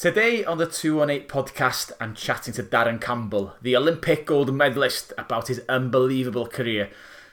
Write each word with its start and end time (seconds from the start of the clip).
Today 0.00 0.46
on 0.46 0.56
the 0.56 0.64
218 0.64 1.28
podcast, 1.28 1.92
I'm 2.00 2.14
chatting 2.14 2.54
to 2.54 2.62
Darren 2.62 2.98
Campbell, 2.98 3.52
the 3.60 3.76
Olympic 3.76 4.24
gold 4.24 4.50
medalist, 4.50 5.12
about 5.18 5.48
his 5.48 5.60
unbelievable 5.68 6.46
career 6.46 6.88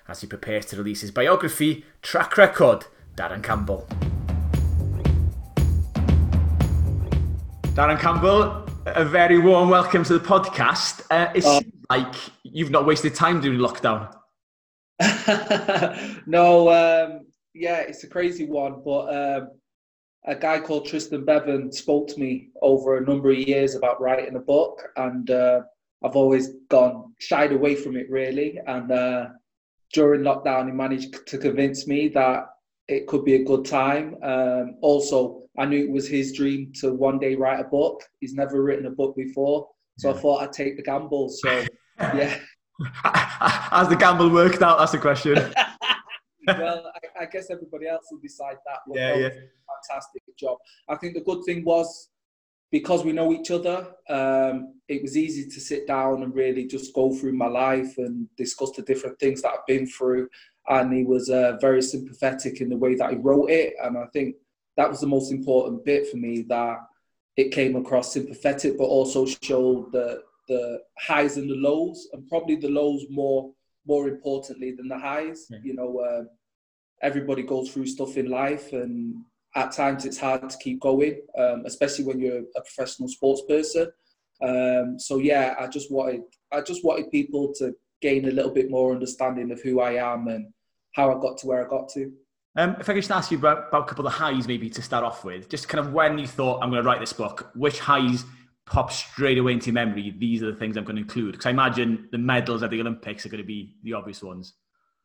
as 0.05 0.19
he 0.19 0.27
prepares 0.27 0.65
to 0.65 0.75
release 0.75 0.99
his 0.99 1.09
biography, 1.09 1.85
Track 2.01 2.37
Record, 2.37 2.87
Darren 3.15 3.41
Campbell. 3.41 3.87
Darren 7.73 7.97
Campbell, 7.97 8.67
a 8.85 9.05
very 9.05 9.39
warm 9.39 9.69
welcome 9.69 10.03
to 10.03 10.19
the 10.19 10.25
podcast. 10.25 11.03
Uh, 11.09 11.31
it 11.33 11.45
uh, 11.45 11.61
seems 11.61 11.73
like 11.89 12.15
you've 12.43 12.69
not 12.69 12.85
wasted 12.85 13.15
time 13.15 13.39
during 13.39 13.59
lockdown. 13.59 14.13
no, 16.27 16.67
um, 16.67 17.27
yeah, 17.53 17.77
it's 17.77 18.03
a 18.03 18.09
crazy 18.09 18.45
one, 18.45 18.81
but 18.83 19.37
um, 19.37 19.51
a 20.27 20.35
guy 20.35 20.59
called 20.59 20.85
Tristan 20.85 21.23
Bevan 21.23 21.71
spoke 21.71 22.09
to 22.09 22.19
me 22.19 22.49
over 22.61 22.97
a 22.97 23.05
number 23.05 23.31
of 23.31 23.37
years 23.37 23.75
about 23.75 24.01
writing 24.01 24.35
a 24.35 24.39
book, 24.39 24.83
and 24.97 25.31
uh, 25.31 25.61
I've 26.03 26.17
always 26.17 26.49
gone 26.69 27.13
shied 27.19 27.53
away 27.53 27.75
from 27.75 27.95
it 27.95 28.09
really. 28.09 28.59
And 28.67 28.91
uh, 28.91 29.27
during 29.93 30.21
lockdown, 30.21 30.67
he 30.67 30.73
managed 30.73 31.25
to 31.25 31.37
convince 31.37 31.87
me 31.87 32.09
that 32.09 32.47
it 32.89 33.07
could 33.07 33.23
be 33.23 33.35
a 33.35 33.43
good 33.43 33.65
time. 33.65 34.17
Um, 34.21 34.75
also, 34.81 35.43
I 35.57 35.65
knew 35.65 35.85
it 35.85 35.91
was 35.91 36.07
his 36.07 36.33
dream 36.33 36.73
to 36.81 36.93
one 36.93 37.19
day 37.19 37.35
write 37.35 37.61
a 37.61 37.69
book. 37.69 38.03
He's 38.19 38.33
never 38.33 38.61
written 38.61 38.85
a 38.85 38.91
book 38.91 39.15
before, 39.15 39.69
so 39.97 40.11
I 40.11 40.13
thought 40.13 40.43
I'd 40.43 40.53
take 40.53 40.75
the 40.75 40.83
gamble. 40.83 41.29
So, 41.29 41.63
yeah. 41.99 42.37
Has 43.05 43.87
the 43.87 43.95
gamble 43.95 44.29
worked 44.29 44.61
out? 44.61 44.77
That's 44.77 44.91
the 44.91 44.99
question. 44.99 45.37
well, 46.47 46.91
I, 46.95 47.23
I, 47.23 47.25
guess 47.25 47.49
everybody 47.49 47.87
else 47.87 48.05
will 48.11 48.19
decide 48.19 48.57
that. 48.65 48.79
yeah, 48.93 49.15
yeah. 49.15 49.29
Fantastic 49.89 50.23
job. 50.37 50.57
I 50.87 50.95
think 50.95 51.13
the 51.13 51.21
good 51.21 51.43
thing 51.45 51.63
was 51.63 52.09
because 52.71 53.03
we 53.03 53.13
know 53.13 53.31
each 53.31 53.51
other, 53.51 53.87
um, 54.09 54.75
it 54.87 55.01
was 55.01 55.17
easy 55.17 55.49
to 55.49 55.59
sit 55.59 55.87
down 55.87 56.23
and 56.23 56.35
really 56.35 56.65
just 56.65 56.93
go 56.93 57.13
through 57.13 57.33
my 57.33 57.47
life 57.47 57.97
and 57.97 58.27
discuss 58.35 58.71
the 58.71 58.81
different 58.81 59.19
things 59.19 59.41
that 59.41 59.49
I've 59.49 59.65
been 59.67 59.87
through. 59.87 60.27
And 60.67 60.93
he 60.93 61.03
was 61.03 61.29
uh, 61.29 61.57
very 61.61 61.81
sympathetic 61.81 62.59
in 62.59 62.69
the 62.69 62.77
way 62.77 62.95
that 62.95 63.11
he 63.11 63.17
wrote 63.17 63.49
it. 63.49 63.73
And 63.81 63.97
I 63.97 64.05
think 64.11 64.35
that 64.75 64.89
was 64.89 64.99
the 64.99 65.07
most 65.07 65.31
important 65.31 65.85
bit 65.85 66.09
for 66.09 66.17
me 66.17 66.41
that 66.49 66.77
it 67.37 67.51
came 67.51 67.75
across 67.75 68.13
sympathetic, 68.13 68.77
but 68.77 68.85
also 68.85 69.25
showed 69.25 69.91
the 69.91 70.23
the 70.47 70.79
highs 70.97 71.35
and 71.35 71.49
the 71.49 71.55
lows, 71.55 72.07
and 72.13 72.27
probably 72.29 72.55
the 72.55 72.69
lows 72.69 73.05
more 73.09 73.51
more 73.87 74.07
importantly 74.07 74.71
than 74.71 74.87
the 74.87 74.97
highs. 74.97 75.47
Yeah. 75.49 75.59
You 75.63 75.73
know, 75.75 75.99
uh, 75.99 76.23
everybody 77.01 77.43
goes 77.43 77.71
through 77.71 77.87
stuff 77.87 78.17
in 78.17 78.29
life, 78.29 78.73
and 78.73 79.15
at 79.55 79.71
times 79.71 80.05
it's 80.05 80.17
hard 80.17 80.49
to 80.49 80.57
keep 80.57 80.79
going, 80.79 81.21
um, 81.37 81.63
especially 81.65 82.05
when 82.05 82.19
you're 82.19 82.39
a 82.55 82.61
professional 82.61 83.09
sports 83.09 83.41
person. 83.47 83.87
Um, 84.41 84.99
so 84.99 85.17
yeah, 85.17 85.55
I 85.59 85.67
just 85.67 85.91
wanted 85.91 86.21
I 86.51 86.61
just 86.61 86.83
wanted 86.83 87.11
people 87.11 87.53
to 87.55 87.73
gain 88.01 88.27
a 88.27 88.31
little 88.31 88.53
bit 88.53 88.69
more 88.69 88.93
understanding 88.93 89.51
of 89.51 89.61
who 89.61 89.79
I 89.79 89.93
am 89.93 90.27
and 90.27 90.53
how 90.93 91.11
I 91.11 91.19
got 91.19 91.37
to 91.39 91.47
where 91.47 91.65
I 91.65 91.69
got 91.69 91.89
to. 91.89 92.11
Um, 92.55 92.75
if 92.79 92.89
I 92.89 92.93
could 92.93 93.01
just 93.01 93.11
ask 93.11 93.29
you 93.29 93.37
about, 93.37 93.67
about, 93.67 93.83
a 93.83 93.85
couple 93.85 94.07
of 94.07 94.13
highs, 94.13 94.47
maybe 94.47 94.67
to 94.67 94.81
start 94.81 95.03
off 95.03 95.23
with, 95.23 95.47
just 95.47 95.69
kind 95.69 95.85
of 95.85 95.93
when 95.93 96.17
you 96.17 96.25
thought 96.25 96.63
I'm 96.63 96.71
going 96.71 96.81
to 96.81 96.87
write 96.87 96.99
this 96.99 97.13
book, 97.13 97.51
which 97.53 97.77
highs 97.77 98.25
pop 98.67 98.91
straight 98.91 99.37
away 99.37 99.53
into 99.53 99.67
your 99.67 99.73
memory? 99.73 100.13
These 100.17 100.43
are 100.43 100.51
the 100.51 100.57
things 100.57 100.77
I'm 100.77 100.83
going 100.83 100.97
to 100.97 101.01
include 101.01 101.31
because 101.31 101.47
I 101.47 101.49
imagine 101.49 102.07
the 102.11 102.17
medals 102.17 102.61
at 102.61 102.69
the 102.69 102.79
Olympics 102.79 103.25
are 103.25 103.29
going 103.29 103.41
to 103.41 103.47
be 103.47 103.75
the 103.83 103.93
obvious 103.93 104.21
ones. 104.21 104.53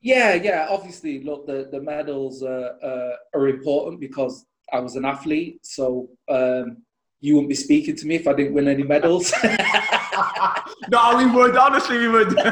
Yeah, 0.02 0.34
yeah. 0.34 0.66
Obviously, 0.68 1.22
look, 1.22 1.46
the 1.46 1.68
the 1.70 1.80
medals 1.80 2.42
uh, 2.42 2.72
uh, 2.82 3.16
are 3.34 3.48
important 3.48 4.00
because 4.00 4.44
I 4.72 4.80
was 4.80 4.96
an 4.96 5.04
athlete. 5.04 5.60
So 5.62 6.08
um, 6.28 6.82
you 7.20 7.34
wouldn't 7.34 7.50
be 7.50 7.54
speaking 7.54 7.96
to 7.96 8.06
me 8.06 8.16
if 8.16 8.26
I 8.26 8.32
didn't 8.32 8.54
win 8.54 8.66
any 8.66 8.82
medals. 8.82 9.32
no, 10.90 11.16
we 11.16 11.26
would. 11.26 11.56
Honestly, 11.56 11.98
we 11.98 12.08
would. 12.08 12.36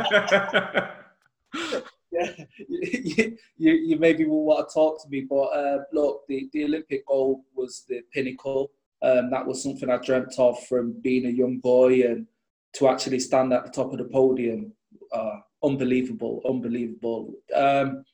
yeah, 2.13 2.33
you, 2.69 3.37
you, 3.57 3.73
you, 3.73 3.99
maybe 3.99 4.27
will 4.27 4.45
want 4.45 4.69
to 4.69 4.73
talk 4.73 5.03
to 5.03 5.09
me, 5.09 5.27
but 5.29 5.47
uh, 5.47 5.79
look, 5.93 6.23
the, 6.29 6.49
the 6.53 6.65
Olympic 6.65 7.05
gold 7.07 7.43
was 7.55 7.85
the 7.89 8.03
pinnacle. 8.13 8.71
Um, 9.03 9.31
that 9.31 9.47
was 9.47 9.63
something 9.63 9.91
I 9.91 9.97
dreamt 9.97 10.35
of 10.39 10.63
from 10.67 10.93
being 11.01 11.27
a 11.27 11.31
young 11.31 11.59
boy, 11.59 12.03
and 12.03 12.27
to 12.75 12.89
actually 12.89 13.21
stand 13.21 13.53
at 13.53 13.65
the 13.65 13.73
top 13.73 13.93
of 13.93 13.99
the 13.99 14.05
podium, 14.05 14.73
uh, 15.13 15.39
unbelievable, 15.63 16.43
unbelievable. 16.49 17.33
Um, 17.55 18.05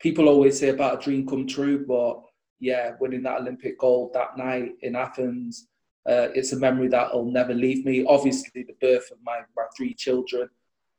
people 0.00 0.28
always 0.28 0.58
say 0.58 0.70
about 0.70 1.00
a 1.00 1.04
dream 1.04 1.26
come 1.26 1.46
true, 1.46 1.84
but 1.86 2.22
yeah, 2.58 2.92
winning 3.00 3.22
that 3.22 3.40
Olympic 3.40 3.78
gold 3.78 4.12
that 4.14 4.36
night 4.36 4.72
in 4.82 4.96
Athens, 4.96 5.68
uh, 6.08 6.28
it's 6.34 6.52
a 6.52 6.58
memory 6.58 6.88
that'll 6.88 7.30
never 7.30 7.54
leave 7.54 7.84
me. 7.84 8.04
Obviously, 8.06 8.62
the 8.62 8.76
birth 8.80 9.10
of 9.10 9.18
my, 9.22 9.40
my 9.56 9.64
three 9.76 9.94
children 9.94 10.48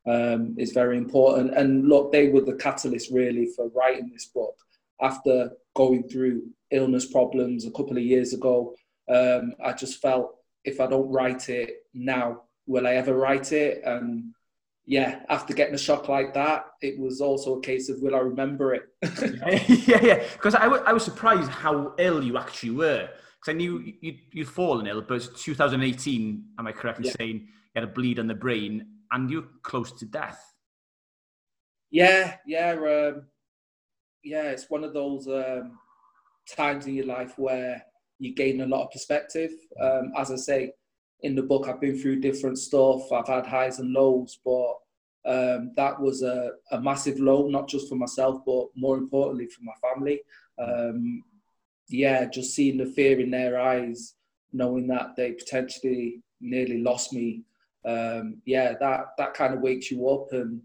um, 0.06 0.54
is 0.58 0.72
very 0.72 0.96
important. 0.96 1.54
And 1.56 1.88
look, 1.88 2.12
they 2.12 2.28
were 2.28 2.40
the 2.42 2.54
catalyst 2.54 3.10
really 3.10 3.48
for 3.56 3.68
writing 3.70 4.10
this 4.12 4.26
book. 4.26 4.54
After 5.00 5.50
going 5.74 6.08
through 6.08 6.44
illness 6.70 7.10
problems 7.10 7.64
a 7.66 7.70
couple 7.72 7.96
of 7.96 8.04
years 8.04 8.32
ago, 8.32 8.74
um, 9.08 9.54
I 9.62 9.72
just 9.72 10.00
felt 10.00 10.36
if 10.64 10.80
I 10.80 10.86
don't 10.86 11.10
write 11.10 11.48
it 11.48 11.86
now, 11.94 12.42
will 12.66 12.86
I 12.86 12.94
ever 12.94 13.14
write 13.14 13.52
it? 13.52 13.82
And 13.84 14.32
yeah, 14.86 15.20
after 15.28 15.54
getting 15.54 15.74
a 15.74 15.78
shock 15.78 16.08
like 16.08 16.34
that, 16.34 16.66
it 16.80 16.98
was 16.98 17.20
also 17.20 17.58
a 17.58 17.60
case 17.60 17.88
of 17.88 18.00
will 18.00 18.14
I 18.14 18.20
remember 18.20 18.74
it? 18.74 18.88
yeah, 19.86 20.00
yeah. 20.02 20.24
Because 20.32 20.54
I, 20.54 20.64
w- 20.64 20.82
I 20.86 20.92
was 20.92 21.04
surprised 21.04 21.50
how 21.50 21.94
ill 21.98 22.22
you 22.22 22.38
actually 22.38 22.70
were. 22.70 23.08
Because 23.40 23.54
I 23.54 23.56
knew 23.56 23.92
you'd, 24.00 24.20
you'd 24.30 24.48
fallen 24.48 24.86
ill, 24.86 25.02
but 25.02 25.36
2018, 25.36 26.44
am 26.58 26.66
I 26.66 26.72
correct 26.72 26.98
in 26.98 27.04
yeah. 27.06 27.12
saying 27.18 27.36
you 27.36 27.46
had 27.74 27.84
a 27.84 27.88
bleed 27.88 28.18
on 28.18 28.28
the 28.28 28.34
brain 28.34 28.86
and 29.10 29.30
you're 29.30 29.46
close 29.62 29.92
to 29.92 30.04
death? 30.04 30.40
Yeah, 31.90 32.36
yeah. 32.46 32.70
Um, 32.72 33.24
yeah, 34.22 34.50
it's 34.50 34.70
one 34.70 34.84
of 34.84 34.94
those 34.94 35.26
um, 35.26 35.78
times 36.48 36.86
in 36.86 36.94
your 36.94 37.06
life 37.06 37.36
where 37.36 37.84
you 38.18 38.34
gain 38.34 38.60
a 38.60 38.66
lot 38.66 38.84
of 38.84 38.90
perspective. 38.90 39.52
Um, 39.80 40.12
as 40.16 40.30
I 40.30 40.36
say, 40.36 40.72
in 41.20 41.34
the 41.34 41.42
book, 41.42 41.68
I've 41.68 41.80
been 41.80 41.98
through 41.98 42.20
different 42.20 42.58
stuff. 42.58 43.10
I've 43.12 43.28
had 43.28 43.46
highs 43.46 43.78
and 43.78 43.92
lows, 43.92 44.38
but 44.44 44.74
um, 45.24 45.72
that 45.76 46.00
was 46.00 46.22
a, 46.22 46.52
a, 46.72 46.80
massive 46.80 47.20
low, 47.20 47.48
not 47.48 47.68
just 47.68 47.88
for 47.88 47.94
myself, 47.94 48.42
but 48.44 48.66
more 48.74 48.96
importantly 48.98 49.46
for 49.46 49.62
my 49.62 49.72
family. 49.80 50.20
Um, 50.58 51.22
yeah, 51.88 52.24
just 52.24 52.54
seeing 52.54 52.78
the 52.78 52.86
fear 52.86 53.20
in 53.20 53.30
their 53.30 53.60
eyes, 53.60 54.14
knowing 54.52 54.88
that 54.88 55.14
they 55.16 55.32
potentially 55.32 56.22
nearly 56.40 56.78
lost 56.78 57.12
me. 57.12 57.42
Um, 57.84 58.42
yeah, 58.44 58.74
that 58.80 59.06
that 59.18 59.34
kind 59.34 59.54
of 59.54 59.60
wakes 59.60 59.90
you 59.90 60.08
up 60.08 60.32
and 60.32 60.60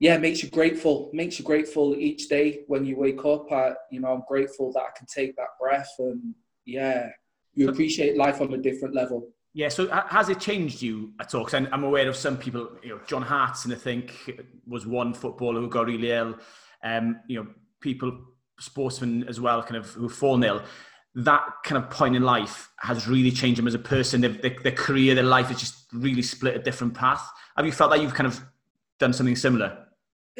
yeah, 0.00 0.16
makes 0.18 0.42
you 0.42 0.50
grateful. 0.50 1.10
Makes 1.12 1.38
you 1.38 1.44
grateful 1.44 1.96
each 1.96 2.28
day 2.28 2.60
when 2.68 2.84
you 2.84 2.96
wake 2.96 3.24
up. 3.24 3.50
I, 3.50 3.72
you 3.90 4.00
know, 4.00 4.12
I'm 4.12 4.22
grateful 4.28 4.72
that 4.72 4.80
I 4.80 4.96
can 4.96 5.06
take 5.06 5.34
that 5.36 5.58
breath 5.60 5.90
and 5.98 6.34
yeah, 6.64 7.08
you 7.54 7.68
appreciate 7.68 8.16
life 8.16 8.40
on 8.40 8.52
a 8.52 8.58
different 8.58 8.94
level. 8.94 9.30
Yeah, 9.54 9.68
so 9.70 9.88
has 9.88 10.28
it 10.28 10.38
changed 10.38 10.82
you 10.82 11.12
at 11.18 11.34
all? 11.34 11.44
Because 11.44 11.66
I'm 11.72 11.82
aware 11.82 12.08
of 12.08 12.14
some 12.14 12.36
people, 12.36 12.70
you 12.82 12.90
know, 12.90 13.00
John 13.06 13.22
Hartson, 13.22 13.72
I 13.72 13.74
think, 13.74 14.14
was 14.66 14.86
one 14.86 15.14
footballer 15.14 15.60
who 15.60 15.68
got 15.68 15.86
really 15.86 16.12
ill. 16.12 16.36
Um, 16.84 17.20
you 17.26 17.42
know, 17.42 17.48
people, 17.80 18.20
sportsmen 18.60 19.24
as 19.26 19.40
well, 19.40 19.62
kind 19.62 19.76
of 19.76 19.86
who 19.90 20.08
fall 20.08 20.44
ill. 20.44 20.62
That 21.16 21.44
kind 21.64 21.82
of 21.82 21.90
point 21.90 22.14
in 22.14 22.22
life 22.22 22.70
has 22.80 23.08
really 23.08 23.32
changed 23.32 23.58
them 23.58 23.66
as 23.66 23.74
a 23.74 23.80
person. 23.80 24.20
Their, 24.20 24.30
their, 24.30 24.54
their 24.62 24.72
career, 24.72 25.16
their 25.16 25.24
life 25.24 25.46
has 25.46 25.58
just 25.58 25.86
really 25.92 26.22
split 26.22 26.54
a 26.54 26.60
different 26.60 26.94
path. 26.94 27.28
Have 27.56 27.66
you 27.66 27.72
felt 27.72 27.90
that 27.90 28.00
you've 28.00 28.14
kind 28.14 28.28
of 28.28 28.40
done 29.00 29.12
something 29.12 29.34
similar? 29.34 29.86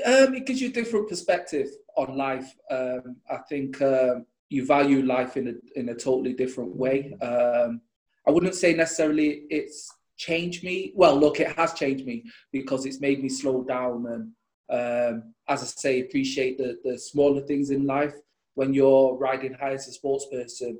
Um, 0.05 0.35
it 0.35 0.47
gives 0.47 0.61
you 0.61 0.69
a 0.69 0.73
different 0.73 1.09
perspective 1.09 1.69
on 1.97 2.17
life. 2.17 2.55
Um, 2.71 3.17
I 3.31 3.39
think 3.49 3.81
um, 3.83 4.27
you 4.49 4.65
value 4.65 5.03
life 5.03 5.37
in 5.37 5.49
a 5.49 5.79
in 5.79 5.89
a 5.89 5.95
totally 5.95 6.33
different 6.33 6.75
way. 6.77 7.15
Um, 7.21 7.81
I 8.27 8.31
wouldn't 8.31 8.55
say 8.55 8.75
necessarily 8.75 9.45
it's 9.50 9.91
changed 10.17 10.65
me. 10.65 10.93
Well, 10.95 11.19
look, 11.19 11.41
it 11.41 11.56
has 11.56 11.73
changed 11.75 12.05
me 12.05 12.25
because 12.53 12.87
it's 12.87 13.00
made 13.00 13.23
me 13.23 13.29
slow 13.29 13.62
down 13.62 14.06
and, 14.06 14.33
um, 14.71 15.35
as 15.49 15.62
I 15.62 15.67
say, 15.67 16.01
appreciate 16.01 16.59
the 16.59 16.79
the 16.85 16.99
smaller 16.99 17.41
things 17.43 17.71
in 17.71 17.87
life. 17.87 18.15
When 18.55 18.75
you're 18.75 19.17
riding 19.17 19.55
high 19.55 19.75
as 19.75 19.89
a 19.89 19.93
sports 19.93 20.27
person, 20.31 20.79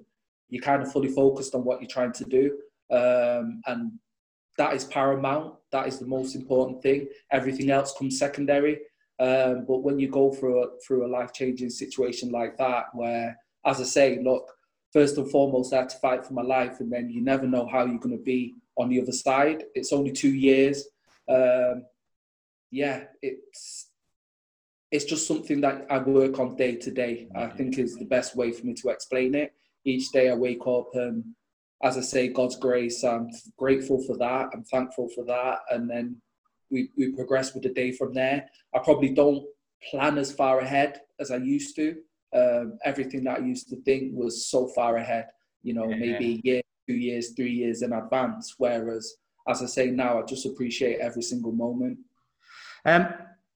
you're 0.49 0.63
kind 0.63 0.83
of 0.83 0.93
fully 0.93 1.09
focused 1.09 1.55
on 1.55 1.65
what 1.65 1.81
you're 1.81 1.89
trying 1.89 2.13
to 2.13 2.25
do, 2.25 2.59
um, 2.91 3.63
and 3.67 3.93
that 4.59 4.75
is 4.75 4.85
paramount. 4.85 5.55
That 5.71 5.87
is 5.87 5.99
the 5.99 6.07
most 6.07 6.35
important 6.35 6.83
thing. 6.83 7.09
Everything 7.31 7.71
else 7.71 7.95
comes 7.97 8.19
secondary. 8.19 8.79
Um, 9.21 9.65
but 9.67 9.79
when 9.79 9.99
you 9.99 10.09
go 10.09 10.33
through 10.33 10.63
a, 10.63 10.67
through 10.87 11.07
a 11.07 11.09
life 11.09 11.33
changing 11.33 11.71
situation 11.71 12.31
like 12.31 12.57
that, 12.59 12.87
where, 12.95 13.37
as 13.67 13.81
I 13.81 13.85
say, 13.85 14.21
look, 14.23 14.53
first 14.93 15.19
and 15.19 15.31
foremost, 15.31 15.73
I 15.73 15.79
had 15.79 15.89
to 15.91 15.99
fight 15.99 16.25
for 16.25 16.35
my 16.35 16.43
life, 16.43 16.81
and 16.81 16.93
then 16.93 17.11
you 17.11 17.23
never 17.23 17.47
know 17.47 17.67
how 17.67 17.85
you're 17.85 17.99
going 17.99 18.17
to 18.17 18.23
be 18.23 18.55
on 18.77 18.89
the 18.89 19.01
other 19.01 19.13
side. 19.13 19.65
It's 19.75 19.93
only 19.93 20.13
two 20.13 20.35
years. 20.35 20.85
Um, 21.29 21.85
yeah, 22.71 23.05
it's 23.23 23.91
it's 24.91 25.05
just 25.05 25.27
something 25.27 25.61
that 25.61 25.87
I 25.91 25.99
work 25.99 26.39
on 26.39 26.57
day 26.57 26.77
to 26.77 26.91
day. 26.91 27.29
I 27.37 27.49
think 27.49 27.79
is 27.79 27.97
the 27.97 28.07
best 28.07 28.37
way 28.37 28.53
for 28.53 28.65
me 28.65 28.73
to 28.75 28.89
explain 28.89 29.35
it. 29.35 29.53
Each 29.85 30.11
day 30.13 30.31
I 30.31 30.35
wake 30.35 30.67
up 30.67 30.95
and 30.95 31.25
as 31.83 31.97
I 31.97 32.01
say, 32.01 32.29
God's 32.29 32.57
grace, 32.57 33.05
I'm 33.05 33.31
grateful 33.57 34.03
for 34.03 34.17
that. 34.17 34.51
I'm 34.53 34.65
thankful 34.65 35.09
for 35.15 35.25
that. 35.25 35.61
And 35.71 35.89
then 35.89 36.21
we, 36.71 36.91
we 36.97 37.13
progress 37.13 37.55
with 37.55 37.63
the 37.63 37.71
day 37.71 37.93
from 37.93 38.15
there. 38.15 38.49
I 38.75 38.79
probably 38.79 39.11
don't 39.11 39.45
plan 39.91 40.19
as 40.19 40.33
far 40.33 40.61
ahead 40.61 41.01
as 41.21 41.31
I 41.31 41.37
used 41.37 41.77
to. 41.77 41.97
Um, 42.35 42.79
everything 42.85 43.25
that 43.25 43.39
I 43.41 43.45
used 43.45 43.69
to 43.71 43.77
think 43.83 44.13
was 44.15 44.51
so 44.51 44.69
far 44.69 44.97
ahead, 44.97 45.27
you 45.63 45.73
know, 45.73 45.89
yeah. 45.89 45.97
maybe 45.97 46.27
a 46.27 46.41
year, 46.49 46.63
two 46.87 46.97
years, 46.97 47.31
three 47.35 47.53
years 47.53 47.83
in 47.83 47.93
advance. 47.93 48.55
Whereas, 48.59 49.15
as 49.49 49.63
I 49.63 49.67
say 49.67 49.91
now, 49.91 50.21
I 50.21 50.23
just 50.23 50.45
appreciate 50.45 51.01
every 51.01 51.23
single 51.23 51.53
moment. 51.53 51.99
Um, 52.85 53.09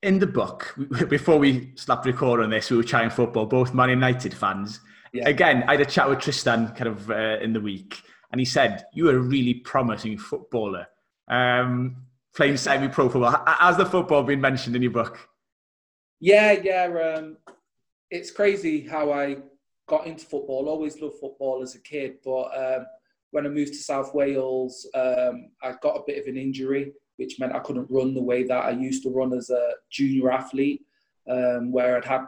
in 0.03 0.19
the 0.19 0.27
book, 0.27 0.75
before 1.09 1.39
we 1.39 1.73
slapped 1.77 2.07
record 2.07 2.41
on 2.41 2.51
this, 2.51 2.71
we 2.71 2.77
were 2.77 2.83
chatting 2.83 3.11
football, 3.11 3.47
both 3.47 3.75
Man 3.75 3.91
United 3.91 4.35
fans. 4.35 4.81
Yeah. 5.13 5.29
Again, 5.29 5.65
I 5.69 5.73
had 5.73 5.83
a 5.83 5.87
chat 5.87 6.09
with 6.09 6.21
Tristan 6.21 6.69
kind 6.69 6.89
of 6.89 7.11
uh, 7.11 7.39
in 7.41 7.53
the 7.53 7.61
week, 7.61 8.01
and 8.31 8.41
he 8.41 8.47
said, 8.47 8.87
You 8.95 9.11
are 9.11 9.17
a 9.17 9.21
really 9.21 9.55
promising 9.55 10.17
footballer. 10.17 10.87
Um, 11.29 12.07
playing 12.35 12.57
semi 12.57 12.89
pro 12.89 13.09
football. 13.09 13.43
Has 13.47 13.77
the 13.77 13.87
football 13.87 14.23
been 14.23 14.41
mentioned 14.41 14.77
in 14.77 14.83
your 14.83 14.91
book? 14.91 15.19
Yeah, 16.21 16.53
yeah. 16.53 17.15
Um, 17.17 17.37
it's 18.11 18.31
crazy 18.31 18.87
how 18.87 19.13
I 19.13 19.39
got 19.89 20.07
into 20.07 20.25
football. 20.25 20.69
Always 20.69 21.01
loved 21.01 21.19
football 21.21 21.63
as 21.63 21.75
a 21.75 21.81
kid, 21.81 22.17
but 22.25 22.45
um, 22.57 22.87
when 23.33 23.47
I 23.47 23.49
moved 23.49 23.73
to 23.73 23.79
South 23.79 24.15
Wales, 24.15 24.87
um, 24.95 25.51
I 25.63 25.75
got 25.83 25.97
a 25.97 26.05
bit 26.07 26.19
of 26.19 26.27
an 26.27 26.37
injury, 26.37 26.93
which 27.17 27.39
meant 27.39 27.55
I 27.55 27.61
couldn't 27.61 27.91
run 27.91 28.15
the 28.15 28.23
way 28.23 28.45
that 28.45 28.65
I 28.65 28.71
used 28.71 29.03
to 29.05 29.11
run 29.11 29.33
as 29.33 29.51
a 29.51 29.73
junior 29.91 30.31
athlete, 30.31 30.83
um, 31.29 31.73
where 31.73 31.97
I'd 31.97 32.05
had 32.05 32.27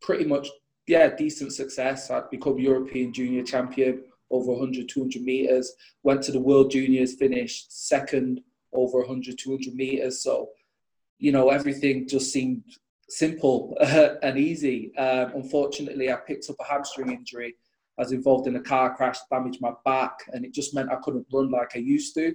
pretty 0.00 0.24
much 0.24 0.48
yeah 0.86 1.08
decent 1.08 1.52
success. 1.52 2.10
I'd 2.10 2.30
become 2.30 2.58
European 2.58 3.12
junior 3.12 3.42
champion 3.42 4.04
over 4.30 4.52
100, 4.52 4.88
200 4.88 5.22
meters. 5.22 5.72
Went 6.02 6.22
to 6.22 6.32
the 6.32 6.40
World 6.40 6.70
Juniors, 6.70 7.14
finished 7.14 7.86
second 7.86 8.40
over 8.74 8.98
100, 9.00 9.38
200 9.38 9.74
meters. 9.74 10.22
So, 10.22 10.50
you 11.18 11.32
know, 11.32 11.50
everything 11.50 12.08
just 12.08 12.32
seemed 12.32 12.62
simple 13.08 13.76
and 14.22 14.38
easy. 14.38 14.94
Um, 14.96 15.32
unfortunately, 15.34 16.12
I 16.12 16.16
picked 16.16 16.48
up 16.50 16.56
a 16.60 16.64
hamstring 16.64 17.12
injury. 17.12 17.54
I 17.98 18.02
was 18.02 18.12
involved 18.12 18.48
in 18.48 18.56
a 18.56 18.60
car 18.60 18.94
crash, 18.96 19.18
damaged 19.30 19.60
my 19.60 19.72
back, 19.84 20.18
and 20.32 20.44
it 20.44 20.52
just 20.52 20.74
meant 20.74 20.90
I 20.90 20.96
couldn't 20.96 21.26
run 21.32 21.50
like 21.50 21.72
I 21.76 21.78
used 21.78 22.14
to. 22.14 22.34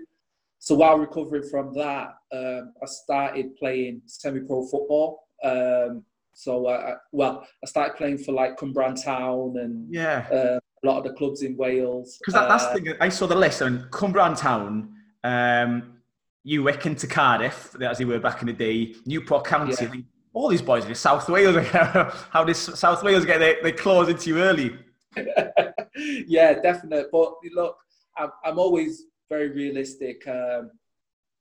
So 0.60 0.76
while 0.76 0.98
recovering 0.98 1.44
from 1.44 1.74
that, 1.76 2.16
um, 2.32 2.74
I 2.82 2.86
started 2.86 3.56
playing 3.58 4.02
semi-pro 4.06 4.68
football. 4.68 5.28
Um, 5.44 6.04
so, 6.34 6.68
I, 6.68 6.94
well, 7.12 7.46
I 7.64 7.68
started 7.68 7.96
playing 7.96 8.20
for 8.20 8.32
like 8.32 8.58
Cwmbran 8.58 9.02
Town 9.02 9.56
and 9.58 9.94
yeah, 9.94 10.28
uh, 10.32 10.60
a 10.84 10.88
lot 10.88 10.98
of 10.98 11.04
the 11.04 11.14
clubs 11.14 11.42
in 11.42 11.58
Wales. 11.58 12.18
Because 12.20 12.34
that, 12.34 12.48
that's 12.48 12.66
uh, 12.66 12.74
the 12.74 12.82
thing. 12.82 12.94
I 13.02 13.10
saw 13.10 13.28
the 13.28 13.36
list 13.36 13.62
and 13.62 13.82
Cwmbran 13.92 14.38
Town. 14.38 14.94
Um, 15.24 15.99
you 16.44 16.64
Wycombe 16.64 16.96
to 16.96 17.08
Cardiff, 17.08 17.76
as 17.82 17.98
they 17.98 18.06
were 18.06 18.20
back 18.20 18.42
in 18.42 18.48
the 18.48 18.54
day, 18.54 18.96
Newport 19.06 19.46
County. 19.46 19.74
Yeah. 19.82 20.02
All 20.34 20.48
these 20.48 20.62
boys 20.62 20.86
in 20.86 20.96
South 20.96 21.28
Wales. 21.28 21.66
How 21.68 22.44
does 22.44 22.58
South 22.58 23.04
Wales 23.04 23.26
get 23.26 23.40
their, 23.40 23.62
their 23.62 23.74
claws 23.74 24.10
into 24.10 24.30
you 24.30 24.40
early? 24.40 24.78
yeah, 25.96 26.54
definitely. 26.62 27.06
But 27.12 27.34
look, 27.54 27.78
I'm, 28.18 28.30
I'm 28.44 28.60
always 28.60 29.06
very 29.28 29.50
realistic. 29.50 30.28
Um, 30.28 30.72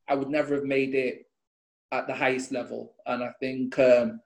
I 0.08 0.14
would 0.14 0.30
never 0.30 0.54
have 0.54 0.64
made 0.64 0.94
it 0.94 1.26
at 1.92 2.06
the 2.06 2.14
highest 2.14 2.50
level. 2.50 2.94
And 3.06 3.22
I 3.22 3.30
think 3.40 3.78
um, 3.78 4.20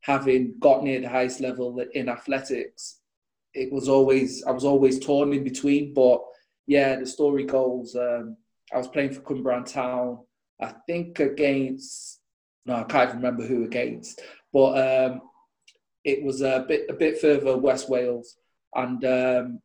having 0.00 0.54
got 0.58 0.82
near 0.82 1.00
the 1.00 1.08
highest 1.08 1.40
level 1.40 1.78
in 1.94 2.08
athletics, 2.08 3.00
it 3.54 3.72
was 3.72 3.88
always, 3.88 4.44
I 4.44 4.50
was 4.50 4.64
always 4.64 4.98
torn 4.98 5.32
in 5.32 5.44
between. 5.44 5.94
But 5.94 6.22
yeah, 6.66 6.96
the 6.96 7.06
story 7.06 7.44
goes, 7.44 7.94
um, 7.94 8.36
I 8.72 8.78
was 8.78 8.88
playing 8.88 9.12
for 9.12 9.20
Cwmbran 9.20 9.70
Town, 9.70 10.18
I 10.60 10.74
think 10.86 11.20
against, 11.20 12.20
no, 12.64 12.76
I 12.76 12.84
can't 12.84 13.10
even 13.10 13.22
remember 13.22 13.46
who 13.46 13.64
against, 13.64 14.20
but 14.52 15.10
um, 15.10 15.20
it 16.04 16.22
was 16.22 16.40
a 16.40 16.64
bit 16.66 16.86
a 16.88 16.94
bit 16.94 17.20
further 17.20 17.56
West 17.56 17.88
Wales, 17.88 18.36
and 18.74 19.04
um, 19.04 19.60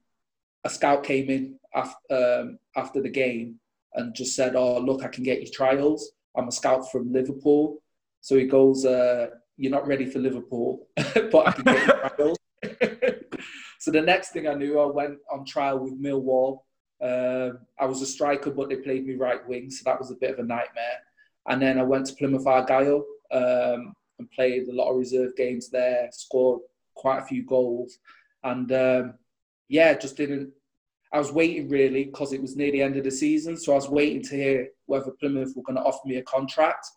a 0.64 0.70
scout 0.70 1.04
came 1.04 1.30
in 1.30 1.60
after, 1.74 1.96
um, 2.12 2.60
after 2.76 3.02
the 3.02 3.10
game 3.10 3.60
and 3.96 4.14
just 4.14 4.36
said, 4.36 4.56
"Oh, 4.56 4.80
look, 4.80 5.04
I 5.04 5.08
can 5.08 5.24
get 5.24 5.42
you 5.42 5.48
trials. 5.48 6.12
I'm 6.36 6.48
a 6.48 6.52
scout 6.52 6.92
from 6.92 7.12
Liverpool." 7.12 7.82
So 8.22 8.38
he 8.38 8.46
goes, 8.46 8.86
uh, 8.86 9.28
"You're 9.58 9.72
not 9.72 9.88
ready 9.88 10.06
for 10.06 10.20
Liverpool, 10.20 10.88
but 10.96 11.48
I 11.48 11.52
can 11.52 11.64
get 11.64 11.88
you 11.88 11.94
trials." 12.16 12.38
so 13.80 13.92
the 13.92 14.02
next 14.02 14.32
thing 14.32 14.48
I 14.48 14.54
knew, 14.54 14.80
I 14.80 14.86
went 14.86 15.18
on 15.32 15.46
trial 15.46 15.80
with 15.80 16.02
Millwall 16.02 16.60
um, 17.02 17.60
I 17.80 17.86
was 17.86 18.02
a 18.02 18.06
striker, 18.06 18.52
but 18.52 18.70
they 18.70 18.76
played 18.76 19.06
me 19.06 19.16
right 19.16 19.46
wing, 19.48 19.72
so 19.72 19.82
that 19.86 20.00
was 20.00 20.12
a 20.12 20.16
bit 20.16 20.32
of 20.32 20.40
a 20.40 20.44
nightmare. 20.44 21.00
And 21.48 21.62
then 21.62 21.80
I 21.80 21.84
went 21.84 22.06
to 22.08 22.16
Plymouth 22.16 22.46
Argyle 22.46 23.04
um, 23.32 23.94
and 24.20 24.32
played 24.36 24.68
a 24.68 24.74
lot 24.74 24.92
of 24.92 24.98
reserve 24.98 25.36
games 25.36 25.70
there, 25.70 26.10
scored 26.12 26.62
quite 26.96 27.20
a 27.20 27.26
few 27.26 27.44
goals, 27.44 27.98
and 28.44 28.72
um, 28.72 29.14
yeah, 29.68 29.94
just 29.94 30.18
didn't. 30.18 30.52
I 31.14 31.18
was 31.18 31.32
waiting 31.32 31.68
really 31.70 32.06
because 32.06 32.32
it 32.32 32.42
was 32.42 32.56
near 32.56 32.72
the 32.72 32.82
end 32.82 32.98
of 32.98 33.04
the 33.04 33.12
season, 33.12 33.58
so 33.58 33.74
I 33.74 33.76
was 33.76 33.90
waiting 33.90 34.22
to 34.24 34.36
hear 34.36 34.70
whether 34.86 35.12
Plymouth 35.12 35.54
were 35.56 35.64
going 35.64 35.78
to 35.78 35.84
offer 35.84 36.08
me 36.08 36.18
a 36.18 36.24
contract. 36.24 36.88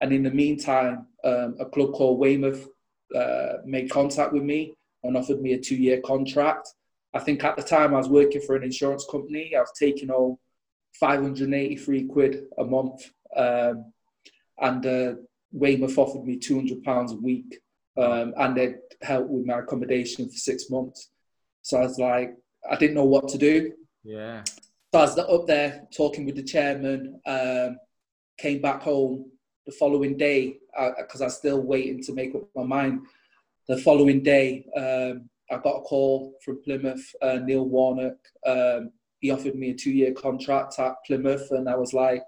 And 0.00 0.12
in 0.12 0.22
the 0.22 0.30
meantime, 0.30 1.06
um, 1.24 1.56
a 1.58 1.64
club 1.64 1.92
called 1.92 2.18
Weymouth 2.18 2.68
uh, 3.16 3.54
made 3.64 3.90
contact 3.90 4.32
with 4.32 4.42
me 4.42 4.74
and 5.02 5.16
offered 5.16 5.40
me 5.40 5.54
a 5.54 5.58
two-year 5.58 6.00
contract. 6.02 6.68
I 7.14 7.20
think 7.20 7.44
at 7.44 7.56
the 7.56 7.62
time 7.62 7.94
I 7.94 7.98
was 7.98 8.08
working 8.08 8.40
for 8.40 8.56
an 8.56 8.64
insurance 8.64 9.06
company. 9.08 9.54
I 9.56 9.60
was 9.60 9.72
taking 9.78 10.08
home 10.08 10.36
583 10.98 12.06
quid 12.06 12.44
a 12.58 12.64
month, 12.64 13.10
um, 13.36 13.92
and 14.58 14.86
uh, 14.86 15.14
Weymouth 15.52 15.96
offered 15.96 16.24
me 16.24 16.38
200 16.38 16.82
pounds 16.82 17.12
a 17.12 17.16
week, 17.16 17.60
um, 17.96 18.34
and 18.36 18.56
they'd 18.56 18.76
help 19.02 19.28
with 19.28 19.46
my 19.46 19.60
accommodation 19.60 20.28
for 20.28 20.36
six 20.36 20.68
months. 20.70 21.10
So 21.62 21.78
I 21.78 21.82
was 21.82 21.98
like, 21.98 22.34
I 22.68 22.76
didn't 22.76 22.96
know 22.96 23.04
what 23.04 23.28
to 23.28 23.38
do. 23.38 23.72
Yeah. 24.02 24.42
So 24.92 24.98
I 24.98 25.02
was 25.02 25.18
up 25.18 25.46
there 25.46 25.86
talking 25.96 26.26
with 26.26 26.36
the 26.36 26.42
chairman. 26.42 27.20
Um, 27.26 27.78
came 28.38 28.60
back 28.60 28.82
home 28.82 29.30
the 29.66 29.72
following 29.72 30.16
day 30.16 30.58
because 30.98 31.20
uh, 31.20 31.24
I 31.24 31.26
was 31.26 31.36
still 31.36 31.60
waiting 31.60 32.02
to 32.02 32.12
make 32.12 32.34
up 32.34 32.42
my 32.54 32.64
mind. 32.64 33.06
The 33.68 33.78
following 33.78 34.22
day, 34.22 34.66
um, 34.76 35.28
I 35.50 35.56
got 35.56 35.78
a 35.78 35.82
call 35.82 36.34
from 36.44 36.62
Plymouth, 36.62 37.04
uh, 37.20 37.38
Neil 37.42 37.68
Warnock. 37.68 38.16
Um, 38.46 38.90
he 39.20 39.30
offered 39.30 39.54
me 39.54 39.70
a 39.70 39.74
two-year 39.74 40.12
contract 40.12 40.78
at 40.78 40.94
Plymouth, 41.06 41.50
and 41.50 41.68
I 41.68 41.76
was 41.76 41.92
like, 41.92 42.22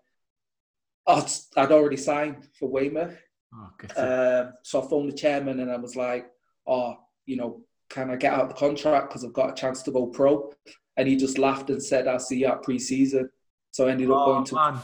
oh, 1.06 1.26
I'd 1.56 1.72
already 1.72 1.96
signed 1.96 2.48
for 2.58 2.68
Weymouth. 2.68 3.16
Oh, 3.54 3.68
um, 3.96 4.52
so 4.62 4.82
I 4.82 4.88
phoned 4.88 5.10
the 5.10 5.16
chairman, 5.16 5.60
and 5.60 5.70
I 5.70 5.76
was 5.76 5.96
like, 5.96 6.26
oh, 6.66 6.96
you 7.24 7.36
know, 7.36 7.62
can 7.88 8.10
I 8.10 8.16
get 8.16 8.32
out 8.32 8.48
the 8.48 8.54
contract 8.54 9.08
because 9.08 9.24
I've 9.24 9.32
got 9.32 9.50
a 9.50 9.54
chance 9.54 9.82
to 9.82 9.92
go 9.92 10.06
pro? 10.06 10.52
And 10.96 11.06
he 11.06 11.16
just 11.16 11.38
laughed 11.38 11.70
and 11.70 11.82
said, 11.82 12.08
I'll 12.08 12.18
see 12.18 12.38
you 12.38 12.46
at 12.46 12.62
pre-season. 12.62 13.30
So 13.70 13.86
I 13.86 13.90
ended 13.90 14.10
up 14.10 14.16
oh, 14.16 14.26
going 14.26 14.44
to. 14.46 14.54
Man. 14.54 14.78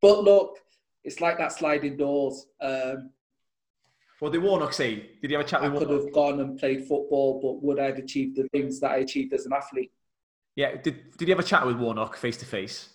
But 0.00 0.24
look, 0.24 0.58
it's 1.04 1.20
like 1.20 1.38
that 1.38 1.52
sliding 1.52 1.96
doors. 1.96 2.46
Um, 2.60 3.10
what 4.22 4.30
did 4.30 4.40
Warnock 4.40 4.72
say? 4.72 5.10
Did 5.20 5.32
you 5.32 5.36
have 5.36 5.44
a 5.44 5.48
chat 5.48 5.62
I 5.62 5.68
with 5.68 5.80
could 5.80 5.88
Warnock? 5.88 6.04
have 6.06 6.14
gone 6.14 6.38
and 6.38 6.56
played 6.56 6.86
football, 6.86 7.40
but 7.42 7.60
would 7.60 7.80
I 7.80 7.86
have 7.86 7.98
achieved 7.98 8.36
the 8.36 8.46
things 8.50 8.78
that 8.78 8.92
I 8.92 8.98
achieved 8.98 9.32
as 9.32 9.46
an 9.46 9.52
athlete? 9.52 9.90
Yeah. 10.54 10.76
Did, 10.76 11.10
did 11.18 11.26
you 11.26 11.34
have 11.34 11.44
a 11.44 11.48
chat 11.48 11.66
with 11.66 11.76
Warnock 11.76 12.16
face 12.16 12.36
to 12.36 12.44
face? 12.44 12.90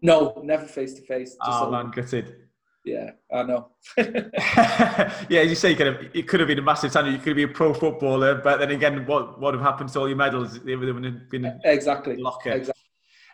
No, 0.00 0.40
never 0.44 0.66
face 0.66 0.94
to 0.94 1.02
face. 1.02 1.36
Oh, 1.42 1.72
man, 1.72 1.90
gutted. 1.90 2.36
Yeah, 2.84 3.10
I 3.34 3.42
know. 3.42 3.72
yeah, 3.98 5.40
as 5.40 5.48
you 5.48 5.56
say, 5.56 5.70
you 5.70 5.76
could 5.76 5.88
have, 5.88 6.02
it 6.14 6.28
could 6.28 6.38
have 6.38 6.46
been 6.46 6.60
a 6.60 6.62
massive 6.62 6.92
time. 6.92 7.12
You 7.12 7.18
could 7.18 7.34
be 7.34 7.42
a 7.42 7.48
pro 7.48 7.74
footballer, 7.74 8.36
but 8.36 8.58
then 8.60 8.70
again, 8.70 9.04
what 9.06 9.40
what 9.40 9.54
have 9.54 9.62
happened 9.62 9.90
to 9.90 9.98
all 9.98 10.08
your 10.08 10.16
medals? 10.16 10.60
They 10.60 10.76
would 10.76 10.86
have 10.86 11.28
been 11.30 11.60
exactly 11.64 12.16
locker. 12.16 12.52
Exactly. 12.52 12.82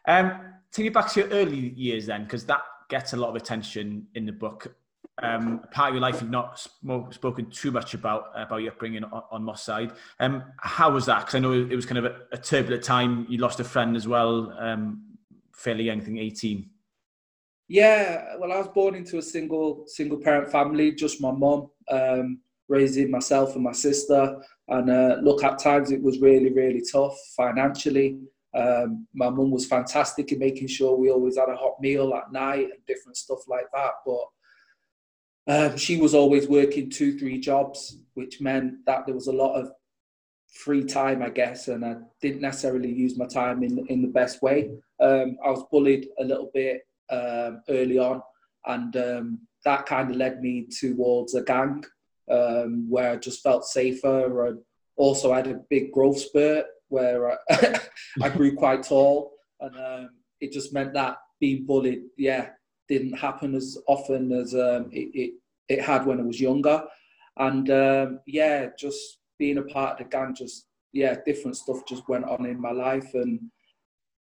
Um, 0.08 0.40
take 0.72 0.86
it 0.86 0.94
back 0.94 1.12
to 1.12 1.20
your 1.20 1.28
early 1.28 1.74
years 1.74 2.06
then, 2.06 2.24
because 2.24 2.46
that 2.46 2.62
gets 2.88 3.12
a 3.12 3.16
lot 3.18 3.28
of 3.28 3.36
attention 3.36 4.06
in 4.14 4.24
the 4.24 4.32
book 4.32 4.74
um, 5.22 5.60
part 5.70 5.88
of 5.88 5.94
your 5.94 6.02
life 6.02 6.20
you've 6.20 6.30
not 6.30 6.66
spoken 7.10 7.50
too 7.50 7.70
much 7.70 7.94
about 7.94 8.30
about 8.34 8.58
your 8.58 8.72
upbringing 8.72 9.04
on, 9.04 9.22
on 9.30 9.42
Moss 9.42 9.62
Side. 9.62 9.92
Um, 10.20 10.44
how 10.58 10.90
was 10.90 11.06
that? 11.06 11.20
Because 11.20 11.34
I 11.36 11.38
know 11.38 11.52
it 11.52 11.74
was 11.74 11.86
kind 11.86 11.98
of 11.98 12.04
a, 12.04 12.16
a, 12.32 12.36
turbulent 12.36 12.82
time. 12.82 13.26
You 13.28 13.38
lost 13.38 13.58
a 13.60 13.64
friend 13.64 13.96
as 13.96 14.06
well, 14.06 14.54
um, 14.58 15.02
fairly 15.52 15.84
young, 15.84 16.00
I 16.00 16.04
think 16.04 16.18
eighteen. 16.18 16.70
Yeah, 17.68 18.36
well, 18.38 18.52
I 18.52 18.58
was 18.58 18.68
born 18.68 18.94
into 18.94 19.18
a 19.18 19.22
single 19.22 19.84
single 19.86 20.18
parent 20.18 20.52
family, 20.52 20.92
just 20.92 21.20
my 21.20 21.32
mum 21.32 21.70
um, 21.90 22.40
raising 22.68 23.10
myself 23.10 23.54
and 23.54 23.64
my 23.64 23.72
sister. 23.72 24.36
And 24.68 24.90
uh, 24.90 25.16
look, 25.22 25.42
at 25.42 25.58
times 25.58 25.92
it 25.92 26.02
was 26.02 26.20
really, 26.20 26.52
really 26.52 26.82
tough 26.82 27.16
financially. 27.36 28.18
Um, 28.54 29.06
my 29.14 29.28
mum 29.28 29.50
was 29.50 29.66
fantastic 29.66 30.32
in 30.32 30.38
making 30.38 30.68
sure 30.68 30.96
we 30.96 31.10
always 31.10 31.36
had 31.36 31.48
a 31.48 31.56
hot 31.56 31.80
meal 31.80 32.14
at 32.14 32.32
night 32.32 32.64
and 32.64 32.86
different 32.86 33.16
stuff 33.16 33.40
like 33.48 33.66
that. 33.72 33.92
But 34.04 34.24
um, 35.48 35.76
she 35.76 35.96
was 35.98 36.14
always 36.14 36.48
working 36.48 36.90
two, 36.90 37.18
three 37.18 37.38
jobs, 37.38 37.98
which 38.14 38.40
meant 38.40 38.84
that 38.86 39.06
there 39.06 39.14
was 39.14 39.28
a 39.28 39.32
lot 39.32 39.54
of 39.54 39.70
free 40.52 40.84
time, 40.84 41.22
I 41.22 41.30
guess, 41.30 41.68
and 41.68 41.84
I 41.84 41.96
didn't 42.20 42.40
necessarily 42.40 42.90
use 42.90 43.16
my 43.16 43.26
time 43.26 43.62
in 43.62 43.86
in 43.88 44.02
the 44.02 44.08
best 44.08 44.42
way. 44.42 44.70
Um, 45.00 45.36
I 45.44 45.50
was 45.50 45.64
bullied 45.70 46.08
a 46.18 46.24
little 46.24 46.50
bit 46.52 46.86
um, 47.10 47.62
early 47.68 47.98
on, 47.98 48.22
and 48.66 48.96
um, 48.96 49.38
that 49.64 49.86
kind 49.86 50.10
of 50.10 50.16
led 50.16 50.40
me 50.40 50.66
towards 50.80 51.34
a 51.34 51.42
gang 51.42 51.84
um, 52.30 52.86
where 52.88 53.12
I 53.12 53.16
just 53.16 53.42
felt 53.42 53.64
safer. 53.64 54.46
And 54.46 54.60
also, 54.96 55.32
I 55.32 55.36
had 55.38 55.48
a 55.48 55.60
big 55.70 55.92
growth 55.92 56.18
spurt 56.18 56.66
where 56.88 57.32
I, 57.32 57.80
I 58.22 58.28
grew 58.30 58.56
quite 58.56 58.82
tall, 58.82 59.32
and 59.60 59.76
um, 59.76 60.10
it 60.40 60.52
just 60.52 60.72
meant 60.72 60.94
that 60.94 61.18
being 61.38 61.66
bullied, 61.66 62.02
yeah, 62.16 62.50
didn't 62.88 63.14
happen 63.14 63.54
as 63.54 63.78
often 63.86 64.32
as 64.32 64.54
um, 64.54 64.88
it, 64.92 65.10
it, 65.14 65.34
it 65.68 65.82
had 65.82 66.06
when 66.06 66.20
I 66.20 66.22
was 66.22 66.40
younger. 66.40 66.84
And 67.36 67.68
um, 67.70 68.20
yeah, 68.26 68.68
just 68.78 69.18
being 69.38 69.58
a 69.58 69.62
part 69.62 69.92
of 69.92 69.98
the 69.98 70.10
gang, 70.10 70.34
just 70.34 70.66
yeah, 70.92 71.16
different 71.26 71.56
stuff 71.56 71.86
just 71.86 72.08
went 72.08 72.24
on 72.24 72.46
in 72.46 72.60
my 72.60 72.72
life, 72.72 73.12
and 73.14 73.40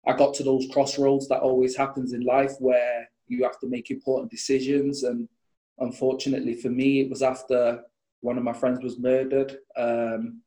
I 0.06 0.14
got 0.14 0.34
to 0.34 0.42
those 0.42 0.66
crossroads 0.72 1.28
that 1.28 1.40
always 1.40 1.76
happens 1.76 2.12
in 2.12 2.22
life 2.22 2.52
where 2.58 3.08
you 3.28 3.42
have 3.44 3.58
to 3.60 3.68
make 3.68 3.90
important 3.90 4.30
decisions. 4.30 5.02
And 5.04 5.28
unfortunately 5.78 6.54
for 6.54 6.70
me, 6.70 7.00
it 7.00 7.10
was 7.10 7.22
after 7.22 7.82
one 8.20 8.38
of 8.38 8.44
my 8.44 8.52
friends 8.52 8.82
was 8.82 8.98
murdered. 8.98 9.56
Um, 9.76 10.42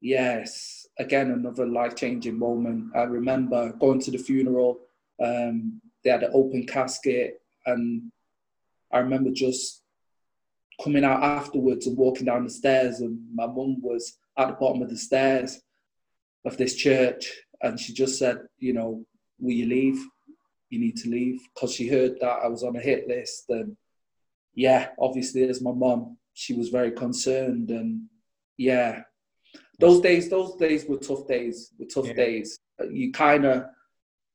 yes, 0.00 0.86
again 0.98 1.30
another 1.30 1.66
life 1.66 1.94
changing 1.96 2.38
moment. 2.38 2.96
I 2.96 3.02
remember 3.02 3.72
going 3.74 4.00
to 4.00 4.10
the 4.10 4.18
funeral. 4.18 4.80
Um, 5.22 5.80
they 6.02 6.10
had 6.10 6.22
an 6.22 6.32
open 6.34 6.66
casket, 6.66 7.40
and 7.66 8.10
I 8.92 8.98
remember 8.98 9.30
just 9.30 9.82
coming 10.82 11.04
out 11.04 11.22
afterwards 11.22 11.86
and 11.86 11.96
walking 11.96 12.26
down 12.26 12.44
the 12.44 12.50
stairs, 12.50 13.00
and 13.00 13.18
my 13.34 13.46
mum 13.46 13.80
was 13.80 14.18
at 14.36 14.48
the 14.48 14.54
bottom 14.54 14.82
of 14.82 14.90
the 14.90 14.96
stairs 14.96 15.60
of 16.44 16.56
this 16.56 16.74
church, 16.74 17.30
and 17.62 17.78
she 17.78 17.92
just 17.92 18.18
said, 18.18 18.38
"You 18.58 18.72
know, 18.72 19.06
will 19.38 19.52
you 19.52 19.66
leave? 19.66 20.02
You 20.70 20.80
need 20.80 20.96
to 20.98 21.10
leave," 21.10 21.40
because 21.54 21.74
she 21.74 21.88
heard 21.88 22.18
that 22.20 22.40
I 22.42 22.48
was 22.48 22.64
on 22.64 22.76
a 22.76 22.80
hit 22.80 23.06
list, 23.06 23.44
and 23.48 23.76
yeah, 24.54 24.90
obviously 24.98 25.44
as 25.44 25.62
my 25.62 25.72
mum, 25.72 26.18
she 26.34 26.54
was 26.54 26.68
very 26.68 26.90
concerned, 26.90 27.70
and 27.70 28.08
yeah, 28.56 29.02
those 29.78 30.00
days, 30.00 30.28
those 30.28 30.56
days 30.56 30.86
were 30.86 30.96
tough 30.96 31.26
days. 31.26 31.72
Were 31.78 31.86
tough 31.86 32.06
yeah. 32.06 32.12
days. 32.14 32.58
You 32.90 33.12
kind 33.12 33.44
of 33.44 33.66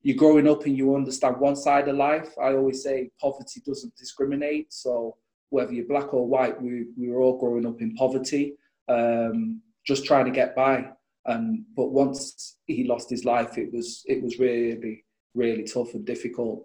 you're 0.03 0.17
growing 0.17 0.47
up 0.47 0.65
and 0.65 0.77
you 0.77 0.95
understand 0.95 1.39
one 1.39 1.55
side 1.55 1.87
of 1.87 1.95
life. 1.95 2.29
I 2.41 2.53
always 2.53 2.83
say 2.83 3.09
poverty 3.19 3.61
doesn't 3.65 3.95
discriminate. 3.95 4.71
So 4.71 5.17
whether 5.49 5.73
you're 5.73 5.87
black 5.87 6.13
or 6.13 6.27
white, 6.27 6.61
we, 6.61 6.85
we 6.97 7.09
were 7.09 7.21
all 7.21 7.37
growing 7.39 7.65
up 7.65 7.81
in 7.81 7.95
poverty, 7.95 8.55
um, 8.87 9.61
just 9.85 10.05
trying 10.05 10.25
to 10.25 10.31
get 10.31 10.55
by. 10.55 10.89
And 11.25 11.65
but 11.75 11.91
once 11.91 12.57
he 12.65 12.85
lost 12.85 13.09
his 13.09 13.25
life, 13.25 13.57
it 13.57 13.73
was 13.73 14.03
it 14.05 14.23
was 14.23 14.39
really 14.39 15.03
really 15.35 15.63
tough 15.63 15.93
and 15.93 16.05
difficult. 16.05 16.63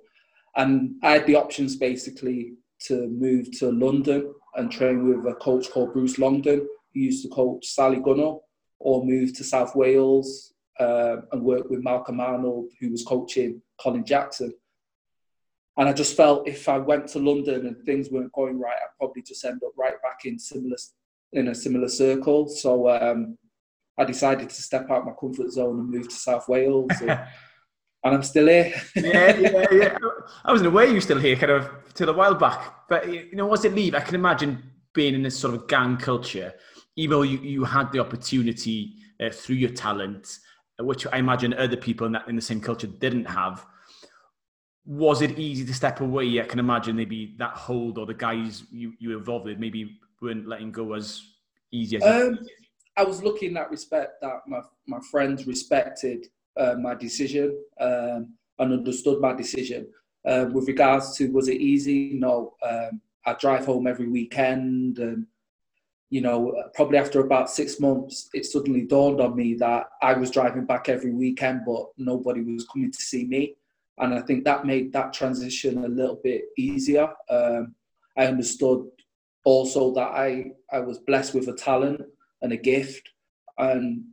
And 0.57 0.97
I 1.03 1.13
had 1.13 1.27
the 1.27 1.37
options 1.37 1.77
basically 1.77 2.55
to 2.87 3.09
move 3.09 3.51
to 3.59 3.73
London 3.73 4.33
and 4.55 4.71
train 4.71 5.09
with 5.09 5.33
a 5.33 5.35
coach 5.37 5.71
called 5.71 5.93
Bruce 5.93 6.19
Longden, 6.19 6.61
who 6.95 7.01
used 7.01 7.23
to 7.25 7.29
coach 7.31 7.67
Sally 7.67 7.97
Gunnell, 7.97 8.41
or 8.79 9.05
move 9.05 9.37
to 9.37 9.45
South 9.45 9.75
Wales 9.75 10.52
uh, 10.83 11.23
and 11.33 11.43
worked 11.43 11.71
with 11.71 11.83
Malcolm 11.83 12.21
Arnold, 12.21 12.71
who 12.81 12.91
was 12.91 13.05
coaching 13.05 13.63
Colin 13.81 14.05
Jackson. 14.05 14.53
And 15.79 15.89
I 15.89 15.93
just 15.93 16.17
felt 16.17 16.47
if 16.47 16.69
I 16.69 16.79
went 16.79 17.09
to 17.09 17.19
London 17.19 17.67
and 17.67 17.85
things 17.85 18.11
weren't 18.11 18.33
going 18.33 18.59
right, 18.59 18.77
I'd 18.77 18.99
probably 18.99 19.23
just 19.23 19.45
end 19.45 19.63
up 19.65 19.73
right 19.77 20.01
back 20.03 20.21
in 20.25 20.39
similar 20.39 20.77
in 21.33 21.49
a 21.49 21.55
similar 21.55 21.89
circle. 21.89 22.47
So 22.47 22.91
um, 22.91 23.39
I 23.99 24.05
decided 24.05 24.51
to 24.51 24.63
step 24.63 24.91
out 24.91 25.07
my 25.07 25.13
comfort 25.19 25.51
zone 25.51 25.81
and 25.81 25.89
move 25.89 26.09
to 26.09 26.15
South 26.15 26.47
Wales. 26.47 26.91
And, 27.01 27.11
and 28.05 28.15
I'm 28.15 28.23
still 28.23 28.49
here. 28.49 28.75
yeah, 28.97 29.37
yeah, 29.39 29.67
yeah. 29.73 29.99
I 30.45 30.53
wasn't 30.53 30.69
aware 30.69 30.87
you 30.87 30.95
were 30.95 31.01
still 31.01 31.19
here, 31.19 31.37
kind 31.37 31.53
of 31.53 31.71
till 31.95 32.11
a 32.11 32.13
while 32.13 32.35
back. 32.35 32.89
But 32.91 33.11
you 33.11 33.35
know, 33.35 33.47
was 33.47 33.65
it 33.65 33.75
leave? 33.75 33.95
I 33.95 34.01
can 34.01 34.15
imagine 34.15 34.63
being 34.93 35.15
in 35.15 35.23
this 35.23 35.39
sort 35.39 35.55
of 35.55 35.67
gang 35.69 35.97
culture 35.97 36.53
even 36.97 37.11
though 37.11 37.23
you, 37.23 37.39
you 37.39 37.65
had 37.65 37.91
the 37.93 37.99
opportunity 37.99 38.95
uh, 39.21 39.31
through 39.31 39.57
your 39.57 39.71
talent, 39.71 40.39
which 40.79 41.07
I 41.13 41.19
imagine 41.19 41.55
other 41.55 41.77
people 41.77 42.07
in, 42.07 42.13
that, 42.13 42.29
in 42.29 42.37
the 42.37 42.43
same 42.43 42.61
culture 42.61 42.87
didn't 42.87 43.27
have, 43.27 43.65
was 44.85 45.23
it 45.23 45.39
easy 45.39 45.65
to 45.65 45.75
step 45.75 46.01
away? 46.01 46.41
I 46.41 46.45
can 46.45 46.59
imagine 46.59 46.97
maybe 46.97 47.35
that 47.39 47.55
hold 47.55 47.99
or 47.99 48.07
the 48.07 48.15
guys 48.15 48.65
you, 48.71 48.95
you 48.99 49.17
involved 49.17 49.45
with 49.45 49.59
maybe 49.59 49.99
weren't 50.21 50.49
letting 50.49 50.73
go 50.73 50.95
as 50.95 51.23
easy 51.73 51.97
as 51.97 52.03
um, 52.03 52.39
I 52.97 53.05
was 53.05 53.23
lucky 53.23 53.47
in 53.47 53.55
that 53.55 53.71
respect 53.71 54.21
that 54.21 54.41
my, 54.47 54.61
my 54.87 54.99
friends 55.11 55.47
respected 55.47 56.27
uh, 56.57 56.75
my 56.75 56.95
decision 56.95 57.59
um, 57.81 58.35
and 58.59 58.73
understood 58.73 59.21
my 59.21 59.33
decision. 59.33 59.89
Uh, 60.25 60.47
with 60.53 60.69
regards 60.69 61.17
to 61.17 61.33
was 61.33 61.49
it 61.49 61.61
easy? 61.61 62.13
No. 62.15 62.55
Um, 62.63 63.01
I 63.25 63.35
drive 63.35 63.67
home 63.67 63.87
every 63.87 64.09
weekend 64.09 64.99
and 64.99 65.27
you 66.13 66.21
know, 66.21 66.55
probably 66.75 66.99
after 66.99 67.21
about 67.21 67.49
six 67.49 67.81
months, 67.81 68.29
it 68.35 68.45
suddenly 68.45 68.83
dawned 68.83 69.19
on 69.19 69.35
me 69.35 69.55
that 69.55 69.87
I 70.03 70.13
was 70.13 70.31
driving 70.31 70.67
back 70.67 70.91
every 70.91 71.11
weekend, 71.11 71.63
but 71.65 71.87
nobody 71.97 72.43
was 72.43 72.67
coming 72.71 72.93
to 72.93 73.01
see 73.01 73.25
me. 73.25 73.55
And 73.97 74.13
I 74.13 74.21
think 74.21 74.45
that 74.45 74.67
made 74.67 74.93
that 74.93 75.15
transition 75.15 75.87
a 75.87 75.89
little 75.89 76.21
bit 76.23 76.43
easier. 76.59 77.09
Um, 77.31 77.75
I 78.19 78.27
understood 78.27 78.89
also 79.47 79.95
that 79.95 80.11
I, 80.11 80.53
I 80.71 80.81
was 80.81 80.99
blessed 80.99 81.33
with 81.33 81.49
a 81.49 81.55
talent 81.55 82.03
and 82.43 82.53
a 82.53 82.59
gift, 82.59 83.09
and 83.57 84.05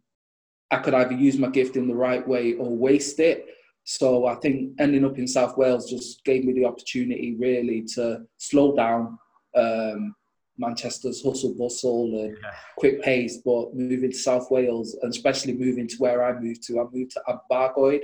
I 0.71 0.77
could 0.77 0.93
either 0.93 1.15
use 1.15 1.37
my 1.37 1.49
gift 1.49 1.75
in 1.75 1.89
the 1.89 1.95
right 1.95 2.25
way 2.25 2.53
or 2.53 2.69
waste 2.69 3.19
it. 3.19 3.45
So 3.83 4.25
I 4.25 4.35
think 4.35 4.71
ending 4.79 5.03
up 5.03 5.17
in 5.17 5.27
South 5.27 5.57
Wales 5.57 5.89
just 5.89 6.23
gave 6.23 6.45
me 6.45 6.53
the 6.53 6.63
opportunity 6.63 7.35
really 7.37 7.83
to 7.95 8.21
slow 8.37 8.73
down, 8.73 9.19
um, 9.53 10.15
Manchester's 10.59 11.23
hustle 11.23 11.55
bustle 11.57 12.05
and 12.21 12.37
yeah. 12.41 12.51
quick 12.77 13.01
pace, 13.01 13.37
but 13.43 13.73
moving 13.73 14.11
to 14.11 14.17
South 14.17 14.51
Wales 14.51 14.97
and 15.01 15.09
especially 15.09 15.53
moving 15.53 15.87
to 15.87 15.95
where 15.97 16.23
I 16.23 16.39
moved 16.39 16.63
to, 16.63 16.79
I 16.79 16.83
moved 16.91 17.11
to 17.11 17.21
Abergwaun. 17.27 18.01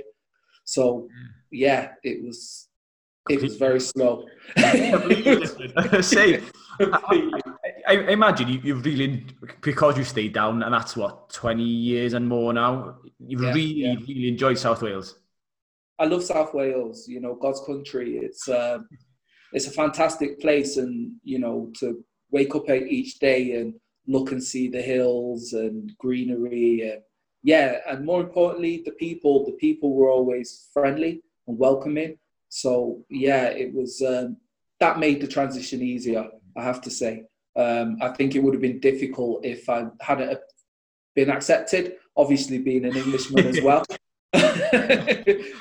So 0.64 1.08
yeah, 1.50 1.92
it 2.02 2.24
was 2.24 2.68
it 3.28 3.42
was 3.42 3.56
very 3.56 3.80
slow. 3.80 4.26
Say, 6.00 6.42
I, 6.80 7.40
I, 7.86 7.92
imagine 8.08 8.48
you, 8.48 8.74
have 8.74 8.84
really 8.84 9.24
because 9.60 9.98
you 9.98 10.04
stayed 10.04 10.32
down, 10.32 10.62
and 10.62 10.72
that's 10.72 10.96
what 10.96 11.30
twenty 11.30 11.64
years 11.64 12.12
and 12.14 12.28
more 12.28 12.52
now. 12.52 12.96
You've 13.18 13.42
yeah, 13.42 13.48
really, 13.48 13.62
yeah. 13.62 13.94
really 14.08 14.28
enjoyed 14.28 14.58
South 14.58 14.82
Wales. 14.82 15.18
I 15.98 16.04
love 16.04 16.22
South 16.22 16.54
Wales. 16.54 17.06
You 17.08 17.20
know, 17.20 17.34
God's 17.34 17.60
country. 17.66 18.18
It's 18.18 18.48
uh, 18.48 18.78
it's 19.52 19.66
a 19.66 19.72
fantastic 19.72 20.40
place, 20.40 20.76
and 20.76 21.12
you 21.22 21.38
know, 21.38 21.70
to 21.78 22.04
wake 22.30 22.54
up 22.54 22.68
each 22.68 23.18
day 23.18 23.52
and 23.60 23.74
look 24.06 24.32
and 24.32 24.42
see 24.42 24.68
the 24.68 24.82
hills 24.82 25.52
and 25.52 25.92
greenery 25.98 26.88
and 26.90 27.02
yeah 27.42 27.78
and 27.88 28.04
more 28.04 28.20
importantly 28.20 28.82
the 28.84 28.92
people. 28.92 29.44
The 29.44 29.52
people 29.52 29.94
were 29.94 30.10
always 30.10 30.68
friendly 30.72 31.22
and 31.46 31.58
welcoming. 31.58 32.18
So 32.48 33.04
yeah 33.10 33.46
it 33.46 33.74
was 33.74 34.02
um, 34.02 34.36
that 34.80 34.98
made 34.98 35.20
the 35.20 35.26
transition 35.26 35.82
easier 35.82 36.28
i 36.56 36.62
have 36.62 36.80
to 36.82 36.90
say. 36.90 37.24
Um, 37.56 37.98
i 38.02 38.08
think 38.08 38.34
it 38.34 38.42
would 38.42 38.54
have 38.54 38.60
been 38.60 38.80
difficult 38.80 39.44
if 39.44 39.68
i 39.68 39.86
hadn't 40.00 40.38
been 41.14 41.30
accepted 41.30 41.94
obviously 42.16 42.58
being 42.58 42.84
an 42.84 42.96
englishman 42.96 43.46
as 43.46 43.60
well. 43.60 43.84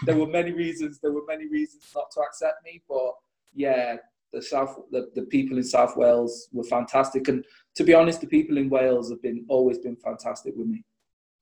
There 0.05 0.17
were 0.17 0.27
many 0.27 0.51
reasons 0.51 0.99
there 0.99 1.11
were 1.11 1.25
many 1.27 1.47
reasons 1.47 1.83
not 1.95 2.11
to 2.11 2.19
accept 2.21 2.63
me 2.63 2.81
but 2.87 3.13
yeah 3.53 3.97
the 4.33 4.41
South, 4.41 4.77
the, 4.91 5.09
the 5.15 5.23
people 5.23 5.57
in 5.57 5.63
South 5.63 5.95
Wales 5.95 6.49
were 6.51 6.63
fantastic, 6.63 7.27
and 7.27 7.45
to 7.75 7.83
be 7.83 7.93
honest, 7.93 8.21
the 8.21 8.27
people 8.27 8.57
in 8.57 8.69
Wales 8.69 9.09
have 9.09 9.21
been 9.21 9.45
always 9.47 9.79
been 9.79 9.95
fantastic 9.95 10.53
with 10.55 10.67
me. 10.67 10.83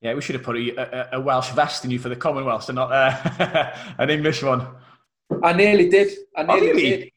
Yeah, 0.00 0.14
we 0.14 0.20
should 0.20 0.34
have 0.34 0.44
put 0.44 0.56
a, 0.56 1.14
a, 1.14 1.18
a 1.18 1.20
Welsh 1.20 1.50
vest 1.50 1.84
in 1.84 1.90
you 1.90 1.98
for 1.98 2.08
the 2.08 2.16
Commonwealth, 2.16 2.68
and 2.68 2.76
not 2.76 2.92
uh, 2.92 3.74
an 3.98 4.10
English 4.10 4.42
one. 4.42 4.66
I 5.42 5.52
nearly 5.52 5.88
did. 5.88 6.12
I 6.36 6.42
oh, 6.42 6.46
nearly 6.46 6.70
oh, 6.70 6.74
really? 6.74 6.96
did. 6.96 7.10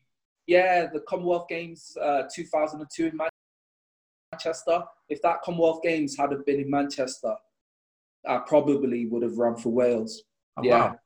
Yeah, 0.47 0.87
the 0.91 1.01
Commonwealth 1.01 1.47
Games 1.49 1.95
uh, 2.01 2.23
2002 2.33 3.07
in 3.07 3.19
Manchester. 4.31 4.83
If 5.09 5.21
that 5.21 5.41
Commonwealth 5.41 5.81
Games 5.83 6.15
had 6.17 6.31
have 6.31 6.45
been 6.45 6.61
in 6.61 6.69
Manchester, 6.69 7.35
I 8.27 8.39
probably 8.39 9.05
would 9.05 9.23
have 9.23 9.37
run 9.37 9.57
for 9.57 9.69
Wales. 9.69 10.23
Oh, 10.57 10.63
yeah, 10.63 10.79
wow. 10.79 10.99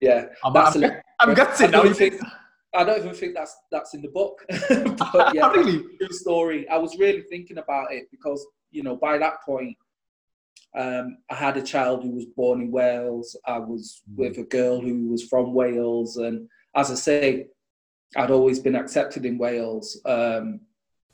yeah. 0.00 0.26
I'm, 0.44 0.56
I'm, 0.56 0.84
a, 0.84 1.02
I'm 1.20 1.34
gutted 1.34 1.70
now. 1.70 1.90
Think, 1.92 2.20
I 2.74 2.84
don't 2.84 2.98
even 2.98 3.14
think 3.14 3.34
that's 3.34 3.56
that's 3.70 3.94
in 3.94 4.02
the 4.02 4.08
book. 4.08 4.44
but 4.48 5.34
yeah, 5.34 5.50
really? 5.50 5.84
true 5.98 6.08
story. 6.10 6.68
I 6.68 6.78
was 6.78 6.98
really 6.98 7.22
thinking 7.22 7.58
about 7.58 7.92
it 7.92 8.10
because 8.10 8.46
you 8.70 8.82
know 8.82 8.96
by 8.96 9.18
that 9.18 9.42
point, 9.44 9.76
um, 10.76 11.18
I 11.30 11.34
had 11.34 11.56
a 11.56 11.62
child 11.62 12.02
who 12.02 12.10
was 12.10 12.26
born 12.26 12.62
in 12.62 12.70
Wales. 12.70 13.36
I 13.46 13.58
was 13.58 14.02
mm. 14.10 14.16
with 14.16 14.38
a 14.38 14.44
girl 14.44 14.80
who 14.80 15.08
was 15.08 15.24
from 15.24 15.54
Wales, 15.54 16.16
and 16.16 16.48
as 16.74 16.90
I 16.90 16.94
say, 16.94 17.46
I'd 18.16 18.30
always 18.30 18.58
been 18.60 18.76
accepted 18.76 19.24
in 19.24 19.38
Wales. 19.38 20.00
Um, 20.04 20.60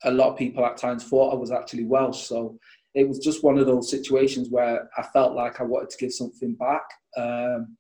a 0.05 0.11
lot 0.11 0.31
of 0.31 0.39
people 0.39 0.65
at 0.65 0.79
times 0.79 1.05
thought 1.05 1.35
I 1.35 1.37
was 1.37 1.51
actually 1.51 1.85
Welsh, 1.85 2.23
so 2.23 2.59
it 2.95 3.07
was 3.07 3.19
just 3.19 3.45
one 3.45 3.59
of 3.59 3.67
those 3.67 3.91
situations 3.91 4.49
where 4.51 4.89
I 4.97 5.03
felt 5.03 5.35
like 5.35 5.61
I 5.61 5.65
wanted 5.65 5.91
to 5.91 5.99
give 5.99 6.13
something 6.13 6.55
back. 6.55 6.83
Um, 7.17 7.77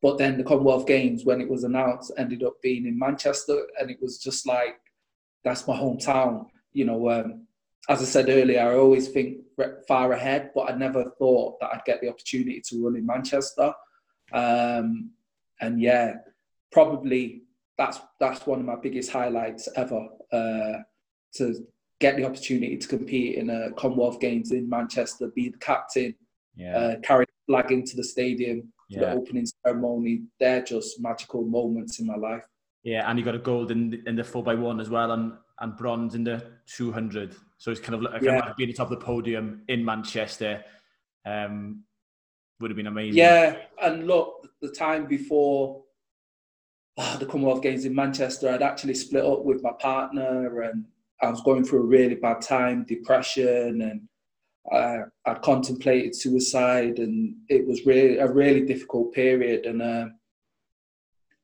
but 0.00 0.18
then 0.18 0.38
the 0.38 0.44
Commonwealth 0.44 0.86
Games, 0.86 1.24
when 1.24 1.40
it 1.40 1.48
was 1.48 1.64
announced, 1.64 2.12
ended 2.16 2.44
up 2.44 2.60
being 2.62 2.86
in 2.86 2.98
Manchester, 2.98 3.66
and 3.80 3.90
it 3.90 4.00
was 4.00 4.18
just 4.18 4.46
like 4.46 4.78
that's 5.44 5.66
my 5.66 5.76
hometown. 5.76 6.46
You 6.72 6.84
know, 6.84 7.10
um, 7.10 7.46
as 7.88 8.00
I 8.00 8.04
said 8.04 8.28
earlier, 8.28 8.60
I 8.60 8.76
always 8.76 9.08
think 9.08 9.38
far 9.88 10.12
ahead, 10.12 10.50
but 10.54 10.70
I 10.70 10.76
never 10.76 11.10
thought 11.18 11.58
that 11.60 11.70
I'd 11.72 11.84
get 11.84 12.00
the 12.00 12.10
opportunity 12.10 12.62
to 12.68 12.84
run 12.84 12.96
in 12.96 13.06
Manchester. 13.06 13.72
Um, 14.32 15.10
and 15.60 15.80
yeah, 15.80 16.14
probably 16.70 17.42
that's 17.76 17.98
that's 18.20 18.46
one 18.46 18.60
of 18.60 18.66
my 18.66 18.76
biggest 18.76 19.10
highlights 19.10 19.68
ever 19.74 20.06
uh, 20.32 20.78
to 21.34 21.66
get 22.00 22.16
the 22.16 22.24
opportunity 22.24 22.76
to 22.76 22.86
compete 22.86 23.36
in 23.36 23.50
a 23.50 23.72
Commonwealth 23.72 24.20
Games 24.20 24.52
in 24.52 24.68
Manchester, 24.68 25.32
be 25.34 25.48
the 25.48 25.58
captain, 25.58 26.14
yeah. 26.54 26.76
uh, 26.76 27.00
carry 27.00 27.24
the 27.24 27.52
flag 27.52 27.72
into 27.72 27.96
the 27.96 28.04
stadium 28.04 28.72
yeah. 28.88 29.00
the 29.00 29.12
opening 29.12 29.46
ceremony. 29.64 30.22
They're 30.40 30.62
just 30.62 31.00
magical 31.00 31.42
moments 31.44 32.00
in 32.00 32.06
my 32.06 32.16
life. 32.16 32.44
Yeah, 32.82 33.08
and 33.08 33.18
you 33.18 33.24
got 33.24 33.34
a 33.34 33.38
gold 33.38 33.70
in 33.70 33.90
the, 33.90 34.02
in 34.06 34.16
the 34.16 34.24
four 34.24 34.42
by 34.42 34.54
one 34.54 34.80
as 34.80 34.88
well, 34.88 35.12
and 35.12 35.32
and 35.60 35.76
bronze 35.76 36.14
in 36.14 36.24
the 36.24 36.44
two 36.66 36.92
hundred. 36.92 37.34
So 37.58 37.70
it's 37.70 37.80
kind 37.80 37.94
of 37.94 38.02
like 38.02 38.22
yeah. 38.22 38.52
being 38.56 38.70
at 38.70 38.74
the 38.74 38.78
top 38.78 38.90
of 38.90 38.98
the 38.98 39.04
podium 39.04 39.62
in 39.68 39.84
Manchester. 39.84 40.64
Um, 41.26 41.84
would 42.60 42.70
have 42.70 42.76
been 42.76 42.86
amazing. 42.86 43.18
Yeah, 43.18 43.56
and 43.82 44.06
look, 44.06 44.48
the 44.60 44.70
time 44.70 45.06
before 45.06 45.84
oh, 46.96 47.16
the 47.18 47.26
Commonwealth 47.26 47.62
Games 47.62 47.84
in 47.84 47.94
Manchester, 47.94 48.50
I'd 48.50 48.62
actually 48.62 48.94
split 48.94 49.24
up 49.24 49.44
with 49.44 49.62
my 49.62 49.72
partner, 49.78 50.62
and 50.62 50.84
I 51.22 51.30
was 51.30 51.40
going 51.42 51.64
through 51.64 51.82
a 51.82 51.86
really 51.86 52.14
bad 52.14 52.40
time, 52.40 52.84
depression, 52.84 53.82
and 53.82 54.08
I, 54.72 55.00
I 55.24 55.34
contemplated 55.34 56.14
suicide, 56.14 56.98
and 56.98 57.34
it 57.48 57.66
was 57.66 57.86
really 57.86 58.18
a 58.18 58.30
really 58.30 58.62
difficult 58.66 59.12
period. 59.14 59.66
And 59.66 59.82
uh, 59.82 60.06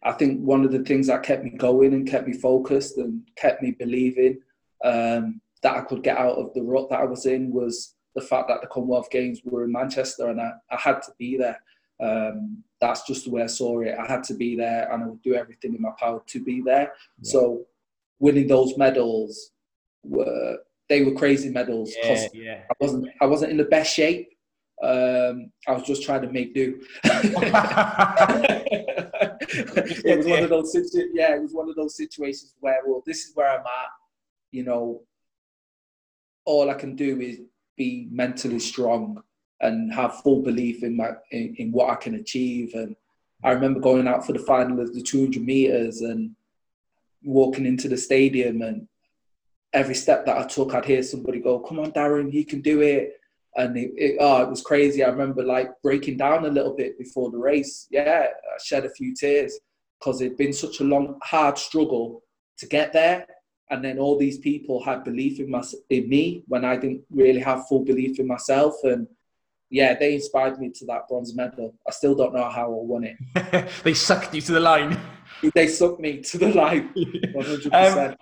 I 0.03 0.13
think 0.13 0.41
one 0.41 0.65
of 0.65 0.73
the 0.73 0.85
things 0.85 1.07
that 1.07 1.23
kept 1.23 1.45
me 1.45 1.51
going 1.51 1.95
and 1.95 2.09
kept 2.09 2.29
me 2.29 2.35
focused 2.35 2.99
and 2.99 3.23
kept 3.37 3.63
me 3.63 3.73
believing 3.73 4.41
um, 4.85 5.41
that 5.63 5.77
I 5.77 5.81
could 5.81 6.03
get 6.03 6.19
out 6.19 6.37
of 6.37 6.53
the 6.53 6.63
rut 6.63 6.91
that 6.91 7.01
I 7.01 7.05
was 7.05 7.25
in 7.27 7.51
was 7.51 7.95
the 8.15 8.21
fact 8.21 8.49
that 8.49 8.61
the 8.61 8.67
Commonwealth 8.67 9.11
Games 9.11 9.41
were 9.45 9.65
in 9.65 9.73
Manchester, 9.73 10.29
and 10.29 10.41
I, 10.41 10.53
I 10.71 10.77
had 10.77 11.03
to 11.03 11.13
be 11.19 11.37
there. 11.37 11.61
Um, 12.01 12.63
that's 12.81 13.07
just 13.07 13.25
the 13.25 13.31
way 13.31 13.43
I 13.43 13.47
saw 13.47 13.81
it. 13.81 13.97
I 13.99 14.07
had 14.07 14.23
to 14.25 14.35
be 14.35 14.57
there, 14.57 14.93
and 14.93 15.03
I 15.03 15.07
would 15.07 15.23
do 15.23 15.35
everything 15.35 15.75
in 15.75 15.81
my 15.81 15.93
power 15.99 16.23
to 16.27 16.45
be 16.45 16.61
there. 16.61 16.93
Yeah. 17.23 17.31
So, 17.31 17.67
winning 18.19 18.47
those 18.47 18.77
medals 18.77 19.53
were 20.05 20.59
they 20.89 21.03
were 21.03 21.13
crazy 21.13 21.49
medals 21.49 21.95
yeah, 22.03 22.27
yeah. 22.33 22.61
I 22.71 22.75
wasn't 22.81 23.09
I 23.21 23.27
wasn't 23.27 23.53
in 23.53 23.57
the 23.57 23.65
best 23.65 23.95
shape. 23.95 24.29
Um, 24.83 25.53
I 25.67 25.73
was 25.73 25.85
just 25.85 26.03
trying 26.03 26.23
to 26.23 26.31
make 26.31 26.53
do. 26.53 26.81
it 30.05 30.19
was 30.19 30.27
one 30.27 30.43
of 30.43 30.51
those 30.51 30.73
situ- 30.73 31.11
yeah, 31.15 31.37
it 31.37 31.43
was 31.43 31.53
one 31.53 31.69
of 31.69 31.77
those 31.77 31.97
situations 31.97 32.55
where 32.61 32.81
well, 32.85 33.03
this 33.07 33.25
is 33.25 33.35
where 33.35 33.49
I'm 33.49 33.61
at. 33.61 33.91
You 34.51 34.65
know, 34.65 35.03
all 36.45 36.71
I 36.71 36.75
can 36.75 36.97
do 36.97 37.21
is 37.21 37.41
be 37.77 38.09
mentally 38.11 38.59
strong 38.59 39.23
and 39.61 39.93
have 39.93 40.21
full 40.23 40.43
belief 40.43 40.83
in 40.83 40.97
my 40.97 41.13
in, 41.31 41.55
in 41.59 41.73
what 41.73 41.91
I 41.91 41.95
can 41.97 42.17
achieve. 42.17 42.75
And 42.75 42.95
I 43.43 43.53
remember 43.53 43.81
going 43.81 44.09
out 44.09 44.27
for 44.27 44.33
the 44.33 44.39
final 44.41 44.81
of 44.81 44.95
the 44.95 45.03
200 45.03 45.43
meters 45.43 46.01
and 46.01 46.35
walking 47.23 47.67
into 47.67 47.89
the 47.89 47.97
stadium 47.97 48.63
and 48.63 48.87
every 49.75 49.95
step 49.95 50.25
that 50.25 50.39
I 50.39 50.47
took, 50.47 50.75
I'd 50.75 50.85
hear 50.85 51.03
somebody 51.03 51.41
go, 51.41 51.59
"Come 51.59 51.81
on, 51.81 51.93
Darren, 51.93 52.33
you 52.33 52.47
can 52.47 52.63
do 52.63 52.81
it." 52.81 53.13
And 53.57 53.77
it, 53.77 53.93
it, 53.97 54.17
oh, 54.21 54.43
it 54.43 54.49
was 54.49 54.63
crazy. 54.63 55.05
I 55.05 55.09
remember 55.09 55.43
like 55.43 55.71
breaking 55.83 56.17
down 56.17 56.45
a 56.45 56.49
little 56.49 56.75
bit 56.75 56.99
before 56.99 57.31
the 57.31 57.39
race. 57.39 57.87
Yeah, 57.91 58.27
I 58.29 58.59
shed 58.63 58.85
a 58.85 58.91
few 58.91 59.15
tears 59.15 59.59
because 59.99 60.21
it'd 60.21 60.37
been 60.37 60.53
such 60.53 60.81
a 60.81 60.85
long, 60.85 61.19
hard 61.23 61.59
struggle 61.59 62.23
to 62.59 62.67
get 62.67 62.93
there. 62.93 63.27
And 63.71 63.83
then 63.85 63.99
all 63.99 64.19
these 64.19 64.39
people 64.39 64.85
had 64.85 65.05
belief 65.05 65.41
in, 65.41 65.51
my, 65.51 65.63
in 65.89 66.09
me 66.09 66.45
when 66.49 66.65
I 66.65 66.77
didn't 66.77 67.03
really 67.11 67.41
have 67.41 67.67
full 67.67 67.85
belief 67.85 68.19
in 68.19 68.27
myself. 68.27 68.75
And 68.83 69.07
yeah, 69.71 69.95
they 69.99 70.15
inspired 70.15 70.59
me 70.59 70.71
to 70.75 70.87
that 70.87 71.09
bronze 71.09 71.35
medal. 71.35 71.75
I 71.89 71.91
still 71.91 72.15
don't 72.15 72.35
know 72.35 72.49
how 72.51 72.67
I 72.67 72.85
won 72.85 73.05
it. 73.05 73.71
they 73.85 73.95
sucked 73.95 74.35
you 74.35 74.43
to 74.43 74.53
the 74.53 74.61
line. 74.61 75.01
they 75.55 75.67
sucked 75.67 76.01
me 76.01 76.21
to 76.21 76.39
the 76.39 76.49
line, 76.49 76.93
100%. 76.95 78.09
Um, 78.11 78.17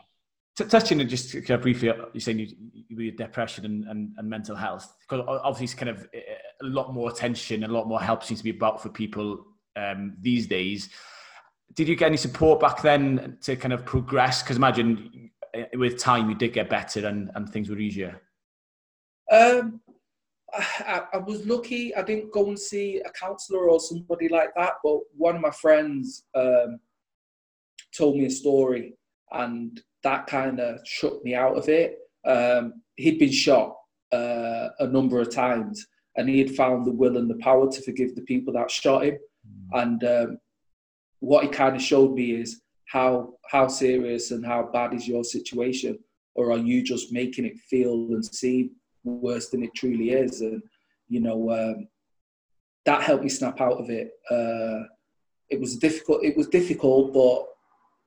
touching 0.57 1.01
on 1.01 1.09
just 1.09 1.33
kind 1.33 1.51
of 1.51 1.63
briefly, 1.63 1.91
you're 2.13 2.21
saying 2.21 2.39
you, 2.39 2.49
you 2.89 3.13
depression 3.13 3.65
and, 3.65 3.85
and, 3.85 4.13
and, 4.19 4.29
mental 4.29 4.55
health, 4.55 4.95
because 5.01 5.25
obviously 5.27 5.65
it's 5.65 5.75
kind 5.75 5.89
of 5.89 6.09
eh, 6.13 6.21
a 6.63 6.67
lot 6.67 6.93
more 6.93 7.11
attention 7.11 7.63
and 7.63 7.73
a 7.73 7.75
lot 7.75 7.89
more 7.89 8.01
help 8.01 8.23
seems 8.23 8.41
to 8.41 8.45
be 8.45 8.51
about 8.51 8.83
for 8.83 8.89
people 8.89 9.47
um, 9.77 10.15
these 10.21 10.47
days. 10.47 10.91
Did 11.75 11.89
you 11.89 11.97
get 11.97 12.07
any 12.07 12.19
support 12.19 12.61
back 12.61 12.83
then 12.83 13.39
to 13.43 13.57
kind 13.57 13.73
of 13.73 13.87
progress? 13.87 14.43
Because 14.43 14.57
imagine 14.57 15.31
eh, 15.55 15.65
with 15.75 15.99
time 15.99 16.29
you 16.29 16.35
did 16.35 16.53
get 16.53 16.69
better 16.69 17.07
and, 17.07 17.31
and 17.35 17.49
things 17.49 17.71
were 17.71 17.79
easier. 17.79 18.21
Um, 19.31 19.81
I, 20.55 21.03
I 21.15 21.17
was 21.17 21.47
lucky. 21.47 21.95
I 21.95 22.03
didn't 22.03 22.31
go 22.31 22.47
and 22.49 22.59
see 22.59 23.01
a 23.07 23.11
counsellor 23.13 23.71
or 23.71 23.81
somebody 23.81 24.29
like 24.29 24.51
that, 24.57 24.75
but 24.85 24.99
one 25.17 25.37
of 25.37 25.41
my 25.41 25.51
friends 25.51 26.25
um, 26.35 26.79
told 27.97 28.17
me 28.17 28.27
a 28.27 28.31
story 28.31 28.95
and 29.31 29.81
that 30.03 30.27
kind 30.27 30.61
of 30.61 30.81
shook 30.85 31.25
me 31.25 31.35
out 31.35 31.57
of 31.57 31.69
it. 31.69 31.99
Um, 32.25 32.83
he'd 32.97 33.19
been 33.19 33.33
shot 33.33 33.77
uh, 34.13 34.69
a 34.79 34.87
number 34.87 35.21
of 35.21 35.31
times, 35.31 35.87
and 36.17 36.29
he 36.29 36.39
had 36.39 36.55
found 36.55 36.85
the 36.85 36.93
will 36.93 37.17
and 37.17 37.31
the 37.31 37.37
power 37.37 37.71
to 37.71 37.83
forgive 37.83 38.15
the 38.15 38.23
people 38.23 38.53
that 38.55 38.71
shot 38.71 39.05
him. 39.05 39.19
Mm. 39.75 39.83
And 39.83 40.05
um, 40.05 40.39
what 41.21 41.45
he 41.45 41.51
kind 41.51 41.77
of 41.77 41.83
showed 41.83 42.15
me 42.15 42.33
is 42.33 42.63
how 42.87 43.35
how 43.51 43.69
serious 43.69 44.31
and 44.31 44.45
how 44.45 44.69
bad 44.73 44.93
is 44.95 45.09
your 45.09 45.25
situation, 45.25 45.99
or 46.35 46.53
are 46.53 46.59
you 46.59 46.83
just 46.83 47.13
making 47.13 47.47
it 47.47 47.59
feel 47.71 47.95
and 47.95 48.25
seem 48.25 48.71
worse 49.05 49.49
than 49.49 49.63
it 49.63 49.75
truly 49.75 50.11
is? 50.11 50.41
And 50.43 50.63
you 51.09 51.21
know 51.21 51.51
um, 51.51 51.89
that 52.85 53.03
helped 53.03 53.23
me 53.23 53.31
snap 53.31 53.61
out 53.61 53.79
of 53.79 53.89
it. 53.91 54.11
Uh, 54.31 54.87
it 55.49 55.61
was 55.61 55.77
difficult. 55.77 56.25
It 56.25 56.37
was 56.37 56.49
difficult, 56.49 57.13
but 57.15 57.47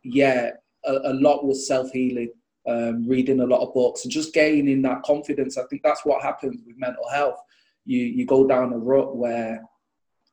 yeah, 0.03 0.51
a, 0.85 1.11
a 1.11 1.13
lot 1.13 1.45
was 1.45 1.67
self 1.67 1.91
healing, 1.91 2.31
um, 2.67 3.07
reading 3.07 3.41
a 3.41 3.45
lot 3.45 3.61
of 3.61 3.73
books, 3.73 4.03
and 4.03 4.11
just 4.11 4.33
gaining 4.33 4.81
that 4.83 5.03
confidence. 5.03 5.57
I 5.57 5.63
think 5.69 5.83
that's 5.83 6.05
what 6.05 6.21
happens 6.21 6.61
with 6.65 6.77
mental 6.77 7.07
health. 7.09 7.39
You 7.85 7.99
you 7.99 8.25
go 8.25 8.47
down 8.47 8.73
a 8.73 8.77
rut 8.77 9.15
where 9.15 9.63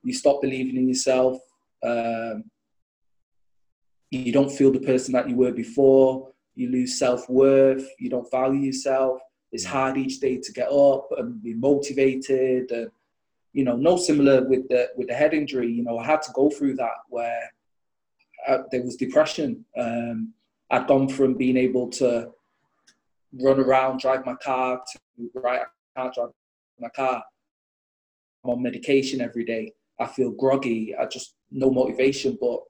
you 0.02 0.14
stop 0.14 0.40
believing 0.40 0.76
in 0.76 0.88
yourself. 0.88 1.38
Um, 1.82 2.44
you 4.10 4.32
don't 4.32 4.52
feel 4.52 4.70
the 4.70 4.80
person 4.80 5.12
that 5.14 5.28
you 5.28 5.36
were 5.36 5.52
before. 5.52 6.28
You 6.54 6.68
lose 6.70 6.98
self 6.98 7.28
worth. 7.28 7.88
You 7.98 8.10
don't 8.10 8.30
value 8.30 8.60
yourself. 8.60 9.20
It's 9.52 9.64
hard 9.64 9.96
each 9.96 10.20
day 10.20 10.38
to 10.38 10.52
get 10.52 10.70
up 10.70 11.08
and 11.16 11.42
be 11.42 11.54
motivated. 11.54 12.70
And 12.70 12.90
you 13.52 13.64
know, 13.64 13.76
no 13.76 13.96
similar 13.96 14.46
with 14.46 14.68
the 14.68 14.90
with 14.96 15.08
the 15.08 15.14
head 15.14 15.34
injury. 15.34 15.70
You 15.70 15.82
know, 15.82 15.98
I 15.98 16.06
had 16.06 16.22
to 16.22 16.32
go 16.34 16.50
through 16.50 16.76
that 16.76 16.98
where 17.08 17.50
I, 18.46 18.52
uh, 18.52 18.62
there 18.70 18.82
was 18.82 18.96
depression. 18.96 19.64
Um, 19.76 20.34
I'd 20.72 20.86
gone 20.86 21.06
from 21.06 21.34
being 21.34 21.58
able 21.58 21.90
to 21.90 22.30
run 23.40 23.60
around, 23.60 24.00
drive 24.00 24.24
my 24.24 24.34
car 24.36 24.82
to 24.92 25.30
right, 25.34 25.60
I 25.60 26.00
can't 26.00 26.14
drive 26.14 26.30
my 26.80 26.88
car. 26.88 27.22
I'm 28.42 28.50
on 28.50 28.62
medication 28.62 29.20
every 29.20 29.44
day. 29.44 29.72
I 30.00 30.06
feel 30.06 30.30
groggy. 30.30 30.96
I 30.98 31.04
just 31.06 31.34
no 31.50 31.70
motivation. 31.70 32.38
But 32.40 32.60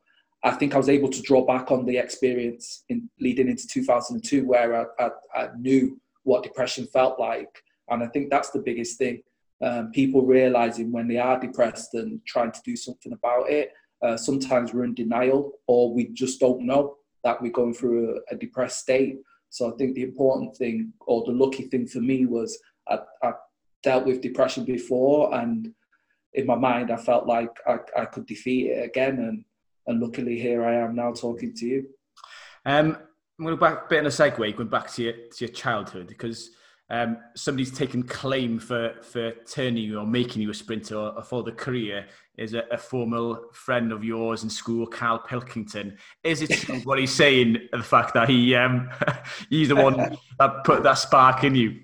I 0.42 0.50
think 0.50 0.74
I 0.74 0.78
was 0.78 0.88
able 0.88 1.08
to 1.10 1.22
draw 1.22 1.46
back 1.46 1.70
on 1.70 1.86
the 1.86 1.96
experience 1.96 2.82
in 2.88 3.08
leading 3.20 3.48
into 3.48 3.68
2002, 3.68 4.46
where 4.46 4.88
I, 5.00 5.04
I, 5.04 5.10
I 5.34 5.48
knew 5.56 6.00
what 6.24 6.42
depression 6.42 6.88
felt 6.88 7.20
like, 7.20 7.62
and 7.88 8.02
I 8.02 8.08
think 8.08 8.30
that's 8.30 8.50
the 8.50 8.58
biggest 8.58 8.98
thing. 8.98 9.22
Um, 9.62 9.92
people 9.92 10.26
realizing 10.26 10.90
when 10.90 11.06
they 11.06 11.18
are 11.18 11.38
depressed 11.38 11.94
and 11.94 12.20
trying 12.26 12.50
to 12.50 12.60
do 12.64 12.74
something 12.74 13.12
about 13.12 13.48
it. 13.48 13.72
Uh, 14.02 14.16
sometimes 14.16 14.74
we're 14.74 14.82
in 14.82 14.94
denial, 14.94 15.52
or 15.68 15.94
we 15.94 16.08
just 16.08 16.40
don't 16.40 16.66
know 16.66 16.96
that 17.24 17.40
we're 17.40 17.52
going 17.52 17.74
through 17.74 18.16
a, 18.30 18.34
a, 18.34 18.36
depressed 18.36 18.80
state. 18.80 19.18
So 19.50 19.72
I 19.72 19.76
think 19.76 19.94
the 19.94 20.02
important 20.02 20.56
thing 20.56 20.92
or 21.06 21.24
the 21.24 21.32
lucky 21.32 21.64
thing 21.64 21.86
for 21.86 22.00
me 22.00 22.26
was 22.26 22.58
I, 22.88 22.98
I 23.22 23.32
dealt 23.82 24.06
with 24.06 24.20
depression 24.20 24.64
before, 24.64 25.34
and 25.34 25.72
in 26.34 26.46
my 26.46 26.54
mind 26.54 26.90
I 26.90 26.96
felt 26.96 27.26
like 27.26 27.50
I, 27.66 27.78
I 27.96 28.04
could 28.06 28.26
defeat 28.26 28.70
it 28.70 28.84
again, 28.84 29.18
and 29.18 29.44
and 29.86 30.00
luckily 30.00 30.38
here 30.38 30.64
I 30.64 30.74
am 30.76 30.94
now 30.94 31.12
talking 31.12 31.54
to 31.54 31.66
you. 31.66 31.86
Um, 32.64 32.96
I'm 33.38 33.44
going 33.44 33.56
to 33.56 33.60
back 33.60 33.88
bit 33.88 33.98
in 33.98 34.06
a 34.06 34.08
segue, 34.08 34.56
going 34.56 34.68
back 34.68 34.90
to 34.92 35.02
your 35.02 35.12
to 35.12 35.44
your 35.44 35.48
childhood 35.48 36.06
because 36.06 36.50
um, 36.90 37.16
somebody's 37.34 37.72
taken 37.72 38.02
claim 38.02 38.58
for 38.58 38.94
for 39.02 39.32
turning 39.46 39.82
you 39.82 39.98
or 39.98 40.06
making 40.06 40.42
you 40.42 40.50
a 40.50 40.54
sprinter 40.54 40.96
or, 40.96 41.22
for 41.22 41.42
the 41.42 41.52
career 41.52 42.06
is 42.38 42.54
a, 42.54 42.64
a 42.70 42.78
former 42.78 43.36
friend 43.52 43.92
of 43.92 44.04
yours 44.04 44.42
in 44.42 44.50
school, 44.50 44.86
Karl 44.86 45.18
Pilkington. 45.18 45.96
Is 46.24 46.42
it 46.42 46.84
what 46.84 46.98
he's 46.98 47.12
saying? 47.12 47.68
The 47.72 47.82
fact 47.82 48.14
that 48.14 48.28
he 48.28 48.54
um, 48.54 48.90
he's 49.50 49.68
the 49.68 49.76
one 49.76 49.96
that 50.38 50.64
put 50.64 50.82
that 50.82 50.94
spark 50.94 51.44
in 51.44 51.54
you. 51.54 51.80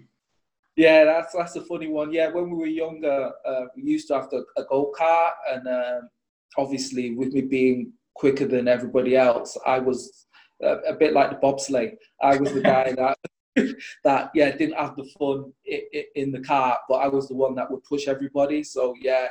Yeah, 0.76 1.04
that's 1.04 1.34
that's 1.34 1.56
a 1.56 1.64
funny 1.64 1.88
one. 1.88 2.12
Yeah, 2.12 2.30
when 2.30 2.50
we 2.50 2.56
were 2.56 2.66
younger, 2.66 3.32
uh, 3.44 3.64
we 3.76 3.82
used 3.82 4.08
to 4.08 4.14
have 4.14 4.30
to, 4.30 4.44
a 4.56 4.64
go 4.64 4.92
kart, 4.98 5.32
and 5.50 5.66
um, 5.66 6.08
obviously, 6.56 7.14
with 7.14 7.32
me 7.32 7.42
being 7.42 7.92
quicker 8.14 8.46
than 8.46 8.68
everybody 8.68 9.16
else, 9.16 9.58
I 9.66 9.80
was 9.80 10.26
a, 10.62 10.76
a 10.88 10.94
bit 10.94 11.12
like 11.12 11.30
the 11.30 11.36
bobsleigh. 11.36 11.96
I 12.22 12.36
was 12.36 12.52
the 12.52 12.60
guy 12.60 12.92
that 12.92 13.18
that 14.04 14.30
yeah 14.34 14.50
didn't 14.56 14.78
have 14.78 14.96
the 14.96 15.08
fun 15.18 15.52
in, 15.64 16.04
in 16.14 16.32
the 16.32 16.40
car, 16.40 16.78
but 16.88 16.96
I 16.96 17.08
was 17.08 17.28
the 17.28 17.34
one 17.34 17.54
that 17.56 17.70
would 17.70 17.84
push 17.84 18.08
everybody. 18.08 18.62
So 18.62 18.94
yeah, 19.00 19.28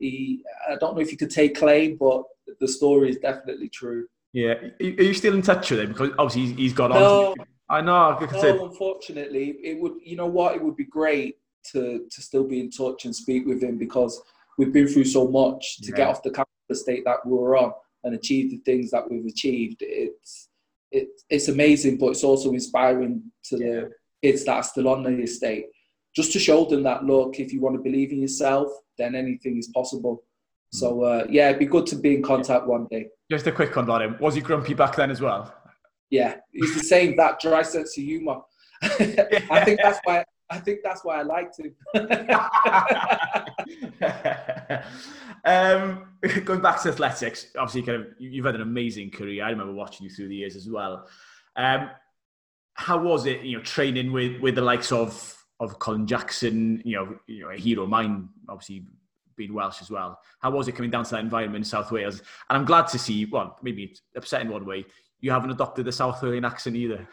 he. 0.00 0.42
I 0.68 0.76
don't 0.76 0.94
know 0.94 1.00
if 1.00 1.10
you 1.10 1.18
could 1.18 1.30
take 1.30 1.56
claim, 1.56 1.96
but 1.96 2.22
the 2.60 2.68
story 2.68 3.10
is 3.10 3.18
definitely 3.18 3.68
true. 3.68 4.06
Yeah, 4.32 4.54
are 4.80 4.84
you 4.84 5.14
still 5.14 5.34
in 5.34 5.42
touch 5.42 5.70
with 5.70 5.80
him? 5.80 5.88
Because 5.88 6.10
obviously 6.18 6.54
he's 6.54 6.72
got 6.72 6.90
no, 6.90 7.30
on. 7.30 7.36
I 7.68 7.80
know. 7.80 8.18
no, 8.20 8.64
unfortunately, 8.66 9.56
it 9.62 9.80
would. 9.80 9.94
You 10.02 10.16
know 10.16 10.26
what? 10.26 10.54
It 10.54 10.62
would 10.62 10.76
be 10.76 10.84
great 10.84 11.38
to 11.72 12.06
to 12.10 12.22
still 12.22 12.44
be 12.44 12.60
in 12.60 12.70
touch 12.70 13.04
and 13.04 13.14
speak 13.14 13.46
with 13.46 13.62
him 13.62 13.78
because 13.78 14.20
we've 14.56 14.72
been 14.72 14.88
through 14.88 15.04
so 15.04 15.28
much 15.28 15.78
to 15.78 15.90
yeah. 15.90 15.96
get 15.96 16.08
off 16.08 16.22
the 16.22 16.44
the 16.68 16.74
state 16.74 17.04
that 17.04 17.24
we 17.24 17.32
were 17.32 17.56
on 17.56 17.72
and 18.04 18.14
achieve 18.14 18.50
the 18.50 18.58
things 18.58 18.90
that 18.90 19.10
we've 19.10 19.26
achieved. 19.26 19.78
It's 19.80 20.48
it, 20.90 21.08
it's 21.28 21.48
amazing, 21.48 21.98
but 21.98 22.08
it's 22.08 22.24
also 22.24 22.52
inspiring 22.52 23.22
to 23.44 23.58
yeah. 23.58 23.66
the 23.66 23.90
kids 24.22 24.44
that 24.44 24.56
are 24.56 24.62
still 24.62 24.88
on 24.88 25.02
the 25.02 25.10
estate, 25.22 25.66
just 26.14 26.32
to 26.32 26.38
show 26.38 26.64
them 26.64 26.82
that 26.84 27.04
look, 27.04 27.38
if 27.38 27.52
you 27.52 27.60
want 27.60 27.76
to 27.76 27.82
believe 27.82 28.12
in 28.12 28.22
yourself, 28.22 28.68
then 28.98 29.14
anything 29.14 29.58
is 29.58 29.68
possible. 29.68 30.22
So 30.72 31.02
uh, 31.02 31.26
yeah, 31.30 31.48
it'd 31.48 31.58
be 31.58 31.66
good 31.66 31.86
to 31.86 31.96
be 31.96 32.14
in 32.14 32.22
contact 32.22 32.66
one 32.66 32.86
day. 32.90 33.08
Just 33.30 33.46
a 33.46 33.52
quick 33.52 33.74
one 33.74 33.88
on 33.88 34.02
him. 34.02 34.16
Was 34.20 34.34
he 34.34 34.40
grumpy 34.40 34.74
back 34.74 34.96
then 34.96 35.10
as 35.10 35.20
well? 35.20 35.54
Yeah, 36.10 36.36
he's 36.52 36.74
the 36.74 36.80
same. 36.80 37.16
That 37.16 37.40
dry 37.40 37.62
sense 37.62 37.96
of 37.96 38.04
humour. 38.04 38.40
I 38.82 39.64
think 39.64 39.80
that's 39.82 40.00
why. 40.04 40.24
I 40.50 40.58
think 40.58 40.80
that's 40.82 41.04
why 41.04 41.20
I 41.20 41.22
liked 41.22 41.58
him. 41.58 41.74
um, 45.44 46.06
going 46.44 46.62
back 46.62 46.80
to 46.82 46.88
athletics, 46.88 47.48
obviously, 47.58 47.82
kind 47.82 48.00
of 48.00 48.06
you've 48.18 48.46
had 48.46 48.54
an 48.54 48.62
amazing 48.62 49.10
career. 49.10 49.44
I 49.44 49.50
remember 49.50 49.74
watching 49.74 50.04
you 50.04 50.10
through 50.10 50.28
the 50.28 50.36
years 50.36 50.56
as 50.56 50.70
well. 50.70 51.06
Um, 51.54 51.90
how 52.72 52.96
was 52.96 53.26
it, 53.26 53.42
you 53.42 53.58
know, 53.58 53.62
training 53.62 54.10
with 54.10 54.40
with 54.40 54.54
the 54.54 54.62
likes 54.62 54.90
of 54.90 55.37
of 55.60 55.78
Colin 55.78 56.06
Jackson, 56.06 56.82
you 56.84 56.96
know, 56.96 57.18
you 57.26 57.42
know, 57.42 57.50
a 57.50 57.56
hero 57.56 57.82
of 57.84 57.88
mine, 57.88 58.28
obviously 58.48 58.84
being 59.36 59.54
Welsh 59.54 59.80
as 59.80 59.90
well. 59.90 60.20
How 60.40 60.50
was 60.50 60.68
it 60.68 60.72
coming 60.72 60.90
down 60.90 61.04
to 61.04 61.10
that 61.12 61.20
environment 61.20 61.64
in 61.64 61.64
South 61.64 61.90
Wales? 61.90 62.20
And 62.48 62.58
I'm 62.58 62.64
glad 62.64 62.88
to 62.88 62.98
see, 62.98 63.24
well, 63.24 63.56
maybe 63.62 63.84
it's 63.84 64.02
upsetting 64.16 64.48
one 64.48 64.66
way, 64.66 64.84
you 65.20 65.30
haven't 65.30 65.50
adopted 65.50 65.84
the 65.84 65.92
South 65.92 66.20
Walian 66.20 66.46
accent 66.46 66.76
either. 66.76 67.08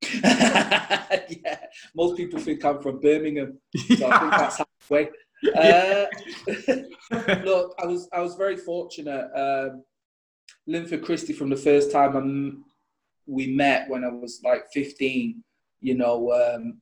yeah, 0.22 1.58
most 1.94 2.16
people 2.16 2.38
think 2.38 2.64
I'm 2.64 2.80
from 2.80 3.00
Birmingham, 3.00 3.58
so 3.76 4.08
I 4.08 4.18
think 4.18 4.30
that's 4.30 4.60
halfway. 4.80 5.10
Uh, 5.54 6.06
look, 7.44 7.74
I 7.78 7.86
was 7.86 8.08
I 8.12 8.20
was 8.20 8.34
very 8.36 8.56
fortunate. 8.56 9.28
Um, 9.34 9.84
Linford 10.66 11.04
Christie, 11.04 11.32
from 11.32 11.50
the 11.50 11.56
first 11.56 11.90
time 11.90 12.16
I'm, 12.16 12.64
we 13.26 13.48
met 13.48 13.88
when 13.88 14.04
I 14.04 14.08
was 14.08 14.40
like 14.44 14.64
15, 14.72 15.42
you 15.80 15.94
know, 15.94 16.32
um, 16.32 16.80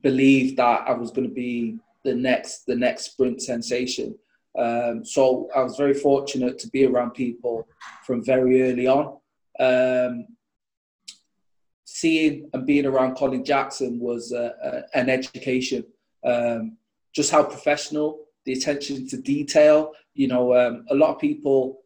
believed 0.00 0.56
that 0.58 0.84
I 0.86 0.92
was 0.92 1.10
going 1.10 1.28
to 1.28 1.34
be 1.34 1.78
the 2.04 2.14
next 2.14 2.64
the 2.66 2.76
next 2.76 3.12
sprint 3.12 3.42
sensation. 3.42 4.16
Um, 4.58 5.04
so 5.04 5.48
I 5.54 5.62
was 5.62 5.76
very 5.76 5.94
fortunate 5.94 6.58
to 6.58 6.68
be 6.68 6.84
around 6.84 7.12
people 7.12 7.68
from 8.04 8.24
very 8.24 8.62
early 8.62 8.86
on. 8.86 9.16
Um, 9.58 10.26
seeing 11.84 12.48
and 12.52 12.66
being 12.66 12.86
around 12.86 13.16
Colin 13.16 13.44
Jackson 13.44 13.98
was 14.00 14.32
uh, 14.32 14.52
uh, 14.64 14.82
an 14.94 15.08
education. 15.08 15.84
Um, 16.24 16.76
just 17.12 17.30
how 17.30 17.42
professional, 17.42 18.20
the 18.44 18.52
attention 18.52 19.08
to 19.08 19.20
detail. 19.20 19.92
You 20.14 20.28
know, 20.28 20.54
um, 20.54 20.84
a 20.90 20.94
lot 20.94 21.10
of 21.10 21.20
people 21.20 21.82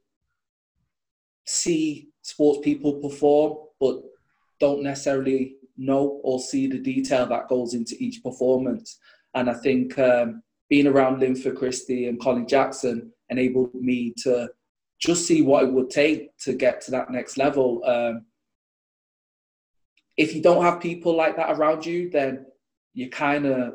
see 1.47 2.09
sports 2.23 2.61
people 2.62 2.95
perform, 2.95 3.59
but 3.81 4.03
don't 4.61 4.83
necessarily 4.83 5.57
know 5.77 6.21
or 6.23 6.39
see 6.41 6.67
the 6.67 6.79
detail 6.79 7.27
that 7.27 7.49
goes 7.49 7.75
into 7.75 7.97
each 7.99 8.23
performance. 8.23 8.99
And 9.35 9.51
I 9.51 9.55
think 9.55 9.99
um, 9.99 10.43
being 10.69 10.87
around 10.87 11.21
Linford 11.21 11.57
Christie 11.57 12.09
and 12.09 12.21
Colin 12.21 12.47
Jackson 12.47 13.13
enabled 13.31 13.75
me 13.75 14.15
to 14.19 14.49
just 15.01 15.27
see 15.27 15.43
what 15.43 15.65
it 15.65 15.73
would 15.73 15.91
take 15.91 16.37
to 16.39 16.55
get 16.55 16.81
to 16.83 16.91
that 16.93 17.11
next 17.11 17.37
level. 17.37 17.83
Um, 17.85 18.27
if 20.17 20.35
you 20.35 20.43
don't 20.43 20.63
have 20.63 20.81
people 20.81 21.17
like 21.17 21.37
that 21.37 21.51
around 21.51 21.85
you, 21.85 22.11
then 22.11 22.47
you're 22.95 23.09
kind 23.09 23.47
of 23.47 23.75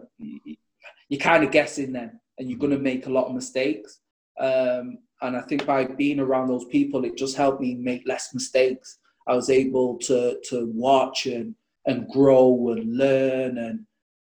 you're 1.09 1.19
kind 1.19 1.43
of 1.43 1.51
guessing 1.51 1.91
then, 1.91 2.19
and 2.37 2.49
you're 2.49 2.59
going 2.59 2.71
to 2.71 2.79
make 2.79 3.05
a 3.07 3.11
lot 3.11 3.27
of 3.27 3.35
mistakes. 3.35 3.99
Um, 4.39 4.99
and 5.21 5.35
I 5.35 5.41
think 5.41 5.65
by 5.65 5.83
being 5.83 6.19
around 6.19 6.47
those 6.47 6.65
people, 6.65 7.03
it 7.03 7.17
just 7.17 7.35
helped 7.35 7.59
me 7.59 7.75
make 7.75 8.07
less 8.07 8.33
mistakes. 8.33 8.99
I 9.27 9.35
was 9.35 9.49
able 9.49 9.97
to 9.99 10.39
to 10.49 10.71
watch 10.73 11.25
and 11.25 11.53
and 11.89 12.07
grow 12.07 12.69
and 12.69 12.95
learn 12.95 13.57
and 13.57 13.85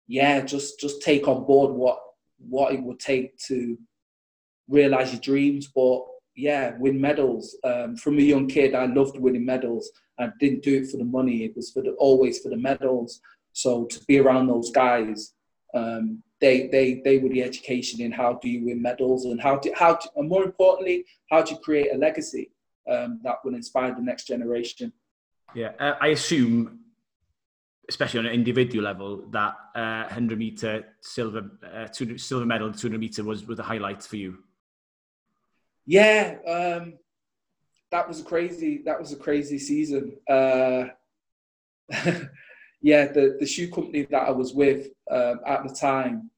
yeah, 0.08 0.40
just 0.40 0.78
just 0.78 1.02
take 1.02 1.26
on 1.26 1.44
board 1.44 1.74
what 1.74 1.98
what 2.38 2.72
it 2.72 2.82
would 2.82 3.00
take 3.00 3.36
to 3.48 3.76
realize 4.68 5.12
your 5.12 5.20
dreams. 5.20 5.68
But 5.74 6.02
yeah, 6.36 6.74
win 6.78 7.00
medals. 7.00 7.56
Um, 7.64 7.96
from 7.96 8.18
a 8.18 8.22
young 8.22 8.46
kid, 8.46 8.74
I 8.74 8.86
loved 8.86 9.18
winning 9.18 9.46
medals. 9.46 9.90
I 10.18 10.28
didn't 10.38 10.62
do 10.62 10.76
it 10.76 10.90
for 10.90 10.98
the 10.98 11.04
money. 11.04 11.44
It 11.44 11.56
was 11.56 11.70
for 11.70 11.82
the 11.82 11.92
always 11.92 12.40
for 12.40 12.50
the 12.50 12.56
medals. 12.56 13.20
So 13.52 13.86
to 13.86 14.00
be 14.06 14.18
around 14.18 14.46
those 14.46 14.70
guys, 14.70 15.32
um, 15.74 16.22
they 16.40 16.68
they 16.68 17.00
they 17.04 17.18
were 17.18 17.30
the 17.30 17.42
education 17.42 18.00
in 18.00 18.12
how 18.12 18.34
do 18.34 18.48
you 18.48 18.66
win 18.66 18.82
medals 18.82 19.24
and 19.24 19.40
how 19.40 19.58
do 19.58 19.72
how 19.74 19.94
to, 19.94 20.08
and 20.16 20.28
more 20.28 20.44
importantly, 20.44 21.04
how 21.30 21.42
to 21.42 21.56
create 21.56 21.92
a 21.92 21.98
legacy 21.98 22.50
um, 22.88 23.20
that 23.24 23.36
will 23.44 23.54
inspire 23.54 23.94
the 23.94 24.02
next 24.02 24.26
generation. 24.26 24.92
Yeah, 25.54 25.72
I 25.78 26.08
assume 26.08 26.80
especially 27.88 28.20
on 28.20 28.26
an 28.26 28.32
individual 28.32 28.84
level, 28.84 29.24
that 29.30 29.54
uh, 29.74 30.04
100 30.04 30.38
meter 30.38 30.86
silver 31.00 31.50
uh, 31.74 31.86
two, 31.86 32.18
silver 32.18 32.46
medal, 32.46 32.72
200 32.72 32.98
meter 32.98 33.24
was 33.24 33.46
was 33.46 33.56
the 33.56 33.62
highlight 33.62 34.02
for 34.02 34.16
you. 34.16 34.38
Yeah, 35.86 36.36
um, 36.46 36.94
that 37.90 38.08
was 38.08 38.20
a 38.20 38.24
crazy. 38.24 38.82
That 38.84 38.98
was 38.98 39.12
a 39.12 39.16
crazy 39.16 39.58
season. 39.58 40.16
Uh, 40.28 40.86
yeah, 42.82 43.06
the 43.06 43.36
the 43.38 43.46
shoe 43.46 43.70
company 43.70 44.06
that 44.10 44.22
I 44.22 44.30
was 44.30 44.52
with 44.52 44.88
um, 45.10 45.40
at 45.46 45.62
the 45.66 45.74
time 45.74 46.30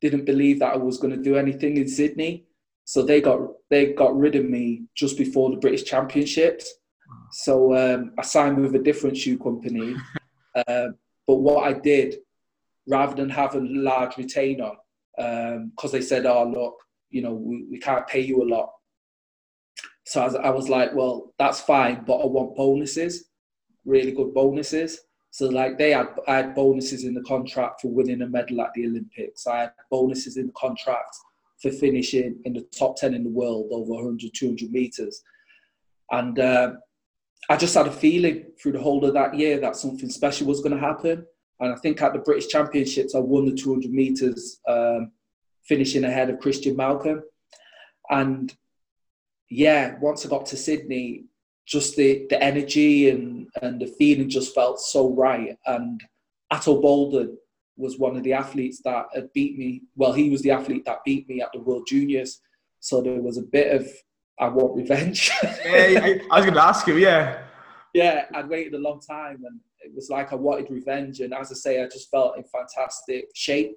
didn't 0.00 0.24
believe 0.24 0.58
that 0.60 0.72
I 0.72 0.76
was 0.76 0.98
going 0.98 1.14
to 1.14 1.22
do 1.22 1.36
anything 1.36 1.76
in 1.76 1.86
Sydney, 1.86 2.46
so 2.84 3.02
they 3.02 3.20
got 3.20 3.40
they 3.68 3.92
got 3.92 4.16
rid 4.16 4.34
of 4.34 4.44
me 4.44 4.82
just 4.94 5.16
before 5.16 5.50
the 5.50 5.56
British 5.56 5.84
Championships. 5.84 6.74
So 7.32 7.74
um, 7.76 8.12
I 8.18 8.22
signed 8.22 8.60
with 8.60 8.74
a 8.74 8.78
different 8.78 9.16
shoe 9.16 9.38
company, 9.38 9.94
uh, 10.54 10.88
but 11.26 11.36
what 11.36 11.64
I 11.64 11.78
did, 11.78 12.16
rather 12.88 13.14
than 13.14 13.30
have 13.30 13.54
a 13.54 13.60
large 13.60 14.16
retainer, 14.16 14.72
because 15.16 15.56
um, 15.56 15.92
they 15.92 16.02
said, 16.02 16.26
"Oh, 16.26 16.44
look, 16.44 16.76
you 17.10 17.22
know, 17.22 17.34
we, 17.34 17.66
we 17.70 17.78
can't 17.78 18.06
pay 18.06 18.20
you 18.20 18.42
a 18.42 18.44
lot." 18.44 18.72
So 20.04 20.20
I 20.20 20.24
was, 20.24 20.34
I 20.34 20.50
was 20.50 20.68
like, 20.68 20.94
"Well, 20.94 21.34
that's 21.38 21.60
fine, 21.60 22.04
but 22.06 22.16
I 22.16 22.26
want 22.26 22.56
bonuses, 22.56 23.26
really 23.84 24.12
good 24.12 24.34
bonuses." 24.34 25.00
So 25.30 25.46
like 25.46 25.78
they 25.78 25.90
had, 25.90 26.08
I 26.26 26.36
had 26.36 26.54
bonuses 26.54 27.04
in 27.04 27.14
the 27.14 27.22
contract 27.22 27.80
for 27.80 27.88
winning 27.88 28.22
a 28.22 28.26
medal 28.26 28.60
at 28.62 28.72
the 28.74 28.86
Olympics. 28.86 29.46
I 29.46 29.60
had 29.60 29.72
bonuses 29.90 30.36
in 30.36 30.48
the 30.48 30.52
contract 30.52 31.16
for 31.62 31.70
finishing 31.70 32.40
in 32.44 32.54
the 32.54 32.66
top 32.76 32.96
10 32.96 33.14
in 33.14 33.22
the 33.22 33.30
world 33.30 33.68
over 33.70 33.92
100, 33.92 34.32
200 34.34 34.70
meters. 34.70 35.22
And 36.10 36.38
uh, 36.38 36.72
I 37.48 37.56
just 37.56 37.74
had 37.74 37.86
a 37.86 37.92
feeling 37.92 38.46
through 38.60 38.72
the 38.72 38.80
whole 38.80 39.04
of 39.04 39.14
that 39.14 39.34
year 39.34 39.58
that 39.60 39.76
something 39.76 40.10
special 40.10 40.46
was 40.46 40.60
going 40.60 40.74
to 40.74 40.78
happen. 40.78 41.26
And 41.58 41.72
I 41.72 41.76
think 41.76 42.00
at 42.00 42.12
the 42.12 42.18
British 42.20 42.48
Championships, 42.48 43.14
I 43.14 43.18
won 43.18 43.46
the 43.46 43.54
200 43.54 43.90
meters, 43.90 44.60
um, 44.68 45.12
finishing 45.64 46.04
ahead 46.04 46.30
of 46.30 46.40
Christian 46.40 46.76
Malcolm. 46.76 47.22
And 48.08 48.54
yeah, 49.50 49.96
once 50.00 50.24
I 50.24 50.28
got 50.28 50.46
to 50.46 50.56
Sydney, 50.56 51.24
just 51.66 51.96
the, 51.96 52.26
the 52.30 52.42
energy 52.42 53.10
and, 53.10 53.46
and 53.62 53.80
the 53.80 53.86
feeling 53.86 54.28
just 54.28 54.54
felt 54.54 54.80
so 54.80 55.14
right. 55.14 55.56
And 55.66 56.00
Ato 56.50 56.80
Boldon 56.80 57.36
was 57.76 57.98
one 57.98 58.16
of 58.16 58.22
the 58.22 58.32
athletes 58.32 58.80
that 58.84 59.06
had 59.14 59.32
beat 59.32 59.58
me. 59.58 59.82
Well, 59.96 60.12
he 60.12 60.30
was 60.30 60.42
the 60.42 60.50
athlete 60.50 60.84
that 60.86 61.04
beat 61.04 61.28
me 61.28 61.40
at 61.40 61.50
the 61.52 61.60
World 61.60 61.86
Juniors. 61.86 62.40
So 62.80 63.00
there 63.00 63.20
was 63.20 63.38
a 63.38 63.42
bit 63.42 63.74
of 63.74 63.88
I 64.40 64.48
want 64.48 64.74
revenge. 64.74 65.30
yeah, 65.42 66.00
I, 66.02 66.20
I 66.30 66.36
was 66.36 66.46
going 66.46 66.54
to 66.54 66.62
ask 66.62 66.86
you, 66.86 66.96
yeah. 66.96 67.42
Yeah, 67.92 68.24
I'd 68.34 68.48
waited 68.48 68.74
a 68.74 68.78
long 68.78 69.00
time 69.00 69.44
and 69.44 69.60
it 69.80 69.94
was 69.94 70.08
like 70.08 70.32
I 70.32 70.36
wanted 70.36 70.70
revenge. 70.70 71.20
And 71.20 71.34
as 71.34 71.52
I 71.52 71.54
say, 71.54 71.82
I 71.82 71.86
just 71.86 72.10
felt 72.10 72.38
in 72.38 72.44
fantastic 72.44 73.26
shape. 73.34 73.76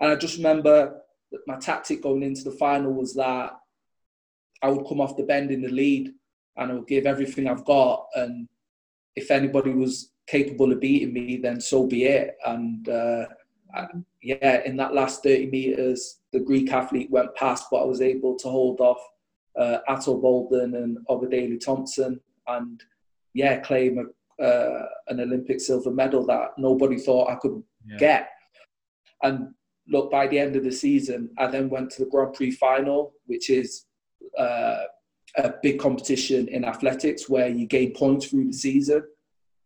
And 0.00 0.10
I 0.10 0.16
just 0.16 0.38
remember 0.38 1.02
that 1.30 1.40
my 1.46 1.56
tactic 1.56 2.02
going 2.02 2.22
into 2.22 2.42
the 2.42 2.52
final 2.52 2.92
was 2.92 3.14
that 3.14 3.52
I 4.62 4.70
would 4.70 4.86
come 4.86 5.00
off 5.00 5.16
the 5.16 5.24
bend 5.24 5.50
in 5.50 5.60
the 5.60 5.68
lead 5.68 6.12
and 6.56 6.72
I 6.72 6.74
would 6.74 6.86
give 6.86 7.04
everything 7.04 7.46
I've 7.46 7.64
got. 7.66 8.06
And 8.14 8.48
if 9.14 9.30
anybody 9.30 9.72
was 9.72 10.12
capable 10.26 10.72
of 10.72 10.80
beating 10.80 11.12
me, 11.12 11.36
then 11.36 11.60
so 11.60 11.86
be 11.86 12.04
it. 12.04 12.36
And 12.46 12.88
uh, 12.88 13.26
yeah, 14.22 14.62
in 14.64 14.76
that 14.78 14.94
last 14.94 15.22
30 15.22 15.50
meters, 15.50 16.20
the 16.32 16.40
Greek 16.40 16.72
athlete 16.72 17.10
went 17.10 17.34
past, 17.34 17.66
but 17.70 17.82
I 17.82 17.84
was 17.84 18.00
able 18.00 18.36
to 18.36 18.48
hold 18.48 18.80
off 18.80 19.00
uh, 19.58 19.78
Ato 19.88 20.18
Boldon 20.18 20.74
and 20.74 20.98
Obadele 21.08 21.62
Thompson, 21.64 22.20
and 22.46 22.82
yeah, 23.34 23.58
claim 23.60 23.98
a, 23.98 24.42
uh, 24.42 24.86
an 25.08 25.20
Olympic 25.20 25.60
silver 25.60 25.90
medal 25.90 26.24
that 26.26 26.50
nobody 26.58 26.98
thought 26.98 27.30
I 27.30 27.36
could 27.36 27.62
yeah. 27.86 27.96
get. 27.98 28.30
And 29.22 29.54
look, 29.88 30.10
by 30.10 30.26
the 30.26 30.38
end 30.38 30.56
of 30.56 30.64
the 30.64 30.72
season, 30.72 31.30
I 31.38 31.46
then 31.46 31.68
went 31.70 31.90
to 31.92 32.04
the 32.04 32.10
Grand 32.10 32.34
Prix 32.34 32.52
final, 32.52 33.14
which 33.26 33.50
is 33.50 33.86
uh, 34.38 34.84
a 35.36 35.54
big 35.62 35.78
competition 35.78 36.48
in 36.48 36.64
athletics 36.64 37.28
where 37.28 37.48
you 37.48 37.66
gain 37.66 37.94
points 37.94 38.26
through 38.26 38.46
the 38.46 38.52
season. 38.52 39.02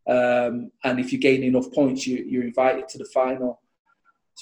Um, 0.08 0.72
and 0.84 0.98
if 0.98 1.12
you 1.12 1.18
gain 1.18 1.42
enough 1.42 1.70
points, 1.72 2.06
you, 2.06 2.24
you're 2.26 2.44
invited 2.44 2.88
to 2.88 2.98
the 2.98 3.04
final. 3.04 3.60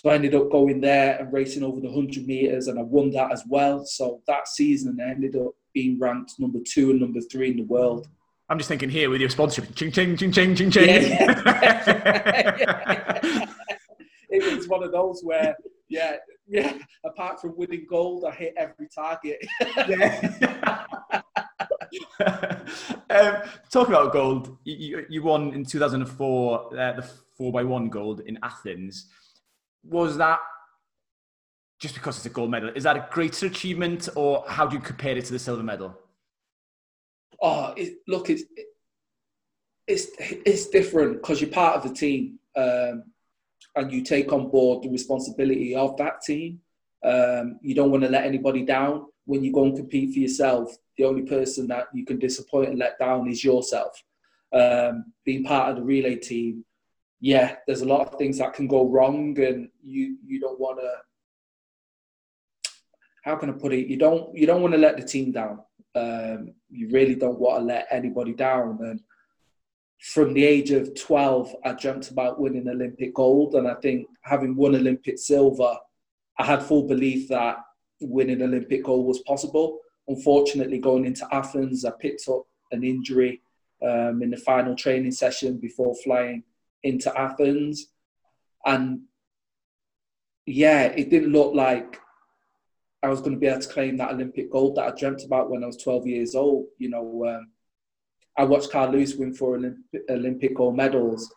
So 0.01 0.11
I 0.11 0.15
ended 0.15 0.37
up 0.37 0.49
going 0.49 0.81
there 0.81 1.19
and 1.19 1.33
racing 1.33 1.65
over 1.65 1.81
the 1.81 1.89
100 1.89 2.25
meters, 2.25 2.69
and 2.69 2.79
I 2.79 2.83
won 2.83 3.11
that 3.11 3.33
as 3.33 3.43
well. 3.49 3.85
So 3.85 4.23
that 4.29 4.47
season, 4.47 4.97
I 5.05 5.11
ended 5.11 5.35
up 5.35 5.55
being 5.75 5.99
ranked 5.99 6.39
number 6.39 6.61
two 6.65 6.93
and 6.93 7.01
number 7.01 7.21
three 7.21 7.51
in 7.51 7.57
the 7.57 7.65
world. 7.65 8.07
I'm 8.49 8.59
just 8.59 8.69
thinking 8.69 8.91
here 8.91 9.11
with 9.11 9.21
your 9.21 9.29
sponsorship, 9.29 9.75
ching 9.75 9.91
ching 9.91 10.17
ching 10.17 10.31
ching 10.31 10.55
ching 10.55 10.71
ching. 10.71 10.89
Yeah. 10.89 11.89
it 14.31 14.57
was 14.57 14.69
one 14.69 14.85
of 14.85 14.93
those 14.93 15.21
where, 15.25 15.57
yeah, 15.89 16.19
yeah. 16.47 16.79
Apart 17.05 17.41
from 17.41 17.57
winning 17.57 17.85
gold, 17.91 18.25
I 18.25 18.31
hit 18.31 18.55
every 18.57 18.87
target. 18.95 19.45
yeah. 19.89 20.85
um, 23.11 23.35
talking 23.69 23.95
about 23.95 24.13
gold, 24.13 24.59
you, 24.63 25.07
you 25.09 25.25
won 25.25 25.53
in 25.55 25.65
2004 25.65 26.79
uh, 26.79 26.93
the 26.93 27.11
four 27.37 27.51
by 27.51 27.65
one 27.65 27.89
gold 27.89 28.21
in 28.21 28.39
Athens. 28.45 29.09
Was 29.85 30.17
that 30.19 30.39
just 31.79 31.95
because 31.95 32.17
it's 32.17 32.27
a 32.27 32.31
gold 32.31 32.51
medal? 32.51 32.71
Is 32.75 32.85
that 32.85 32.97
a 32.97 33.09
greater 33.11 33.47
achievement, 33.47 34.09
or 34.17 34.45
how 34.49 34.67
do 34.67 34.77
you 34.77 34.83
compare 34.83 35.17
it 35.17 35.25
to 35.27 35.33
the 35.33 35.39
silver 35.39 35.63
medal? 35.63 35.97
Oh, 37.41 37.73
it, 37.77 37.99
look, 38.07 38.31
it's 38.31 38.43
it's 39.87 40.09
it's 40.19 40.69
different 40.69 41.15
because 41.15 41.41
you're 41.41 41.51
part 41.51 41.77
of 41.77 41.83
the 41.83 41.95
team 41.95 42.39
um, 42.57 43.05
and 43.77 43.93
you 43.93 44.03
take 44.03 44.33
on 44.33 44.51
board 44.51 44.83
the 44.83 44.91
responsibility 44.91 45.75
of 45.75 45.97
that 45.97 46.21
team. 46.23 46.61
Um, 47.05 47.59
you 47.63 47.75
don't 47.75 47.91
want 47.91 48.03
to 48.03 48.11
let 48.11 48.25
anybody 48.25 48.65
down 48.65 49.07
when 49.25 49.45
you 49.45 49.53
go 49.53 49.65
and 49.65 49.77
compete 49.77 50.13
for 50.13 50.19
yourself. 50.19 50.77
The 50.97 51.05
only 51.05 51.23
person 51.23 51.69
that 51.69 51.87
you 51.95 52.05
can 52.05 52.19
disappoint 52.19 52.71
and 52.71 52.79
let 52.79 52.99
down 52.99 53.29
is 53.29 53.45
yourself. 53.45 54.03
Um, 54.53 55.13
being 55.25 55.45
part 55.45 55.71
of 55.71 55.77
the 55.77 55.83
relay 55.83 56.17
team, 56.17 56.65
yeah, 57.21 57.57
there's 57.67 57.83
a 57.83 57.87
lot 57.87 58.07
of 58.07 58.19
things 58.19 58.39
that 58.39 58.55
can 58.55 58.67
go 58.67 58.89
wrong, 58.89 59.39
and 59.41 59.69
you 59.83 60.19
you 60.25 60.41
don't 60.41 60.59
want 60.59 60.79
to. 60.79 60.91
How 63.25 63.37
can 63.37 63.51
I 63.51 63.53
put 63.55 63.73
it? 63.73 63.89
You 63.89 63.97
don't 63.97 64.37
you 64.37 64.47
don't 64.47 64.63
want 64.63 64.75
to 64.75 64.81
let 64.81 64.97
the 64.97 65.03
team 65.03 65.33
down. 65.33 65.61
Um, 65.95 66.53
you 66.71 66.89
really 66.91 67.15
don't 67.15 67.39
want 67.39 67.61
to 67.61 67.65
let 67.65 67.89
anybody 67.91 68.35
down. 68.35 68.79
And 68.81 69.01
from 70.01 70.33
the 70.33 70.45
age 70.45 70.71
of 70.71 70.95
12, 70.95 71.57
I 71.65 71.73
dreamt 71.73 72.11
about 72.11 72.41
winning 72.41 72.69
Olympic 72.69 73.15
gold. 73.15 73.55
And 73.55 73.67
I 73.67 73.75
think 73.75 74.07
having 74.23 74.55
won 74.55 74.77
Olympic 74.77 75.19
silver, 75.19 75.77
I 76.39 76.45
had 76.45 76.63
full 76.63 76.87
belief 76.87 77.29
that 77.29 77.57
winning 78.01 78.43
Olympic 78.43 78.85
gold 78.85 79.07
was 79.07 79.21
possible. 79.21 79.81
Unfortunately, 80.07 80.79
going 80.79 81.05
into 81.05 81.27
Athens, 81.33 81.85
I 81.85 81.91
picked 81.99 82.29
up 82.29 82.45
an 82.71 82.85
injury 82.85 83.43
um, 83.83 84.23
in 84.23 84.31
the 84.31 84.37
final 84.37 84.77
training 84.77 85.13
session 85.13 85.59
before 85.59 85.95
flying 86.05 86.45
into 86.83 87.17
Athens. 87.19 87.87
And 88.65 89.03
yeah, 90.47 90.85
it 90.85 91.11
didn't 91.11 91.33
look 91.33 91.55
like 91.55 92.01
I 93.03 93.09
was 93.09 93.21
going 93.21 93.33
to 93.33 93.39
be 93.39 93.47
able 93.47 93.61
to 93.61 93.69
claim 93.69 93.97
that 93.99 94.13
Olympic 94.13 94.51
gold 94.51 94.77
that 94.77 94.93
I 94.93 94.99
dreamt 94.99 95.25
about 95.25 95.51
when 95.51 95.63
I 95.63 95.67
was 95.67 95.77
12 95.77 96.07
years 96.07 96.35
old. 96.35 96.67
You 96.79 96.91
know, 96.91 97.27
um, 97.29 97.49
I 98.39 98.45
watched 98.45 98.71
Carl 98.71 98.93
Lewis 98.93 99.15
win 99.15 99.35
four 99.35 99.57
Olympic, 99.57 100.03
Olympic 100.09 100.57
gold 100.57 100.77
medals 100.77 101.33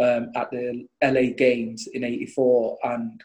um, 0.00 0.30
at 0.34 0.50
the 0.50 0.86
LA 1.02 1.34
Games 1.36 1.86
in 1.92 2.02
'84, 2.02 2.78
and 2.84 3.22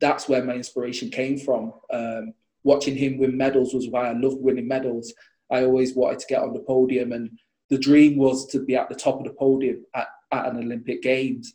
that's 0.00 0.28
where 0.28 0.44
my 0.44 0.54
inspiration 0.54 1.10
came 1.10 1.38
from. 1.38 1.72
Um, 1.90 2.34
watching 2.62 2.94
him 2.94 3.18
win 3.18 3.36
medals 3.36 3.72
was 3.72 3.88
why 3.88 4.08
I 4.08 4.12
loved 4.12 4.42
winning 4.42 4.68
medals. 4.68 5.14
I 5.50 5.64
always 5.64 5.94
wanted 5.94 6.18
to 6.20 6.26
get 6.26 6.42
on 6.42 6.52
the 6.52 6.60
podium, 6.60 7.12
and 7.12 7.30
the 7.70 7.78
dream 7.78 8.18
was 8.18 8.46
to 8.48 8.62
be 8.62 8.76
at 8.76 8.90
the 8.90 8.94
top 8.94 9.18
of 9.18 9.24
the 9.24 9.32
podium 9.32 9.84
at, 9.94 10.08
at 10.32 10.46
an 10.46 10.58
Olympic 10.58 11.02
Games. 11.02 11.54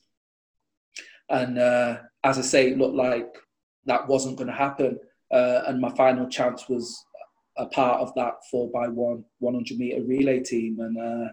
And 1.30 1.60
uh, 1.60 1.98
as 2.24 2.38
I 2.38 2.42
say, 2.42 2.70
it 2.70 2.78
looked 2.78 2.96
like 2.96 3.36
that 3.86 4.08
wasn't 4.08 4.38
going 4.38 4.48
to 4.48 4.54
happen. 4.54 5.00
Uh, 5.32 5.62
and 5.68 5.80
my 5.80 5.90
final 5.96 6.28
chance 6.28 6.68
was 6.68 7.06
a 7.58 7.68
part 7.68 8.02
of 8.02 8.14
that 8.16 8.36
four 8.50 8.70
by 8.72 8.88
one 8.88 9.24
100 9.40 9.78
meter 9.78 10.04
relay 10.04 10.40
team. 10.40 10.80
And 10.80 10.98
uh, 10.98 11.32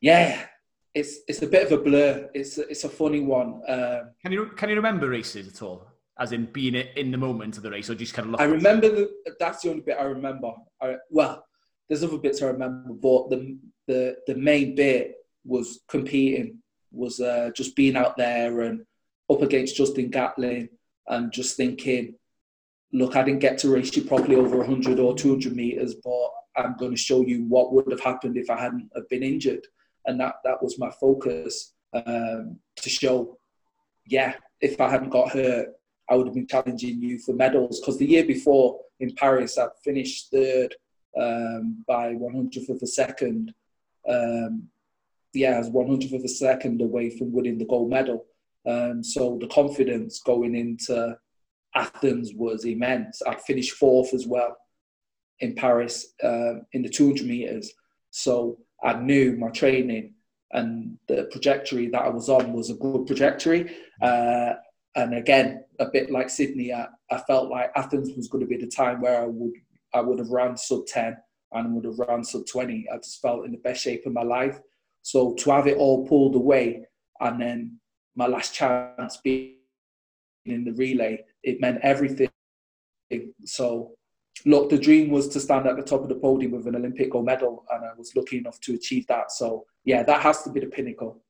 yeah, 0.00 0.46
it's 0.94 1.18
it's 1.28 1.42
a 1.42 1.46
bit 1.46 1.66
of 1.66 1.80
a 1.80 1.82
blur. 1.82 2.28
It's 2.34 2.58
it's 2.58 2.84
a 2.84 2.88
funny 2.88 3.20
one. 3.20 3.62
Uh, 3.68 4.04
can 4.22 4.32
you 4.32 4.46
can 4.56 4.68
you 4.68 4.76
remember 4.76 5.08
races 5.08 5.48
at 5.48 5.62
all? 5.62 5.86
As 6.18 6.32
in 6.32 6.46
being 6.46 6.74
in 6.74 7.10
the 7.10 7.18
moment 7.18 7.56
of 7.56 7.62
the 7.62 7.70
race, 7.70 7.88
or 7.88 7.94
just 7.94 8.14
kind 8.14 8.34
of? 8.34 8.40
I 8.40 8.44
remember 8.44 8.88
the, 8.88 9.10
that's 9.40 9.62
the 9.62 9.70
only 9.70 9.80
bit 9.82 9.96
I 9.98 10.04
remember. 10.04 10.52
I, 10.80 10.96
well, 11.08 11.44
there's 11.88 12.04
other 12.04 12.18
bits 12.18 12.42
I 12.42 12.46
remember, 12.46 12.92
but 12.92 13.30
the 13.30 13.58
the 13.86 14.16
the 14.26 14.34
main 14.34 14.74
bit 14.74 15.14
was 15.44 15.80
competing, 15.88 16.58
was 16.90 17.20
uh, 17.20 17.50
just 17.54 17.74
being 17.76 17.96
out 17.96 18.16
there 18.16 18.62
and 18.62 18.84
up 19.30 19.42
against 19.42 19.76
Justin 19.76 20.10
Gatlin 20.10 20.68
and 21.08 21.32
just 21.32 21.56
thinking, 21.56 22.14
look, 22.92 23.16
I 23.16 23.22
didn't 23.22 23.40
get 23.40 23.58
to 23.58 23.70
race 23.70 23.94
you 23.96 24.04
properly 24.04 24.36
over 24.36 24.58
100 24.58 24.98
or 24.98 25.14
200 25.14 25.54
meters, 25.54 25.94
but 25.94 26.28
I'm 26.56 26.76
going 26.76 26.92
to 26.92 26.96
show 26.96 27.22
you 27.22 27.44
what 27.44 27.72
would 27.72 27.90
have 27.90 28.00
happened 28.00 28.36
if 28.36 28.50
I 28.50 28.60
hadn't 28.60 28.90
have 28.94 29.08
been 29.08 29.22
injured. 29.22 29.66
And 30.06 30.20
that, 30.20 30.36
that 30.44 30.62
was 30.62 30.78
my 30.78 30.90
focus 31.00 31.72
um, 31.94 32.58
to 32.76 32.90
show, 32.90 33.38
yeah, 34.06 34.34
if 34.60 34.80
I 34.80 34.90
hadn't 34.90 35.10
got 35.10 35.32
hurt, 35.32 35.68
I 36.08 36.16
would 36.16 36.26
have 36.26 36.34
been 36.34 36.46
challenging 36.46 37.00
you 37.00 37.18
for 37.18 37.34
medals. 37.34 37.80
Because 37.80 37.98
the 37.98 38.06
year 38.06 38.24
before 38.24 38.80
in 39.00 39.14
Paris, 39.14 39.56
I 39.56 39.68
finished 39.82 40.30
third 40.30 40.74
um, 41.18 41.84
by 41.86 42.14
100th 42.14 42.68
of 42.68 42.82
a 42.82 42.86
second. 42.86 43.54
Um, 44.08 44.68
yeah, 45.34 45.56
I 45.56 45.58
was 45.58 45.70
100th 45.70 46.14
of 46.14 46.24
a 46.24 46.28
second 46.28 46.80
away 46.80 47.10
from 47.10 47.32
winning 47.32 47.58
the 47.58 47.66
gold 47.66 47.90
medal. 47.90 48.26
Um, 48.66 49.02
so 49.02 49.38
the 49.40 49.48
confidence 49.48 50.20
going 50.20 50.54
into 50.54 51.16
Athens 51.74 52.32
was 52.34 52.64
immense. 52.64 53.22
I 53.22 53.34
finished 53.34 53.72
fourth 53.72 54.14
as 54.14 54.26
well 54.26 54.56
in 55.40 55.54
Paris 55.54 56.14
um, 56.22 56.62
in 56.72 56.82
the 56.82 56.88
200 56.88 57.26
meters. 57.26 57.72
So 58.10 58.58
I 58.82 58.94
knew 58.94 59.36
my 59.36 59.48
training 59.48 60.14
and 60.52 60.98
the 61.08 61.28
trajectory 61.32 61.88
that 61.88 62.02
I 62.02 62.08
was 62.08 62.28
on 62.28 62.52
was 62.52 62.70
a 62.70 62.74
good 62.74 63.06
trajectory. 63.06 63.74
Uh, 64.00 64.54
and 64.94 65.14
again, 65.14 65.64
a 65.80 65.86
bit 65.86 66.10
like 66.10 66.28
Sydney, 66.28 66.72
I, 66.72 66.88
I, 67.10 67.18
felt 67.18 67.50
like 67.50 67.72
Athens 67.74 68.10
was 68.14 68.28
going 68.28 68.44
to 68.44 68.48
be 68.48 68.58
the 68.58 68.70
time 68.70 69.00
where 69.00 69.22
I 69.22 69.26
would 69.26 69.52
I 69.94 70.00
would 70.00 70.18
have 70.18 70.28
run 70.28 70.56
sub 70.56 70.86
10 70.86 71.16
and 71.52 71.74
would 71.74 71.84
have 71.84 71.98
run 71.98 72.24
sub 72.24 72.46
20. 72.46 72.86
I 72.92 72.96
just 72.96 73.20
felt 73.20 73.46
in 73.46 73.52
the 73.52 73.58
best 73.58 73.82
shape 73.82 74.04
of 74.06 74.12
my 74.12 74.22
life. 74.22 74.58
So 75.02 75.34
to 75.34 75.50
have 75.50 75.66
it 75.66 75.76
all 75.76 76.06
pulled 76.06 76.34
away 76.34 76.86
and 77.20 77.40
then 77.40 77.80
my 78.14 78.26
last 78.26 78.54
chance 78.54 79.18
being 79.18 79.56
in 80.44 80.64
the 80.64 80.72
relay, 80.72 81.24
it 81.42 81.60
meant 81.60 81.78
everything. 81.82 82.28
So, 83.44 83.92
look, 84.44 84.70
the 84.70 84.78
dream 84.78 85.10
was 85.10 85.28
to 85.28 85.40
stand 85.40 85.66
at 85.66 85.76
the 85.76 85.82
top 85.82 86.02
of 86.02 86.08
the 86.08 86.14
podium 86.14 86.52
with 86.52 86.66
an 86.66 86.76
Olympic 86.76 87.10
gold 87.10 87.26
medal, 87.26 87.64
and 87.70 87.84
I 87.84 87.90
was 87.96 88.14
lucky 88.16 88.38
enough 88.38 88.60
to 88.60 88.74
achieve 88.74 89.06
that. 89.08 89.30
So, 89.32 89.66
yeah, 89.84 90.02
that 90.02 90.22
has 90.22 90.42
to 90.44 90.50
be 90.50 90.60
the 90.60 90.66
pinnacle. 90.66 91.22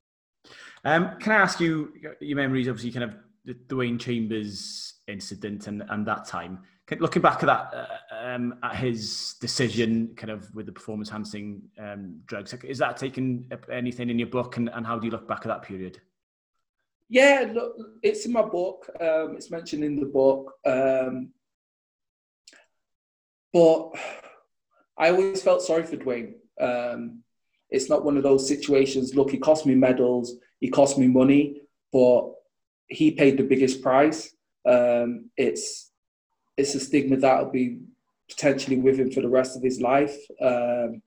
Um, 0.85 1.17
can 1.21 1.33
I 1.33 1.37
ask 1.37 1.61
you 1.61 1.93
your 2.21 2.37
memories? 2.37 2.69
Obviously, 2.69 2.93
kind 2.93 3.05
of 3.05 3.17
the 3.45 3.55
Dwain 3.55 3.99
Chambers 3.99 4.95
incident 5.09 5.67
and, 5.67 5.83
and 5.89 6.07
that 6.07 6.25
time. 6.27 6.61
Looking 7.01 7.23
back 7.23 7.43
at 7.43 7.47
that, 7.47 7.75
uh, 7.75 8.27
um, 8.27 8.59
at 8.63 8.77
his 8.77 9.35
decision, 9.41 10.15
kind 10.17 10.31
of 10.31 10.55
with 10.55 10.67
the 10.67 10.73
performance 10.73 11.09
enhancing 11.09 11.63
um, 11.79 12.21
drugs, 12.27 12.55
is 12.65 12.79
that 12.79 12.97
taken 12.97 13.51
anything 13.71 14.11
in 14.11 14.19
your 14.19 14.29
book, 14.29 14.57
and, 14.57 14.69
and 14.71 14.87
how 14.87 14.99
do 14.99 15.07
you 15.07 15.13
look 15.13 15.29
back 15.29 15.41
at 15.41 15.49
that 15.49 15.63
period? 15.63 16.01
Yeah, 17.09 17.51
look, 17.53 17.77
it's 18.03 18.25
in 18.25 18.33
my 18.33 18.43
book. 18.43 18.89
Um, 19.01 19.37
it's 19.37 19.51
mentioned 19.51 19.85
in 19.85 20.01
the 20.01 20.07
book. 20.07 20.55
Um, 20.65 21.31
but 23.53 23.93
I 24.97 25.11
always 25.11 25.43
felt 25.43 25.63
sorry 25.63 25.83
for 25.83 25.97
Dwain. 25.97 26.35
Um, 26.61 27.23
it's 27.71 27.89
not 27.89 28.05
one 28.05 28.17
of 28.17 28.23
those 28.23 28.49
situations. 28.49 29.15
Look, 29.15 29.31
he 29.31 29.39
cost 29.39 29.67
me 29.67 29.75
medals, 29.75 30.37
he 30.61 30.69
cost 30.69 30.99
me 30.99 31.07
money, 31.07 31.61
but 31.93 32.33
he 32.87 33.11
paid 33.11 33.37
the 33.37 33.45
biggest 33.45 33.83
price. 33.83 34.35
Um, 34.67 35.31
it's 35.37 35.92
it's 36.57 36.75
a 36.75 36.81
stigma 36.81 37.17
that'll 37.17 37.51
be 37.51 37.79
potentially 38.29 38.77
with 38.77 38.99
him 38.99 39.11
for 39.11 39.21
the 39.21 39.29
rest 39.29 39.57
of 39.57 39.63
his 39.63 39.81
life. 39.81 40.17
Um, 40.41 41.03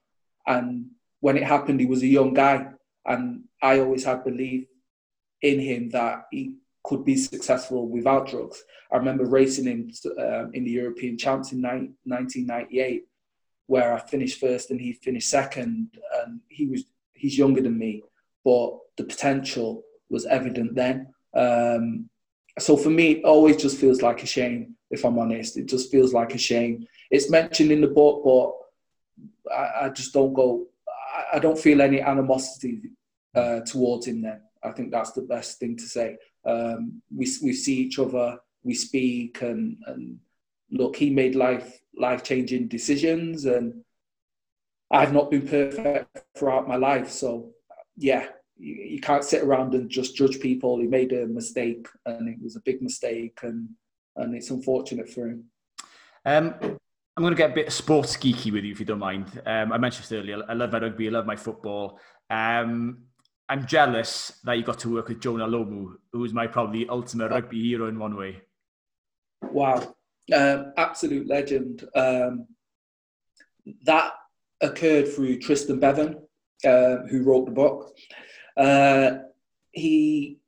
and 0.48 0.88
when 1.20 1.38
it 1.38 1.44
happened, 1.44 1.80
he 1.80 1.86
was 1.86 2.04
a 2.04 2.08
young 2.08 2.34
guy, 2.34 2.68
and 3.06 3.44
I 3.62 3.80
always 3.80 4.04
had 4.04 4.24
belief 4.24 4.68
in 5.42 5.60
him 5.60 5.90
that 5.90 6.26
he 6.32 6.56
could 6.84 7.04
be 7.04 7.18
successful 7.18 7.88
without 7.88 8.28
drugs. 8.28 8.64
I 8.92 8.98
remember 8.98 9.26
racing 9.26 9.66
him 9.66 9.92
um, 10.20 10.52
in 10.54 10.64
the 10.64 10.72
European 10.72 11.18
Champs 11.18 11.52
in 11.52 11.62
1998, 11.62 13.06
where 13.68 13.94
I 13.94 14.00
finished 14.00 14.40
first 14.40 14.70
and 14.70 14.80
he 14.80 14.94
finished 14.94 15.30
second, 15.30 15.90
and 16.22 16.42
he 16.48 16.68
was 16.68 16.84
he's 17.14 17.38
younger 17.38 17.62
than 17.62 17.78
me, 17.78 18.04
but 18.44 18.78
the 18.98 19.04
potential 19.04 19.84
was 20.10 20.26
evident 20.26 20.76
then. 20.76 21.08
Um, 21.34 22.10
so 22.60 22.78
for 22.78 22.90
me, 22.90 23.14
it 23.14 23.26
always 23.26 23.58
just 23.58 23.78
feels 23.78 24.02
like 24.02 24.22
a 24.22 24.28
shame. 24.28 24.76
If 24.96 25.06
I'm 25.06 25.20
honest, 25.20 25.58
it 25.58 25.68
just 25.68 25.92
feels 25.92 26.14
like 26.14 26.34
a 26.34 26.38
shame. 26.38 26.88
It's 27.12 27.30
mentioned 27.30 27.72
in 27.72 27.82
the 27.82 27.88
book, 27.88 28.24
but 28.24 29.54
I, 29.54 29.86
I 29.86 29.90
just 29.90 30.14
don't 30.14 30.34
go. 30.34 30.68
I, 30.88 31.38
I 31.38 31.40
don't 31.40 31.60
feel 31.60 31.82
any 31.82 32.02
animosity 32.02 32.82
uh, 33.36 33.60
towards 33.62 34.08
him. 34.08 34.22
Then 34.22 34.42
I 34.64 34.72
think 34.72 34.92
that's 34.92 35.12
the 35.12 35.22
best 35.22 35.60
thing 35.60 35.78
to 35.78 35.84
say. 35.84 36.18
Um, 36.46 37.02
we 37.16 37.26
we 37.44 37.54
see 37.54 37.78
each 37.78 38.00
other, 38.00 38.40
we 38.64 38.74
speak, 38.74 39.42
and 39.42 39.78
and 39.88 40.20
look, 40.72 40.96
he 40.96 41.10
made 41.10 41.36
life 41.36 41.80
life 41.98 42.24
changing 42.24 42.68
decisions, 42.68 43.46
and 43.46 43.84
I've 44.92 45.14
not 45.14 45.32
been 45.32 45.48
perfect 45.48 46.24
throughout 46.38 46.68
my 46.68 46.76
life. 46.76 47.10
So 47.10 47.52
yeah, 47.98 48.28
you, 48.58 48.74
you, 48.76 49.00
can't 49.00 49.24
sit 49.24 49.44
around 49.44 49.74
and 49.74 49.90
just 49.90 50.16
judge 50.16 50.40
people. 50.40 50.80
He 50.80 50.88
made 50.88 51.14
a 51.14 51.28
mistake, 51.28 51.88
and 52.06 52.30
it 52.30 52.42
was 52.42 52.56
a 52.56 52.62
big 52.62 52.82
mistake, 52.82 53.40
and 53.44 53.70
and 54.16 54.36
it's 54.36 54.50
unfortunate 54.50 55.10
for 55.10 55.28
him. 55.28 55.46
Um, 56.26 56.56
I'm 56.62 57.24
going 57.24 57.34
to 57.34 57.38
get 57.38 57.52
a 57.52 57.54
bit 57.54 57.72
sports 57.72 58.18
geeky 58.18 58.52
with 58.52 58.64
you, 58.64 58.72
if 58.72 58.80
you 58.80 58.86
don't 58.86 59.00
mind. 59.00 59.42
Um, 59.46 59.72
I 59.72 59.78
mentioned 59.78 60.12
earlier, 60.12 60.44
I 60.50 60.54
love 60.54 60.72
my 60.72 60.80
rugby, 60.80 61.08
I 61.08 61.12
love 61.12 61.26
my 61.26 61.36
football. 61.36 62.00
Um, 62.30 63.04
I'm 63.48 63.66
jealous 63.68 64.40
that 64.44 64.58
you 64.58 64.64
got 64.64 64.80
to 64.80 64.94
work 64.94 65.08
with 65.08 65.22
Jonah 65.22 65.48
Lomu, 65.48 65.94
who 66.12 66.26
is 66.26 66.34
my 66.34 66.48
probably 66.48 66.88
ultimate 66.90 67.32
rugby 67.32 67.62
hero 67.62 67.88
in 67.88 68.00
one 68.00 68.18
way. 68.18 68.42
Wow, 69.44 69.96
um, 70.36 70.74
absolute 70.78 71.28
legend. 71.28 71.88
Um, 71.96 72.48
that 73.84 74.14
occurred 74.62 75.08
through 75.08 75.40
Tristan 75.40 75.80
Bevan, 75.80 76.18
uh, 76.66 76.98
who 77.10 77.24
wrote 77.24 77.46
the 77.46 77.52
book. 77.52 77.96
Uh, 78.58 79.20
he, 79.72 80.40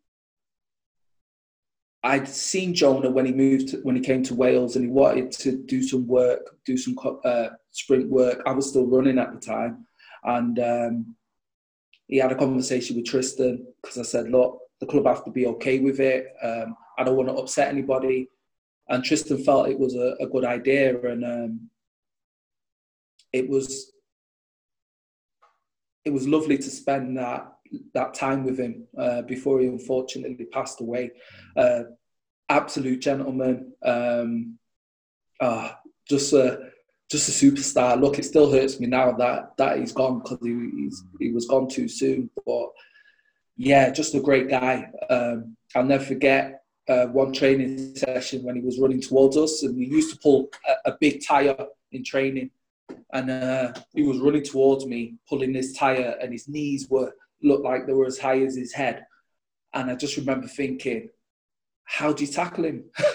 I'd 2.07 2.27
seen 2.27 2.73
Jonah 2.73 3.11
when 3.11 3.25
he 3.25 3.33
moved 3.33 3.69
to, 3.69 3.77
when 3.77 3.97
he 3.97 4.01
came 4.01 4.23
to 4.23 4.33
Wales, 4.33 4.77
and 4.77 4.85
he 4.85 4.89
wanted 4.89 5.29
to 5.43 5.57
do 5.57 5.83
some 5.83 6.07
work, 6.07 6.55
do 6.65 6.77
some 6.77 6.95
uh, 7.25 7.49
sprint 7.71 8.09
work. 8.09 8.41
I 8.45 8.53
was 8.53 8.69
still 8.69 8.87
running 8.87 9.19
at 9.19 9.33
the 9.33 9.41
time, 9.41 9.85
and 10.23 10.57
um, 10.59 11.15
he 12.07 12.15
had 12.15 12.31
a 12.31 12.35
conversation 12.35 12.95
with 12.95 13.07
Tristan 13.07 13.67
because 13.81 13.97
I 13.97 14.03
said, 14.03 14.29
look, 14.29 14.57
the 14.79 14.85
club 14.85 15.05
have 15.05 15.25
to 15.25 15.31
be 15.31 15.47
okay 15.47 15.79
with 15.79 15.99
it. 15.99 16.27
Um, 16.41 16.77
I 16.97 17.03
don't 17.03 17.17
want 17.17 17.27
to 17.27 17.35
upset 17.35 17.67
anybody. 17.67 18.29
And 18.87 19.03
Tristan 19.03 19.43
felt 19.43 19.67
it 19.67 19.77
was 19.77 19.95
a, 19.95 20.15
a 20.21 20.27
good 20.27 20.45
idea, 20.45 20.97
and 21.01 21.25
um, 21.25 21.69
it 23.33 23.49
was 23.49 23.91
it 26.05 26.13
was 26.13 26.25
lovely 26.25 26.57
to 26.57 26.69
spend 26.69 27.17
that 27.17 27.51
that 27.93 28.13
time 28.13 28.43
with 28.43 28.57
him 28.59 28.87
uh, 28.97 29.21
before 29.23 29.59
he 29.59 29.67
unfortunately 29.67 30.45
passed 30.45 30.81
away. 30.81 31.11
Uh, 31.55 31.83
absolute 32.49 32.99
gentleman, 32.99 33.73
um, 33.83 34.57
uh, 35.39 35.71
just 36.09 36.33
a 36.33 36.71
just 37.09 37.29
a 37.29 37.45
superstar. 37.45 37.99
Look, 37.99 38.19
it 38.19 38.25
still 38.25 38.51
hurts 38.51 38.79
me 38.79 38.87
now 38.87 39.11
that 39.13 39.55
that 39.57 39.79
he's 39.79 39.93
gone 39.93 40.19
because 40.19 40.39
he 40.41 40.89
he 41.19 41.31
was 41.31 41.47
gone 41.47 41.67
too 41.67 41.87
soon. 41.87 42.29
But 42.45 42.69
yeah, 43.55 43.89
just 43.89 44.15
a 44.15 44.19
great 44.19 44.49
guy. 44.49 44.89
Um, 45.09 45.55
I'll 45.75 45.83
never 45.83 46.03
forget 46.03 46.63
uh, 46.87 47.05
one 47.07 47.33
training 47.33 47.95
session 47.95 48.43
when 48.43 48.55
he 48.55 48.61
was 48.61 48.79
running 48.79 49.01
towards 49.01 49.37
us, 49.37 49.63
and 49.63 49.75
we 49.75 49.85
used 49.85 50.13
to 50.13 50.19
pull 50.19 50.49
a, 50.67 50.91
a 50.91 50.97
big 50.99 51.25
tire 51.25 51.57
in 51.91 52.03
training, 52.03 52.51
and 53.13 53.29
uh, 53.29 53.73
he 53.93 54.03
was 54.03 54.19
running 54.19 54.43
towards 54.43 54.85
me, 54.85 55.15
pulling 55.27 55.53
this 55.53 55.73
tire, 55.73 56.17
and 56.21 56.31
his 56.31 56.47
knees 56.47 56.87
were 56.89 57.13
looked 57.41 57.63
like 57.63 57.85
they 57.85 57.93
were 57.93 58.05
as 58.05 58.17
high 58.17 58.41
as 58.41 58.55
his 58.55 58.73
head, 58.73 59.05
and 59.73 59.89
I 59.89 59.95
just 59.95 60.17
remember 60.17 60.47
thinking, 60.47 61.09
how 61.83 62.11
do 62.11 62.25
you 62.25 62.31
tackle 62.31 62.65
him? 62.65 62.83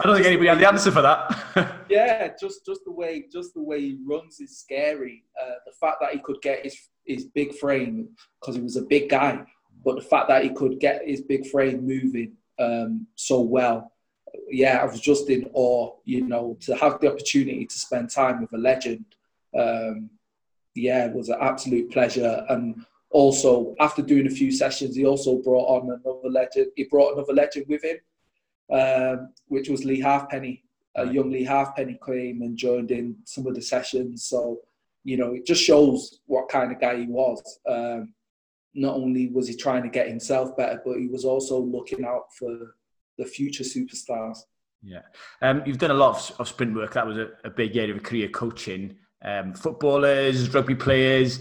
I 0.00 0.04
don't 0.04 0.14
think 0.14 0.26
anybody 0.26 0.48
had 0.48 0.58
the 0.58 0.68
answer 0.68 0.90
for 0.90 1.02
that. 1.02 1.84
yeah, 1.90 2.28
just 2.40 2.64
just 2.64 2.84
the 2.84 2.92
way 2.92 3.24
just 3.32 3.54
the 3.54 3.62
way 3.62 3.80
he 3.80 3.98
runs 4.06 4.40
is 4.40 4.58
scary. 4.58 5.24
Uh, 5.40 5.54
the 5.66 5.72
fact 5.72 5.96
that 6.00 6.12
he 6.12 6.20
could 6.20 6.40
get 6.42 6.64
his 6.64 6.76
his 7.04 7.24
big 7.24 7.54
frame 7.56 8.08
because 8.40 8.54
he 8.54 8.62
was 8.62 8.76
a 8.76 8.82
big 8.82 9.08
guy, 9.08 9.44
but 9.84 9.96
the 9.96 10.02
fact 10.02 10.28
that 10.28 10.44
he 10.44 10.50
could 10.50 10.78
get 10.78 11.02
his 11.06 11.22
big 11.22 11.46
frame 11.46 11.86
moving 11.86 12.36
um, 12.60 13.06
so 13.16 13.40
well, 13.40 13.92
yeah, 14.48 14.78
I 14.78 14.84
was 14.84 15.00
just 15.00 15.28
in 15.28 15.50
awe. 15.52 15.92
You 16.04 16.26
know, 16.26 16.56
to 16.60 16.76
have 16.76 17.00
the 17.00 17.08
opportunity 17.10 17.66
to 17.66 17.78
spend 17.78 18.10
time 18.10 18.40
with 18.40 18.52
a 18.52 18.58
legend, 18.58 19.04
um, 19.58 20.10
yeah, 20.74 21.06
it 21.06 21.14
was 21.14 21.28
an 21.28 21.38
absolute 21.40 21.90
pleasure. 21.90 22.44
And 22.48 22.84
also, 23.10 23.74
after 23.80 24.02
doing 24.02 24.26
a 24.26 24.30
few 24.30 24.52
sessions, 24.52 24.96
he 24.96 25.04
also 25.04 25.38
brought 25.38 25.82
on 25.82 25.90
another 25.90 26.28
legend. 26.28 26.68
He 26.76 26.84
brought 26.84 27.14
another 27.14 27.32
legend 27.32 27.66
with 27.68 27.84
him 27.84 27.98
um, 28.70 29.32
which 29.48 29.68
was 29.68 29.84
Lee 29.84 30.00
Halfpenny. 30.00 30.62
A 30.96 31.06
young 31.06 31.30
Lee 31.30 31.44
Halfpenny 31.44 31.98
came 32.04 32.42
and 32.42 32.56
joined 32.56 32.90
in 32.90 33.16
some 33.24 33.46
of 33.46 33.54
the 33.54 33.62
sessions. 33.62 34.24
So, 34.24 34.60
you 35.04 35.16
know, 35.16 35.34
it 35.34 35.46
just 35.46 35.62
shows 35.62 36.20
what 36.26 36.48
kind 36.48 36.72
of 36.72 36.80
guy 36.80 36.98
he 36.98 37.06
was. 37.06 37.58
Um, 37.68 38.14
not 38.74 38.96
only 38.96 39.28
was 39.28 39.48
he 39.48 39.56
trying 39.56 39.82
to 39.82 39.88
get 39.88 40.08
himself 40.08 40.56
better, 40.56 40.80
but 40.84 40.98
he 40.98 41.08
was 41.08 41.24
also 41.24 41.60
looking 41.60 42.04
out 42.04 42.32
for 42.38 42.74
the 43.18 43.24
future 43.24 43.64
superstars. 43.64 44.38
Yeah. 44.82 45.02
Um, 45.42 45.62
you've 45.66 45.78
done 45.78 45.90
a 45.90 45.94
lot 45.94 46.16
of, 46.16 46.40
of 46.40 46.48
sprint 46.48 46.74
work. 46.74 46.94
That 46.94 47.06
was 47.06 47.18
a, 47.18 47.30
a 47.44 47.50
big 47.50 47.76
area 47.76 47.94
of 47.94 48.02
career 48.02 48.28
coaching. 48.28 48.96
Um, 49.22 49.54
footballers, 49.54 50.52
rugby 50.52 50.74
players. 50.74 51.40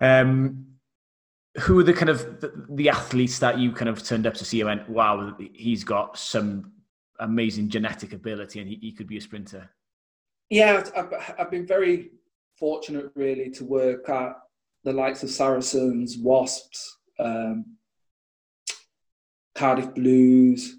Um, 0.00 0.66
who 1.58 1.78
are 1.78 1.82
the 1.82 1.92
kind 1.92 2.08
of 2.08 2.40
the, 2.40 2.52
the, 2.70 2.88
athletes 2.88 3.38
that 3.40 3.58
you 3.58 3.72
kind 3.72 3.88
of 3.88 4.02
turned 4.04 4.26
up 4.26 4.34
to 4.34 4.44
see 4.44 4.60
and 4.60 4.68
went, 4.68 4.88
wow, 4.88 5.36
he's 5.52 5.82
got 5.82 6.16
some 6.16 6.72
amazing 7.18 7.68
genetic 7.68 8.12
ability 8.12 8.60
and 8.60 8.68
he, 8.68 8.76
he 8.76 8.92
could 8.92 9.08
be 9.08 9.16
a 9.16 9.20
sprinter? 9.20 9.68
Yeah, 10.48 10.84
I've, 10.96 11.34
I've, 11.38 11.50
been 11.50 11.66
very 11.66 12.10
fortunate 12.56 13.10
really 13.14 13.50
to 13.50 13.64
work 13.64 14.08
at 14.08 14.32
the 14.84 14.92
likes 14.92 15.22
of 15.22 15.30
Saracens, 15.30 16.16
Wasps, 16.18 16.98
um, 17.18 17.76
Cardiff 19.54 19.94
Blues, 19.94 20.76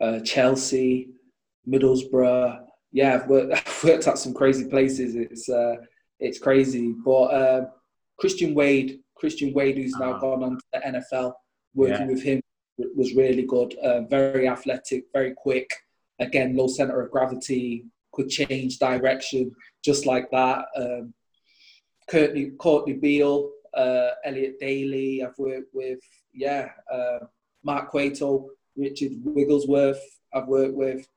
uh, 0.00 0.20
Chelsea, 0.20 1.10
Middlesbrough. 1.68 2.63
Yeah, 2.94 3.16
I've 3.16 3.28
worked, 3.28 3.52
I've 3.68 3.84
worked, 3.84 4.08
at 4.08 4.18
some 4.18 4.32
crazy 4.32 4.66
places. 4.70 5.14
It's 5.14 5.50
uh, 5.50 5.76
it's 6.18 6.38
crazy, 6.38 6.94
but 7.04 7.24
uh, 7.24 7.66
Christian 8.18 8.54
Wade 8.54 9.00
Christian 9.16 9.54
Wade, 9.54 9.78
who's 9.78 9.96
now 9.96 10.10
uh-huh. 10.10 10.20
gone 10.20 10.42
on 10.42 10.58
to 10.58 10.64
the 10.72 10.80
NFL, 10.80 11.32
working 11.74 12.08
yeah. 12.08 12.12
with 12.12 12.22
him 12.22 12.40
was 12.96 13.14
really 13.14 13.42
good. 13.42 13.74
Uh, 13.78 14.02
very 14.02 14.48
athletic, 14.48 15.04
very 15.12 15.32
quick. 15.34 15.70
Again, 16.18 16.56
low 16.56 16.66
center 16.66 17.00
of 17.00 17.10
gravity, 17.10 17.84
could 18.12 18.28
change 18.28 18.78
direction 18.78 19.52
just 19.84 20.06
like 20.06 20.30
that. 20.30 20.66
Um, 20.76 21.14
Courtney, 22.10 22.50
Kurtley 22.58 23.00
Beale, 23.00 23.50
uh, 23.74 24.10
Elliot 24.24 24.56
Daly, 24.60 25.22
I've 25.24 25.38
worked 25.38 25.72
with, 25.72 26.00
yeah, 26.32 26.68
uh, 26.92 27.20
Mark 27.64 27.90
Cueto, 27.90 28.50
Richard 28.76 29.12
Wigglesworth, 29.24 30.02
I've 30.32 30.48
worked 30.48 30.74
with. 30.74 31.08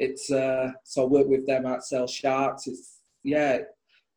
It's 0.00 0.32
uh, 0.32 0.72
so 0.82 1.02
I 1.02 1.06
work 1.06 1.28
with 1.28 1.46
them 1.46 1.66
at 1.66 1.84
Sale 1.84 2.06
Sharks. 2.06 2.66
It's 2.66 3.00
yeah, 3.22 3.58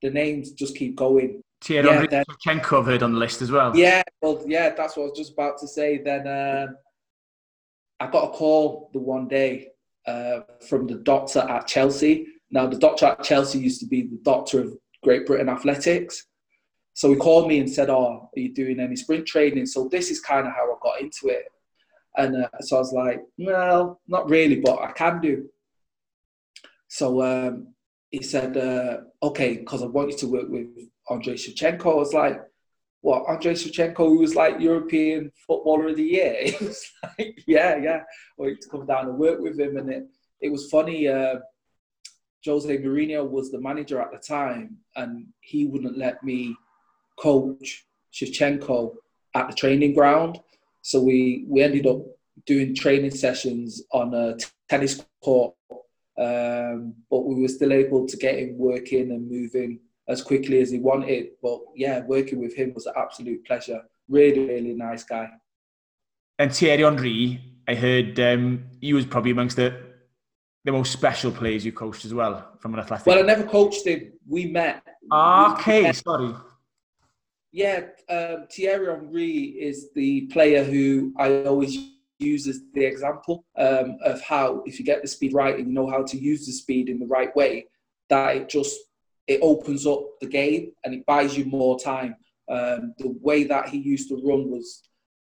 the 0.02 0.10
names 0.10 0.54
just 0.54 0.78
keep 0.78 0.96
going. 0.96 1.42
Thierry 1.62 2.08
yeah, 2.10 2.24
Shevchenko 2.24 2.80
I've 2.80 2.86
heard 2.86 3.04
on 3.04 3.12
the 3.12 3.20
list 3.20 3.42
as 3.42 3.52
well. 3.52 3.76
Yeah, 3.76 4.02
well, 4.22 4.42
yeah, 4.48 4.70
that's 4.70 4.96
what 4.96 5.04
I 5.04 5.10
was 5.10 5.18
just 5.18 5.34
about 5.34 5.58
to 5.60 5.68
say. 5.68 5.98
Then 5.98 6.26
um, 6.26 6.78
I 8.00 8.08
got 8.08 8.30
a 8.30 8.32
call 8.32 8.92
the 8.94 9.00
one 9.00 9.28
day 9.28 9.72
uh, 10.08 10.42
from 10.70 10.88
the 10.88 10.96
doctor 10.96 11.40
at 11.40 11.68
Chelsea. 11.68 12.28
Now, 12.50 12.66
the 12.66 12.78
doctor 12.78 13.08
at 13.08 13.24
Chelsea 13.24 13.60
used 13.60 13.82
to 13.82 13.88
be 13.88 14.04
the 14.04 14.20
doctor 14.24 14.62
of 14.62 14.78
Great 15.04 15.26
Britain 15.26 15.50
athletics. 15.50 16.28
So 16.94 17.10
he 17.10 17.18
called 17.18 17.50
me 17.50 17.60
and 17.60 17.70
said, 17.70 17.90
"Oh, 17.90 18.30
are 18.34 18.40
you 18.40 18.54
doing 18.54 18.80
any 18.80 18.96
sprint 18.96 19.28
training?" 19.28 19.66
So 19.66 19.90
this 19.90 20.12
is 20.12 20.22
kind 20.22 20.48
of 20.48 20.54
how 20.54 20.72
I 20.72 20.76
got 20.82 21.02
into 21.02 21.28
it. 21.28 21.44
And 22.16 22.46
uh, 22.46 22.48
so 22.62 22.78
I 22.78 22.80
was 22.80 22.94
like, 22.94 23.22
"Well, 23.38 24.00
not 24.08 24.30
really, 24.30 24.62
but 24.62 24.80
I 24.80 24.94
can 24.94 25.20
do." 25.20 25.50
So 26.94 27.24
um, 27.24 27.74
he 28.12 28.22
said, 28.22 28.56
uh, 28.56 28.98
"Okay, 29.24 29.58
because 29.58 29.82
I 29.82 29.88
want 29.88 30.12
you 30.12 30.18
to 30.18 30.28
work 30.28 30.48
with 30.48 30.68
Andrei 31.10 31.34
Shevchenko. 31.34 31.92
I 31.92 31.96
was 31.96 32.14
like, 32.14 32.40
what, 33.02 33.28
Andrei 33.28 33.54
Shevchenko, 33.54 33.98
who 33.98 34.20
was 34.20 34.36
like 34.36 34.60
European 34.60 35.32
Footballer 35.48 35.88
of 35.88 35.98
the 35.98 36.04
Year? 36.04 36.36
It 36.46 36.62
was 36.62 36.86
like, 37.04 37.42
yeah, 37.48 37.78
yeah. 37.78 38.02
I 38.40 38.44
to 38.44 38.70
come 38.70 38.86
down 38.86 39.08
and 39.08 39.18
work 39.18 39.40
with 39.40 39.60
him. 39.60 39.78
And 39.78 39.90
it, 39.90 40.04
it 40.40 40.52
was 40.52 40.70
funny. 40.70 41.08
Uh, 41.08 41.38
Jose 42.46 42.78
Mourinho 42.78 43.28
was 43.28 43.50
the 43.50 43.60
manager 43.60 44.00
at 44.00 44.12
the 44.12 44.20
time, 44.20 44.78
and 44.96 45.26
he 45.40 45.66
wouldn't 45.66 45.98
let 45.98 46.24
me 46.24 46.56
coach 47.18 47.88
Shevchenko 48.14 48.94
at 49.34 49.48
the 49.48 49.56
training 49.56 49.96
ground. 49.96 50.40
So 50.84 51.02
we 51.02 51.46
we 51.50 51.64
ended 51.64 51.88
up 51.88 52.02
doing 52.46 52.76
training 52.76 53.16
sessions 53.26 53.82
on 53.92 54.14
a 54.14 54.38
tennis 54.70 55.04
court, 55.24 55.56
um, 56.18 56.94
but 57.10 57.26
we 57.26 57.42
were 57.42 57.48
still 57.48 57.74
able 57.74 58.08
to 58.08 58.18
get 58.18 58.38
him 58.38 58.58
working 58.58 59.12
and 59.12 59.30
moving 59.30 59.80
as 60.08 60.22
quickly 60.22 60.62
as 60.62 60.72
he 60.72 60.80
wanted. 60.80 61.30
But 61.42 61.60
yeah, 61.76 62.02
working 62.02 62.40
with 62.40 62.56
him 62.56 62.74
was 62.74 62.86
an 62.86 62.94
absolute 62.98 63.46
pleasure. 63.46 63.82
Really, 64.08 64.46
really 64.46 64.74
nice 64.74 65.04
guy. 65.04 65.30
And 66.38 66.54
Thierry 66.54 66.84
Henry, 66.84 67.42
I 67.68 67.76
heard 67.76 68.20
um, 68.20 68.66
he 68.82 68.94
was 68.94 69.06
probably 69.06 69.32
amongst 69.32 69.56
the 69.56 69.94
the 70.66 70.72
most 70.72 70.94
special 70.94 71.30
players 71.30 71.66
you 71.66 71.74
coached 71.74 72.06
as 72.06 72.14
well 72.14 72.54
from 72.60 72.74
an 72.74 72.80
athletic. 72.80 73.06
Well, 73.06 73.20
I 73.20 73.24
never 73.24 73.44
coached 73.44 73.86
him. 73.86 74.14
We 74.26 74.46
met. 74.46 74.82
Okay, 75.12 75.80
we 75.80 75.84
met. 75.84 75.96
sorry. 75.98 76.34
Yeah, 77.52 77.82
um, 78.10 78.48
Thierry 78.50 78.88
Henry 78.88 79.32
is 79.32 79.92
the 79.94 80.22
player 80.28 80.64
who 80.64 81.14
I 81.18 81.44
always 81.44 81.78
use 82.24 82.48
as 82.48 82.62
the 82.74 82.86
example 82.86 83.46
um, 83.58 83.98
of 84.04 84.22
how, 84.22 84.64
if 84.66 84.80
you 84.80 84.86
get 84.86 85.02
the 85.02 85.08
speed 85.08 85.34
right 85.34 85.58
and 85.58 85.68
you 85.68 85.74
know 85.74 85.90
how 85.90 86.04
to 86.04 86.18
use 86.18 86.46
the 86.46 86.52
speed 86.52 86.90
in 86.90 87.00
the 87.00 87.06
right 87.08 87.36
way, 87.36 87.68
that 88.10 88.36
it 88.36 88.50
just 88.50 88.78
it 89.28 89.40
opens 89.42 89.88
up 89.88 90.02
the 90.20 90.28
game 90.28 90.72
and 90.84 90.94
it 90.94 91.06
buys 91.06 91.38
you 91.38 91.46
more 91.46 91.80
time. 91.80 92.16
Um, 92.50 92.94
the 92.98 93.16
way 93.22 93.46
that 93.46 93.70
he 93.70 93.78
used 93.78 94.10
to 94.10 94.16
run 94.16 94.52
was 94.52 94.84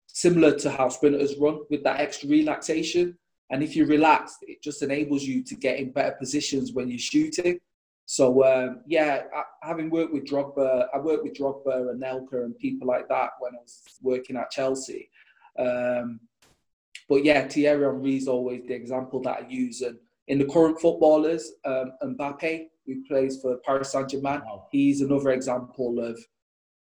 similar 0.08 0.58
to 0.60 0.70
how 0.70 0.90
sprinters 0.90 1.38
run 1.38 1.60
with 1.70 1.84
that 1.84 2.00
extra 2.00 2.30
relaxation. 2.30 3.18
And 3.50 3.62
if 3.62 3.76
you 3.76 3.86
relax, 3.86 4.38
it 4.44 4.64
just 4.64 4.82
enables 4.82 5.24
you 5.24 5.44
to 5.44 5.56
get 5.56 5.78
in 5.78 5.92
better 5.92 6.16
positions 6.18 6.72
when 6.72 6.90
you're 6.90 7.00
shooting. 7.00 7.60
So 8.06 8.44
um, 8.44 8.82
yeah, 8.88 9.24
I, 9.36 9.44
having 9.62 9.90
worked 9.90 10.14
with 10.14 10.26
Drogba, 10.26 10.88
I 10.94 10.98
worked 10.98 11.24
with 11.24 11.34
Drogba 11.34 11.90
and 11.90 12.02
Anelka 12.02 12.44
and 12.46 12.58
people 12.58 12.88
like 12.88 13.08
that 13.10 13.32
when 13.40 13.54
I 13.56 13.60
was 13.62 13.82
working 14.02 14.38
at 14.38 14.52
Chelsea. 14.52 15.10
Um, 15.60 16.20
but 17.10 17.26
yeah, 17.26 17.48
Thierry 17.48 17.86
Henry 17.86 18.18
is 18.18 18.28
always 18.28 18.62
the 18.68 18.74
example 18.74 19.22
that 19.24 19.44
I 19.44 19.48
use. 19.50 19.82
And 19.82 19.98
in 20.28 20.40
the 20.40 20.46
current 20.46 20.80
footballers, 20.80 21.52
um, 21.66 21.92
Mbappe, 22.04 22.68
who 22.86 23.04
plays 23.08 23.42
for 23.42 23.58
Paris 23.66 23.92
Saint 23.92 24.10
Germain, 24.10 24.42
wow. 24.46 24.68
he's 24.72 25.02
another 25.02 25.32
example 25.32 26.00
of 26.00 26.18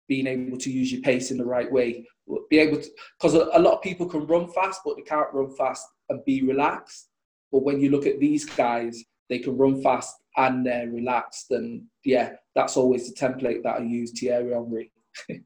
being 0.09 0.27
able 0.27 0.59
to 0.59 0.71
use 0.71 0.93
your 0.93 1.03
pace 1.03 1.31
in 1.31 1.39
the 1.39 1.45
right 1.45 1.71
way. 1.71 2.07
Be 2.49 2.59
able 2.59 2.81
to, 2.81 2.89
because 3.19 3.35
a, 3.35 3.59
lot 3.59 3.75
of 3.75 3.83
people 3.83 4.07
can 4.07 4.27
run 4.27 4.49
fast, 4.53 4.83
but 4.85 4.97
they 4.97 5.03
can't 5.03 5.33
run 5.33 5.51
fast 5.57 5.87
and 6.09 6.25
be 6.25 6.43
relaxed. 6.43 7.09
But 7.51 7.65
when 7.65 7.81
you 7.81 7.91
look 7.91 8.07
at 8.07 8.21
these 8.21 8.45
guys, 8.45 9.03
they 9.29 9.39
can 9.39 9.57
run 9.57 9.83
fast 9.83 10.15
and 10.37 10.65
they're 10.65 10.89
relaxed. 10.89 11.51
And 11.51 11.85
yeah, 12.05 12.35
that's 12.55 12.77
always 12.77 13.09
the 13.09 13.17
template 13.17 13.63
that 13.65 13.81
I 13.81 13.83
use, 13.83 14.13
Thierry 14.13 14.53
Henry. 14.53 14.93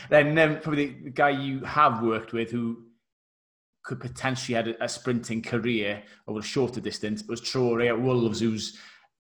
then 0.10 0.38
um, 0.38 0.58
probably 0.60 0.96
the 1.04 1.10
guy 1.10 1.30
you 1.30 1.60
have 1.60 2.02
worked 2.02 2.32
with 2.32 2.50
who 2.50 2.84
could 3.82 4.00
potentially 4.00 4.54
had 4.54 4.68
a, 4.68 4.84
a 4.84 4.88
sprinting 4.88 5.42
career 5.42 6.02
over 6.28 6.40
a 6.40 6.42
shorter 6.42 6.80
distance 6.80 7.24
was 7.24 7.40
Traore 7.40 7.88
at 7.88 8.00
Wolves, 8.00 8.40
who's 8.40 8.78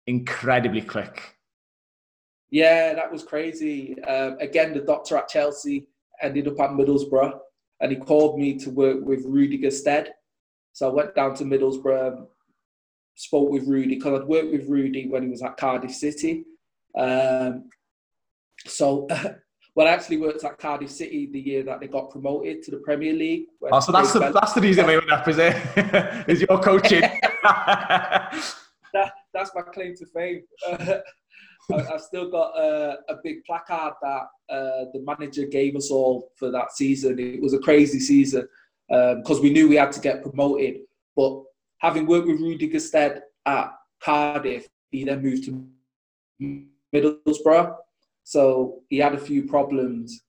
incredibly 0.07 0.81
quick. 0.81 1.35
Yeah, 2.49 2.93
that 2.93 3.11
was 3.11 3.23
crazy. 3.23 4.01
Um, 4.03 4.37
again, 4.39 4.73
the 4.73 4.81
doctor 4.81 5.17
at 5.17 5.29
Chelsea 5.29 5.87
ended 6.21 6.47
up 6.47 6.59
at 6.59 6.71
Middlesbrough, 6.71 7.39
and 7.79 7.91
he 7.91 7.97
called 7.97 8.37
me 8.37 8.57
to 8.59 8.69
work 8.69 8.97
with 9.01 9.23
Rudy 9.25 9.57
Gestede. 9.57 10.09
So 10.73 10.89
I 10.89 10.93
went 10.93 11.15
down 11.15 11.35
to 11.35 11.45
Middlesbrough, 11.45 12.27
spoke 13.15 13.49
with 13.49 13.67
Rudy 13.67 13.95
because 13.95 14.21
I'd 14.21 14.27
worked 14.27 14.51
with 14.51 14.67
Rudy 14.67 15.07
when 15.07 15.23
he 15.23 15.29
was 15.29 15.41
at 15.41 15.57
Cardiff 15.57 15.93
City. 15.93 16.45
Um, 16.95 17.69
so, 18.65 19.07
well, 19.75 19.87
I 19.87 19.91
actually 19.91 20.17
worked 20.17 20.43
at 20.43 20.57
Cardiff 20.57 20.91
City 20.91 21.29
the 21.31 21.39
year 21.39 21.63
that 21.63 21.79
they 21.79 21.87
got 21.87 22.09
promoted 22.09 22.61
to 22.63 22.71
the 22.71 22.77
Premier 22.77 23.13
League. 23.13 23.45
Oh, 23.71 23.79
so 23.79 23.91
that's 23.91 24.11
the, 24.11 24.31
that's 24.31 24.53
the 24.53 24.61
reason 24.61 24.85
we 24.85 24.97
went 24.97 25.11
up, 25.11 25.27
is 25.27 25.37
it? 25.37 25.55
is 26.27 26.41
your 26.41 26.59
coaching? 26.59 27.01
that, 27.43 29.13
that's 29.33 29.51
my 29.55 29.61
claim 29.61 29.95
to 29.95 30.05
fame. 30.07 30.43
I've 31.73 32.01
still 32.01 32.29
got 32.29 32.57
a, 32.57 32.97
a 33.07 33.15
big 33.23 33.45
placard 33.45 33.93
that 34.01 34.27
uh, 34.49 34.85
the 34.93 35.01
manager 35.05 35.45
gave 35.45 35.77
us 35.77 35.89
all 35.89 36.31
for 36.35 36.51
that 36.51 36.73
season. 36.73 37.17
It 37.17 37.41
was 37.41 37.53
a 37.53 37.59
crazy 37.59 37.99
season 37.99 38.47
because 38.89 39.37
um, 39.37 39.41
we 39.41 39.51
knew 39.51 39.69
we 39.69 39.77
had 39.77 39.93
to 39.93 40.01
get 40.01 40.21
promoted. 40.21 40.81
But 41.15 41.43
having 41.77 42.07
worked 42.07 42.27
with 42.27 42.41
Rudy 42.41 42.69
Gestede 42.69 43.21
at 43.45 43.71
Cardiff, 44.03 44.67
he 44.91 45.05
then 45.05 45.21
moved 45.21 45.45
to 45.45 46.65
Middlesbrough. 46.93 47.77
So 48.23 48.81
he 48.89 48.97
had 48.97 49.13
a 49.13 49.19
few 49.19 49.43
problems. 49.43 50.21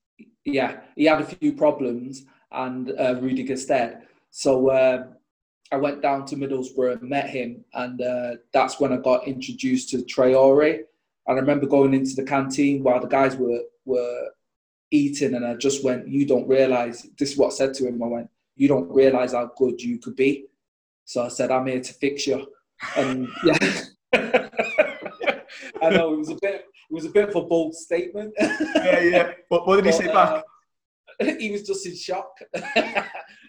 Yeah, 0.45 0.81
he 0.95 1.05
had 1.05 1.21
a 1.21 1.25
few 1.25 1.53
problems, 1.53 2.25
and 2.51 2.91
uh, 2.99 3.15
Rudy 3.21 3.45
Gestede. 3.45 4.01
So 4.29 4.69
uh, 4.69 5.05
I 5.71 5.77
went 5.77 6.01
down 6.01 6.25
to 6.27 6.35
Middlesbrough 6.35 6.99
and 6.99 7.09
met 7.09 7.29
him, 7.29 7.63
and 7.73 8.01
uh, 8.01 8.35
that's 8.51 8.79
when 8.79 8.93
I 8.93 8.97
got 8.97 9.27
introduced 9.27 9.89
to 9.89 9.97
Traore. 9.97 10.81
And 11.25 11.37
I 11.37 11.39
remember 11.39 11.65
going 11.65 11.93
into 11.93 12.15
the 12.15 12.23
canteen 12.23 12.83
while 12.83 12.99
the 12.99 13.07
guys 13.07 13.35
were 13.35 13.61
were 13.85 14.29
eating, 14.91 15.33
and 15.35 15.45
I 15.45 15.55
just 15.55 15.83
went, 15.83 16.07
"You 16.07 16.25
don't 16.25 16.47
realize." 16.47 17.07
This 17.17 17.31
is 17.31 17.37
what 17.37 17.53
I 17.53 17.55
said 17.55 17.73
to 17.75 17.87
him. 17.87 18.03
I 18.03 18.07
went, 18.07 18.29
"You 18.55 18.67
don't 18.67 18.89
realize 18.91 19.33
how 19.33 19.51
good 19.57 19.81
you 19.81 19.97
could 19.99 20.15
be." 20.15 20.45
So 21.05 21.23
I 21.23 21.29
said, 21.29 21.51
"I'm 21.51 21.67
here 21.67 21.81
to 21.81 21.93
fix 21.93 22.27
you." 22.27 22.47
And 22.97 23.27
yeah, 23.43 23.57
I 25.83 25.89
know 25.89 26.13
it 26.13 26.17
was 26.17 26.29
a 26.29 26.35
bit. 26.35 26.65
It 26.89 26.93
was 26.93 27.05
a 27.05 27.09
bit 27.09 27.29
of 27.29 27.35
a 27.35 27.41
bold 27.41 27.75
statement. 27.75 28.33
yeah, 28.39 28.99
yeah. 28.99 29.31
But 29.49 29.67
what 29.67 29.77
did 29.77 29.85
he 29.85 29.91
but, 29.91 29.97
say 29.97 30.07
back? 30.07 30.43
Uh, 31.19 31.35
he 31.39 31.51
was 31.51 31.63
just 31.63 31.85
in 31.85 31.95
shock. 31.95 32.37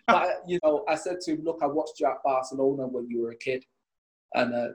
but 0.06 0.42
you 0.46 0.58
know, 0.62 0.84
I 0.88 0.94
said 0.94 1.20
to 1.22 1.32
him, 1.32 1.44
"Look, 1.44 1.60
I 1.62 1.66
watched 1.66 2.00
you 2.00 2.06
at 2.06 2.22
Barcelona 2.24 2.86
when 2.86 3.08
you 3.08 3.22
were 3.22 3.30
a 3.30 3.36
kid, 3.36 3.64
and 4.34 4.54
uh, 4.54 4.68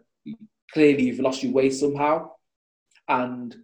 clearly 0.74 1.03
you've 1.03 1.20
lost 1.20 1.43
your 1.43 1.53
way 1.53 1.70
somehow." 1.70 2.32
and 3.10 3.55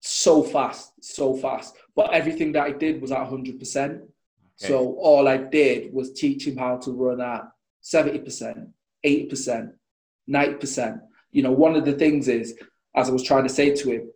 so 0.00 0.42
fast, 0.42 0.92
so 1.00 1.36
fast. 1.36 1.76
But 1.94 2.12
everything 2.12 2.52
that 2.52 2.64
I 2.64 2.72
did 2.72 3.00
was 3.00 3.12
at 3.12 3.28
100%. 3.28 4.02
So 4.56 4.94
all 4.94 5.28
I 5.28 5.36
did 5.36 5.92
was 5.92 6.12
teach 6.12 6.46
him 6.46 6.56
how 6.56 6.78
to 6.78 6.92
run 6.92 7.20
at 7.20 7.42
70%, 7.82 8.68
80%, 9.04 9.72
90%. 10.28 11.00
You 11.32 11.42
know, 11.42 11.52
one 11.52 11.74
of 11.74 11.84
the 11.84 11.92
things 11.92 12.28
is, 12.28 12.54
as 12.94 13.08
I 13.08 13.12
was 13.12 13.22
trying 13.22 13.44
to 13.44 13.48
say 13.48 13.74
to 13.74 13.90
him, 13.90 14.10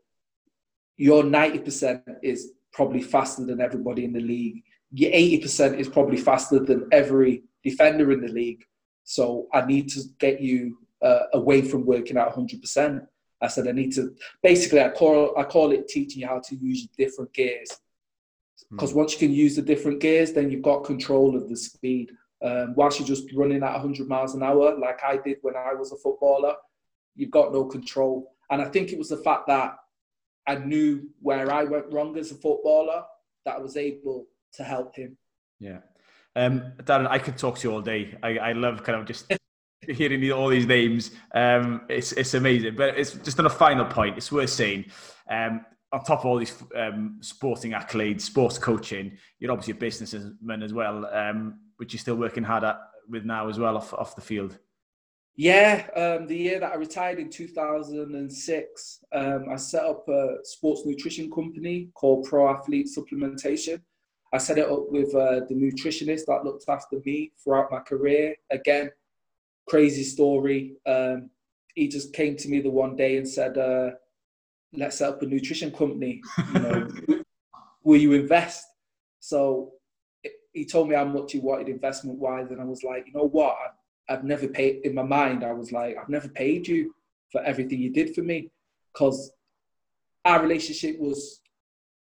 your 0.97 1.23
90% 1.23 2.03
is 2.23 2.53
probably 2.73 3.03
faster 3.03 3.45
than 3.45 3.61
everybody 3.61 4.05
in 4.05 4.13
the 4.13 4.21
league. 4.21 4.63
Your 4.93 5.13
80% 5.13 5.79
is 5.79 5.89
probably 5.89 6.17
faster 6.17 6.59
than 6.59 6.89
every 6.93 7.43
defender 7.63 8.13
in 8.13 8.21
the 8.21 8.29
league. 8.29 8.65
So 9.05 9.47
I 9.53 9.65
need 9.65 9.89
to 9.91 10.03
get 10.19 10.41
you 10.41 10.79
uh, 11.03 11.25
away 11.33 11.63
from 11.63 11.87
working 11.87 12.17
at 12.17 12.35
100%. 12.35 13.07
I 13.41 13.47
said 13.47 13.69
I 13.69 13.73
need 13.73 13.93
to 13.93 14.15
basically 14.43 14.81
I 14.81 14.91
call 14.91 15.33
I 15.39 15.45
call 15.45 15.71
it 15.71 15.87
teaching 15.89 16.23
you 16.23 16.27
how 16.27 16.41
to 16.41 16.57
use 16.57 16.89
different 16.99 17.33
gears. 17.33 17.71
Because 18.71 18.91
hmm. 18.91 18.99
once 18.99 19.13
you 19.13 19.19
can 19.19 19.33
use 19.33 19.55
the 19.55 19.63
different 19.63 20.01
gears, 20.01 20.33
then 20.33 20.51
you've 20.51 20.63
got 20.63 20.85
control 20.85 21.37
of 21.37 21.49
the 21.49 21.57
speed. 21.57 22.11
Um, 22.45 22.75
whilst 22.77 22.99
you're 22.99 23.09
just 23.09 23.33
running 23.35 23.63
at 23.63 23.73
100 23.73 24.09
miles 24.09 24.35
an 24.35 24.43
hour, 24.43 24.77
like 24.79 25.01
I 25.05 25.17
did 25.17 25.39
when 25.43 25.57
I 25.57 25.75
was 25.75 25.93
a 25.93 25.97
footballer, 25.97 26.55
you've 27.15 27.31
got 27.31 27.53
no 27.53 27.65
control. 27.65 28.35
And 28.51 28.63
I 28.63 28.67
think 28.67 28.93
it 28.93 28.99
was 28.99 29.09
the 29.09 29.19
fact 29.19 29.47
that 29.49 29.77
I 30.47 30.57
knew 30.57 31.09
where 31.21 31.53
I 31.53 31.65
went 31.65 31.93
wrong 31.93 32.17
as 32.17 32.33
a 32.33 32.35
footballer 32.35 33.05
that 33.45 33.57
I 33.57 33.59
was 33.59 33.77
able 33.77 34.27
to 34.55 34.65
help 34.65 34.97
him. 34.97 35.17
Yeah. 35.61 35.81
Um, 36.35 36.73
Darren, 36.83 37.09
I 37.09 37.19
could 37.19 37.37
talk 37.37 37.59
to 37.59 37.69
you 37.69 37.75
all 37.75 37.83
day. 37.83 38.17
I, 38.23 38.39
I 38.39 38.53
love 38.53 38.83
kind 38.83 38.99
of 38.99 39.07
just 39.07 39.31
hearing 39.89 40.31
all 40.33 40.49
these 40.49 40.67
names. 40.67 41.11
Um, 41.35 41.83
it's 41.89 42.13
it's 42.13 42.35
amazing. 42.35 42.77
But 42.77 42.99
it's 42.99 43.13
just 43.15 43.39
on 43.39 43.47
a 43.47 43.51
final 43.51 43.85
point. 43.85 44.17
It's 44.17 44.33
worth 44.33 44.51
saying. 44.51 44.87
Um, 45.31 45.65
on 45.91 46.05
top 46.05 46.21
of 46.21 46.27
all 46.27 46.39
these 46.39 46.55
um, 46.77 47.19
sporting 47.21 47.73
accolades, 47.73 48.21
sports 48.21 48.59
coaching, 48.59 49.17
you're 49.39 49.51
obviously 49.51 49.73
a 49.73 49.77
businessman 49.77 50.63
as 50.63 50.75
well, 50.75 51.07
um, 51.07 51.61
which 51.79 51.95
you're 51.95 51.99
still 51.99 52.17
working 52.17 52.45
hard 52.45 52.63
at 52.63 52.79
with 53.09 53.25
now 53.25 53.49
as 53.49 53.59
well 53.59 53.77
off 53.77 53.93
off 53.95 54.15
the 54.15 54.21
field. 54.21 54.59
Yeah, 55.41 55.87
um, 55.95 56.27
the 56.27 56.37
year 56.37 56.59
that 56.59 56.73
I 56.73 56.75
retired 56.75 57.21
in 57.21 57.31
2006, 57.31 58.99
um, 59.13 59.47
I 59.49 59.55
set 59.55 59.85
up 59.85 60.09
a 60.09 60.39
sports 60.43 60.85
nutrition 60.85 61.31
company 61.31 61.91
called 61.95 62.27
Pro 62.27 62.49
Athlete 62.49 62.89
Supplementation. 62.89 63.81
I 64.33 64.39
set 64.39 64.59
it 64.59 64.69
up 64.69 64.91
with 64.91 65.15
uh, 65.15 65.47
the 65.49 65.55
nutritionist 65.55 66.23
that 66.27 66.45
looked 66.45 66.65
after 66.69 66.97
me 67.05 67.31
throughout 67.43 67.71
my 67.71 67.79
career. 67.79 68.35
Again, 68.51 68.91
crazy 69.69 70.03
story. 70.03 70.75
Um, 70.85 71.31
he 71.77 71.87
just 71.87 72.13
came 72.13 72.35
to 72.35 72.49
me 72.49 72.61
the 72.61 72.71
one 72.71 72.97
day 72.97 73.17
and 73.17 73.29
said, 73.29 73.57
uh, 73.57 73.91
"Let's 74.73 74.99
set 74.99 75.11
up 75.11 75.23
a 75.23 75.27
nutrition 75.27 75.71
company. 75.71 76.21
You 76.53 76.61
know, 76.61 76.89
will 77.85 78.01
you 78.01 78.13
invest?" 78.15 78.67
So 79.21 79.75
he 80.53 80.65
told 80.65 80.89
me 80.89 80.97
how 80.97 81.05
much 81.05 81.31
he 81.31 81.39
wanted 81.39 81.69
investment 81.69 82.19
wise, 82.19 82.51
and 82.51 82.61
I 82.61 82.65
was 82.65 82.83
like, 82.83 83.07
"You 83.07 83.13
know 83.13 83.29
what? 83.29 83.57
I've, 83.65 83.78
I've 84.09 84.25
never 84.25 84.49
paid." 84.49 84.85
In 84.85 84.95
my 84.95 85.03
mind, 85.03 85.45
I 85.45 85.53
was 85.53 85.73
like, 85.73 85.97
"I've 85.97 86.09
never 86.09 86.29
paid 86.29 86.67
you 86.67 86.95
for 87.31 87.43
everything 87.43 87.81
you 87.81 87.91
did 87.91 88.15
for 88.15 88.23
me," 88.23 88.51
because 88.93 89.33
our 90.25 90.43
relationship 90.43 90.99
was 90.99 91.41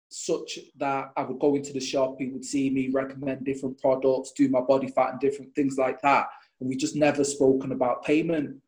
such 0.08 0.58
that 0.76 1.12
I 1.16 1.22
would 1.22 1.38
go 1.38 1.54
into 1.54 1.72
the 1.72 1.80
shop, 1.80 2.16
he 2.18 2.26
would 2.26 2.44
see 2.44 2.68
me 2.68 2.88
recommend 2.88 3.44
different 3.44 3.78
products, 3.78 4.32
do 4.32 4.48
my 4.48 4.60
body 4.60 4.88
fat 4.88 5.12
and 5.12 5.20
different 5.20 5.54
things 5.54 5.78
like 5.78 6.00
that. 6.02 6.26
And 6.58 6.68
we 6.68 6.76
just 6.76 6.96
never 6.96 7.22
spoken 7.22 7.70
about 7.72 8.04
payment. 8.04 8.60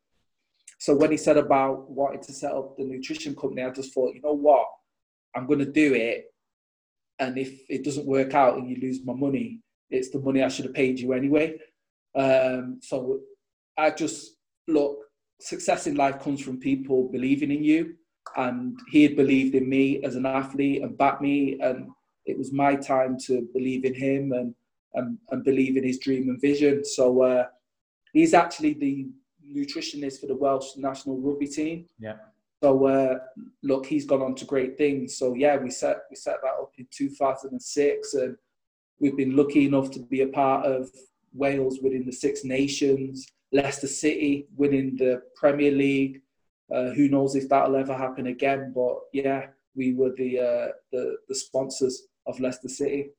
So 0.79 0.95
when 0.95 1.11
he 1.11 1.17
said 1.17 1.37
about 1.37 1.89
wanting 1.91 2.21
to 2.21 2.33
set 2.33 2.53
up 2.53 2.77
the 2.77 2.85
nutrition 2.85 3.35
company, 3.35 3.61
I 3.61 3.71
just 3.71 3.93
thought, 3.93 4.15
you 4.15 4.21
know 4.21 4.33
what? 4.33 4.67
I'm 5.35 5.45
going 5.45 5.59
to 5.59 5.65
do 5.65 5.93
it. 5.93 6.33
And 7.19 7.37
if 7.37 7.69
it 7.69 7.83
doesn't 7.83 8.07
work 8.07 8.33
out 8.33 8.57
and 8.57 8.69
you 8.69 8.77
lose 8.77 9.03
my 9.03 9.13
money, 9.13 9.59
it's 9.89 10.09
the 10.09 10.19
money 10.19 10.43
I 10.43 10.47
should 10.47 10.65
have 10.65 10.73
paid 10.73 10.99
you 10.99 11.13
anyway. 11.13 11.59
Um, 12.15 12.79
so 12.81 13.19
I 13.77 13.91
just 13.91 14.37
look, 14.67 14.99
success 15.39 15.87
in 15.87 15.95
life 15.95 16.19
comes 16.19 16.41
from 16.41 16.59
people 16.59 17.09
believing 17.11 17.51
in 17.51 17.63
you. 17.63 17.95
And 18.37 18.79
he 18.89 19.03
had 19.03 19.15
believed 19.15 19.53
in 19.55 19.67
me 19.67 20.03
as 20.03 20.15
an 20.15 20.25
athlete 20.25 20.81
and 20.81 20.97
backed 20.97 21.21
me. 21.21 21.59
And 21.59 21.89
it 22.25 22.37
was 22.37 22.53
my 22.53 22.75
time 22.75 23.17
to 23.25 23.47
believe 23.53 23.85
in 23.85 23.93
him 23.93 24.31
and, 24.31 24.55
and, 24.93 25.17
and 25.31 25.43
believe 25.43 25.75
in 25.75 25.83
his 25.83 25.99
dream 25.99 26.29
and 26.29 26.39
vision. 26.39 26.85
So 26.85 27.21
uh, 27.21 27.47
he's 28.13 28.33
actually 28.33 28.73
the 28.73 29.07
nutritionist 29.53 30.21
for 30.21 30.27
the 30.27 30.35
Welsh 30.35 30.77
national 30.77 31.19
rugby 31.19 31.47
team. 31.47 31.85
Yeah. 31.99 32.15
So 32.63 32.85
uh, 32.87 33.19
look, 33.61 33.85
he's 33.85 34.05
gone 34.05 34.21
on 34.21 34.35
to 34.35 34.45
great 34.45 34.77
things. 34.77 35.17
So 35.17 35.33
yeah, 35.33 35.57
we 35.57 35.69
set 35.69 36.03
we 36.09 36.15
set 36.15 36.37
that 36.41 36.53
up 36.61 36.71
in 36.77 36.87
2006, 36.91 38.13
and 38.13 38.37
we've 38.99 39.17
been 39.17 39.35
lucky 39.35 39.65
enough 39.65 39.91
to 39.91 39.99
be 39.99 40.21
a 40.21 40.27
part 40.27 40.65
of 40.65 40.89
Wales 41.33 41.79
winning 41.81 42.05
the 42.05 42.11
Six 42.11 42.43
Nations, 42.43 43.27
Leicester 43.51 43.87
City 43.87 44.47
winning 44.55 44.95
the 44.97 45.21
Premier 45.35 45.71
League. 45.71 46.21
Uh, 46.73 46.91
who 46.91 47.07
knows 47.07 47.35
if 47.35 47.49
that'll 47.49 47.75
ever 47.75 47.95
happen 47.95 48.27
again? 48.27 48.71
But 48.73 48.99
yeah, 49.13 49.47
we 49.75 49.93
were 49.93 50.13
the 50.15 50.39
uh, 50.39 50.67
the, 50.91 51.17
the 51.27 51.35
sponsors 51.35 52.07
of 52.25 52.39
Leicester 52.39 52.69
City. 52.69 53.11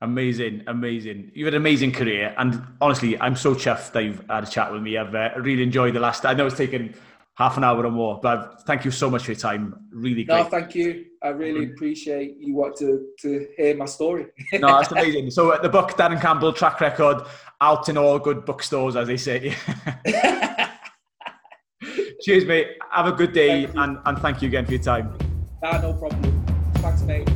Amazing, 0.00 0.64
amazing. 0.66 1.30
You've 1.32 1.46
had 1.46 1.54
an 1.54 1.62
amazing 1.62 1.92
career, 1.92 2.34
and 2.36 2.60
honestly, 2.80 3.20
I'm 3.20 3.36
so 3.36 3.54
chuffed 3.54 3.92
that 3.92 4.02
you've 4.02 4.24
had 4.28 4.42
a 4.42 4.46
chat 4.46 4.72
with 4.72 4.82
me. 4.82 4.98
I've 4.98 5.14
uh, 5.14 5.30
really 5.36 5.62
enjoyed 5.62 5.94
the 5.94 6.00
last. 6.00 6.26
I 6.26 6.34
know 6.34 6.46
it's 6.46 6.56
taken 6.56 6.94
half 7.42 7.56
an 7.56 7.64
hour 7.64 7.84
or 7.84 7.90
more, 7.90 8.20
but 8.22 8.62
thank 8.66 8.84
you 8.84 8.90
so 8.90 9.10
much 9.10 9.24
for 9.24 9.32
your 9.32 9.40
time. 9.40 9.74
Really 9.90 10.24
great. 10.24 10.36
No, 10.36 10.44
thank 10.44 10.74
you. 10.74 11.06
I 11.22 11.28
really 11.28 11.72
appreciate 11.72 12.36
you 12.38 12.54
want 12.54 12.76
to 12.76 13.08
to 13.20 13.48
hear 13.56 13.76
my 13.76 13.86
story. 13.86 14.26
no, 14.52 14.68
that's 14.68 14.92
amazing. 14.96 15.30
So 15.30 15.50
uh, 15.50 15.60
the 15.60 15.68
book, 15.68 15.90
Darren 15.92 16.20
Campbell, 16.20 16.52
track 16.52 16.80
record, 16.80 17.22
out 17.60 17.88
in 17.88 17.98
all 17.98 18.18
good 18.18 18.44
bookstores, 18.44 18.96
as 18.96 19.08
they 19.08 19.16
say. 19.16 19.54
Cheers, 22.22 22.44
mate. 22.44 22.68
Have 22.90 23.06
a 23.06 23.12
good 23.12 23.32
day, 23.32 23.64
and, 23.64 23.98
and 24.04 24.18
thank 24.18 24.40
you 24.42 24.48
again 24.48 24.64
for 24.64 24.72
your 24.72 24.82
time. 24.82 25.18
Nah, 25.62 25.80
no 25.80 25.92
problem. 25.94 26.44
Thanks, 26.76 27.02
mate. 27.02 27.28